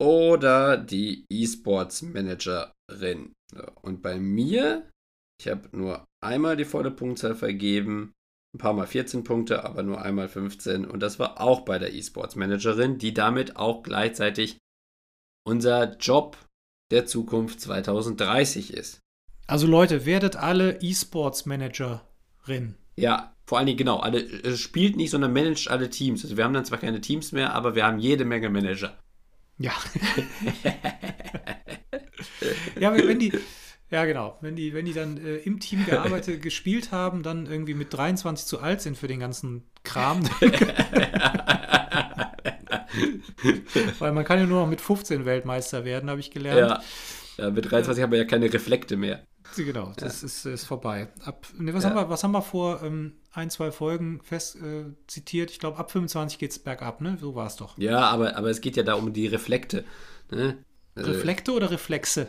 oder 0.01 0.75
die 0.77 1.25
E-Sports 1.31 2.01
Managerin. 2.01 3.31
Und 3.81 4.01
bei 4.01 4.19
mir, 4.19 4.83
ich 5.41 5.47
habe 5.47 5.69
nur 5.71 6.03
einmal 6.21 6.57
die 6.57 6.65
volle 6.65 6.91
Punktzahl 6.91 7.35
vergeben, 7.35 8.11
ein 8.53 8.59
paar 8.59 8.73
Mal 8.73 8.85
14 8.87 9.23
Punkte, 9.23 9.63
aber 9.63 9.81
nur 9.83 10.01
einmal 10.01 10.27
15 10.27 10.85
und 10.85 10.99
das 11.01 11.19
war 11.19 11.39
auch 11.41 11.61
bei 11.61 11.79
der 11.79 11.93
E-Sports 11.93 12.35
Managerin, 12.35 12.97
die 12.97 13.13
damit 13.13 13.55
auch 13.55 13.81
gleichzeitig 13.81 14.57
unser 15.45 15.95
Job 15.97 16.37
der 16.91 17.05
Zukunft 17.05 17.61
2030 17.61 18.73
ist. 18.73 18.99
Also 19.47 19.67
Leute, 19.67 20.05
werdet 20.05 20.35
alle 20.35 20.81
E-Sports-Managerin. 20.81 22.75
Ja, 22.95 23.35
vor 23.45 23.57
allen 23.57 23.67
Dingen 23.67 23.77
genau, 23.77 23.99
alle 23.99 24.57
spielt 24.57 24.97
nicht, 24.97 25.11
sondern 25.11 25.31
managt 25.33 25.69
alle 25.69 25.89
Teams. 25.89 26.23
Also 26.23 26.35
wir 26.35 26.43
haben 26.43 26.53
dann 26.53 26.65
zwar 26.65 26.79
keine 26.79 26.99
Teams 26.99 27.31
mehr, 27.31 27.53
aber 27.53 27.75
wir 27.75 27.85
haben 27.85 27.99
jede 27.99 28.25
Menge 28.25 28.49
Manager. 28.49 28.97
Ja. 29.57 29.71
ja, 32.79 32.93
wenn 32.93 33.07
wenn 33.07 33.19
die, 33.19 33.31
ja 33.91 34.05
genau, 34.05 34.37
wenn 34.41 34.55
die, 34.55 34.73
wenn 34.73 34.85
die 34.85 34.93
dann 34.93 35.17
äh, 35.17 35.37
im 35.37 35.59
Team 35.59 35.85
gearbeitet, 35.85 36.41
gespielt 36.41 36.91
haben, 36.91 37.21
dann 37.21 37.45
irgendwie 37.45 37.75
mit 37.75 37.93
23 37.93 38.47
zu 38.47 38.59
alt 38.59 38.81
sind 38.81 38.97
für 38.97 39.07
den 39.07 39.19
ganzen 39.19 39.63
Kram. 39.83 40.23
Weil 43.99 44.11
man 44.11 44.23
kann 44.25 44.39
ja 44.39 44.45
nur 44.45 44.61
noch 44.61 44.67
mit 44.69 44.81
15 44.81 45.25
Weltmeister 45.25 45.85
werden, 45.85 46.09
habe 46.09 46.19
ich 46.19 46.31
gelernt. 46.31 46.83
Ja. 47.37 47.43
ja, 47.45 47.51
mit 47.51 47.69
23 47.69 48.03
haben 48.03 48.11
wir 48.11 48.19
ja 48.19 48.25
keine 48.25 48.51
Reflekte 48.51 48.97
mehr. 48.97 49.23
Genau, 49.55 49.93
das 49.95 50.23
ist, 50.23 50.45
ist 50.45 50.65
vorbei. 50.65 51.07
Ab, 51.23 51.45
nee, 51.57 51.73
was, 51.73 51.83
Ja. 51.83 51.89
haben 51.91 51.95
wir, 51.95 52.09
was 52.09 52.23
haben 52.23 52.31
wir 52.31 52.41
vor 52.41 52.81
ähm, 52.83 53.13
ein, 53.31 53.49
zwei 53.49 53.71
Folgen 53.71 54.19
fest 54.23 54.57
äh, 54.57 54.85
zitiert? 55.07 55.51
Ich 55.51 55.59
glaube, 55.59 55.77
ab 55.77 55.91
25 55.91 56.39
geht 56.39 56.51
es 56.51 56.59
bergab, 56.59 56.99
ne? 56.99 57.17
So 57.21 57.35
war 57.35 57.47
es 57.47 57.55
doch. 57.55 57.77
Ja, 57.77 57.99
aber, 57.99 58.35
aber 58.35 58.49
es 58.49 58.59
geht 58.59 58.75
ja 58.75 58.83
da 58.83 58.95
um 58.95 59.13
die 59.13 59.27
Reflekte. 59.27 59.85
Ne? 60.31 60.57
Also, 60.95 61.11
Reflekte 61.11 61.51
oder 61.53 61.71
Reflexe? 61.71 62.27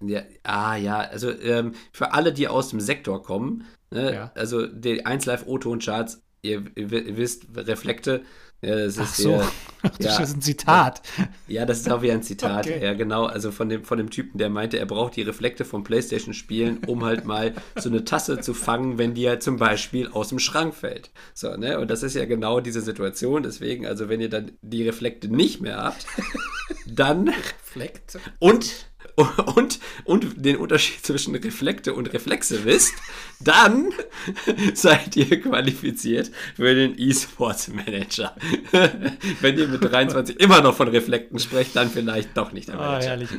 Ja, 0.00 0.22
ah 0.44 0.76
ja, 0.76 0.98
also 1.00 1.30
ähm, 1.30 1.72
für 1.92 2.12
alle, 2.12 2.32
die 2.32 2.48
aus 2.48 2.68
dem 2.68 2.80
Sektor 2.80 3.22
kommen, 3.22 3.64
ne, 3.90 4.14
Ja. 4.14 4.32
also 4.34 4.66
die 4.66 5.06
1Live 5.06 5.46
O-Ton-Charts, 5.46 6.22
ihr, 6.42 6.64
ihr 6.76 7.16
wisst, 7.16 7.46
Reflekte, 7.54 8.22
ja, 8.62 8.74
das 8.74 8.98
Ach 8.98 9.04
ist 9.04 9.16
so. 9.16 9.30
der, 9.30 9.48
Ach, 9.82 9.98
das 9.98 10.20
ist 10.20 10.36
ein 10.36 10.42
Zitat. 10.42 11.02
Ja, 11.46 11.64
das 11.64 11.80
ist 11.80 11.90
auch 11.90 12.02
wie 12.02 12.10
ein 12.10 12.22
Zitat. 12.22 12.66
Okay. 12.66 12.82
Ja, 12.82 12.94
genau. 12.94 13.26
Also 13.26 13.52
von 13.52 13.68
dem, 13.68 13.84
von 13.84 13.98
dem 13.98 14.10
Typen, 14.10 14.38
der 14.38 14.48
meinte, 14.48 14.78
er 14.78 14.86
braucht 14.86 15.16
die 15.16 15.22
Reflekte 15.22 15.64
vom 15.64 15.84
Playstation-Spielen, 15.84 16.84
um 16.86 17.04
halt 17.04 17.24
mal 17.24 17.54
so 17.76 17.88
eine 17.88 18.04
Tasse 18.04 18.40
zu 18.40 18.54
fangen, 18.54 18.98
wenn 18.98 19.14
die 19.14 19.22
ja 19.22 19.38
zum 19.38 19.58
Beispiel 19.58 20.08
aus 20.08 20.30
dem 20.30 20.38
Schrank 20.38 20.74
fällt. 20.74 21.10
So, 21.34 21.56
ne? 21.56 21.78
Und 21.78 21.90
das 21.90 22.02
ist 22.02 22.14
ja 22.14 22.24
genau 22.24 22.60
diese 22.60 22.80
Situation. 22.80 23.42
Deswegen, 23.42 23.86
also 23.86 24.08
wenn 24.08 24.20
ihr 24.20 24.30
dann 24.30 24.52
die 24.62 24.82
Reflekte 24.82 25.28
nicht 25.28 25.60
mehr 25.60 25.76
habt, 25.76 26.06
dann 26.86 27.28
Reflekte. 27.28 28.20
und 28.38 28.86
und, 29.56 29.80
und 30.04 30.44
den 30.44 30.56
Unterschied 30.56 31.04
zwischen 31.04 31.34
Reflekte 31.34 31.94
und 31.94 32.12
Reflexe 32.12 32.64
wisst, 32.64 32.92
dann 33.40 33.90
seid 34.74 35.16
ihr 35.16 35.40
qualifiziert 35.40 36.30
für 36.54 36.74
den 36.74 36.94
E-Sports 36.98 37.68
Manager. 37.68 38.36
Wenn 39.40 39.58
ihr 39.58 39.68
mit 39.68 39.82
23 39.82 40.38
immer 40.38 40.60
noch 40.60 40.76
von 40.76 40.88
Reflekten 40.88 41.38
sprecht, 41.38 41.74
dann 41.76 41.90
vielleicht 41.90 42.36
doch 42.36 42.52
nicht 42.52 42.68
der 42.68 42.78
Ah, 42.78 42.92
Manager. 42.92 43.08
herrlich. 43.08 43.30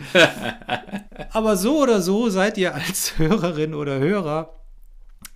Aber 1.32 1.56
so 1.58 1.84
oder 1.84 2.02
so 2.02 2.30
seid 2.30 2.58
ihr 2.58 2.74
als 2.74 3.18
Hörerin 3.18 3.74
oder 3.76 4.00
Hörer 4.00 4.60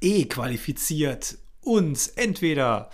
eh 0.01 0.25
qualifiziert, 0.25 1.37
uns 1.61 2.07
entweder 2.07 2.89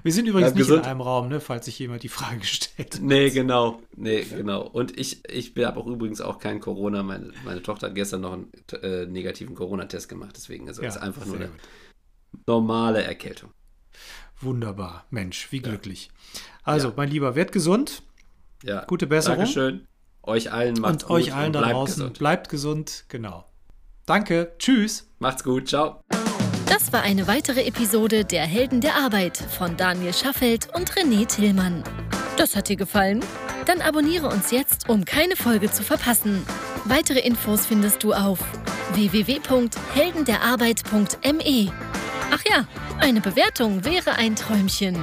Wir 0.02 0.12
sind 0.12 0.26
übrigens 0.26 0.48
Bleib 0.50 0.56
nicht 0.56 0.66
gesund. 0.66 0.82
in 0.86 0.90
einem 0.90 1.02
Raum, 1.02 1.28
ne, 1.28 1.38
falls 1.38 1.66
sich 1.66 1.78
jemand 1.78 2.02
die 2.02 2.08
Frage 2.08 2.42
stellt. 2.44 3.00
nee, 3.00 3.30
genau. 3.30 3.80
Nee, 3.94 4.24
genau. 4.24 4.62
Und 4.66 4.98
ich, 4.98 5.22
ich 5.30 5.54
habe 5.64 5.78
auch 5.78 5.86
übrigens 5.86 6.20
auch 6.20 6.40
kein 6.40 6.58
Corona. 6.58 7.04
Meine, 7.04 7.30
meine 7.44 7.62
Tochter 7.62 7.86
hat 7.86 7.94
gestern 7.94 8.22
noch 8.22 8.32
einen 8.32 8.50
äh, 8.82 9.06
negativen 9.06 9.54
Corona-Test 9.54 10.08
gemacht. 10.08 10.32
Deswegen 10.34 10.66
also 10.66 10.82
Ja, 10.82 10.88
ist 10.88 10.96
einfach 10.96 11.26
nur 11.26 11.36
eine 11.36 11.46
gut. 11.46 11.60
normale 12.48 13.04
Erkältung. 13.04 13.52
Wunderbar. 14.40 15.06
Mensch, 15.10 15.52
wie 15.52 15.60
glücklich. 15.60 16.10
Also, 16.64 16.92
mein 16.96 17.08
Lieber, 17.08 17.36
werd 17.36 17.52
gesund 17.52 18.02
Ja. 18.64 18.84
Gute 18.86 19.06
Besserung. 19.06 19.38
Dankeschön. 19.38 19.86
Euch 20.26 20.52
allen 20.52 20.78
macht's 20.80 21.04
und 21.04 21.08
gut 21.08 21.16
euch 21.16 21.34
allen 21.34 21.46
und 21.46 21.52
da 21.54 21.60
bleibt 21.60 21.74
draußen. 21.74 21.94
gesund. 21.94 22.18
Bleibt 22.18 22.48
gesund. 22.48 23.04
Genau. 23.08 23.44
Danke. 24.06 24.52
Tschüss. 24.58 25.08
Macht's 25.18 25.44
gut. 25.44 25.68
Ciao. 25.68 26.00
Das 26.68 26.92
war 26.92 27.02
eine 27.02 27.26
weitere 27.26 27.64
Episode 27.64 28.24
der 28.24 28.44
Helden 28.44 28.80
der 28.80 28.96
Arbeit 28.96 29.36
von 29.36 29.76
Daniel 29.76 30.12
Schaffelt 30.12 30.68
und 30.74 30.92
René 30.92 31.26
Tillmann. 31.26 31.82
Das 32.36 32.56
hat 32.56 32.68
dir 32.68 32.76
gefallen? 32.76 33.24
Dann 33.66 33.80
abonniere 33.80 34.28
uns 34.28 34.50
jetzt, 34.50 34.88
um 34.88 35.04
keine 35.04 35.36
Folge 35.36 35.70
zu 35.70 35.82
verpassen. 35.82 36.44
Weitere 36.84 37.20
Infos 37.20 37.66
findest 37.66 38.02
du 38.04 38.12
auf 38.12 38.38
www.heldenderarbeit.me. 38.94 41.72
Ach 42.30 42.42
ja, 42.48 42.66
eine 42.98 43.20
Bewertung 43.20 43.84
wäre 43.84 44.12
ein 44.12 44.36
Träumchen. 44.36 44.96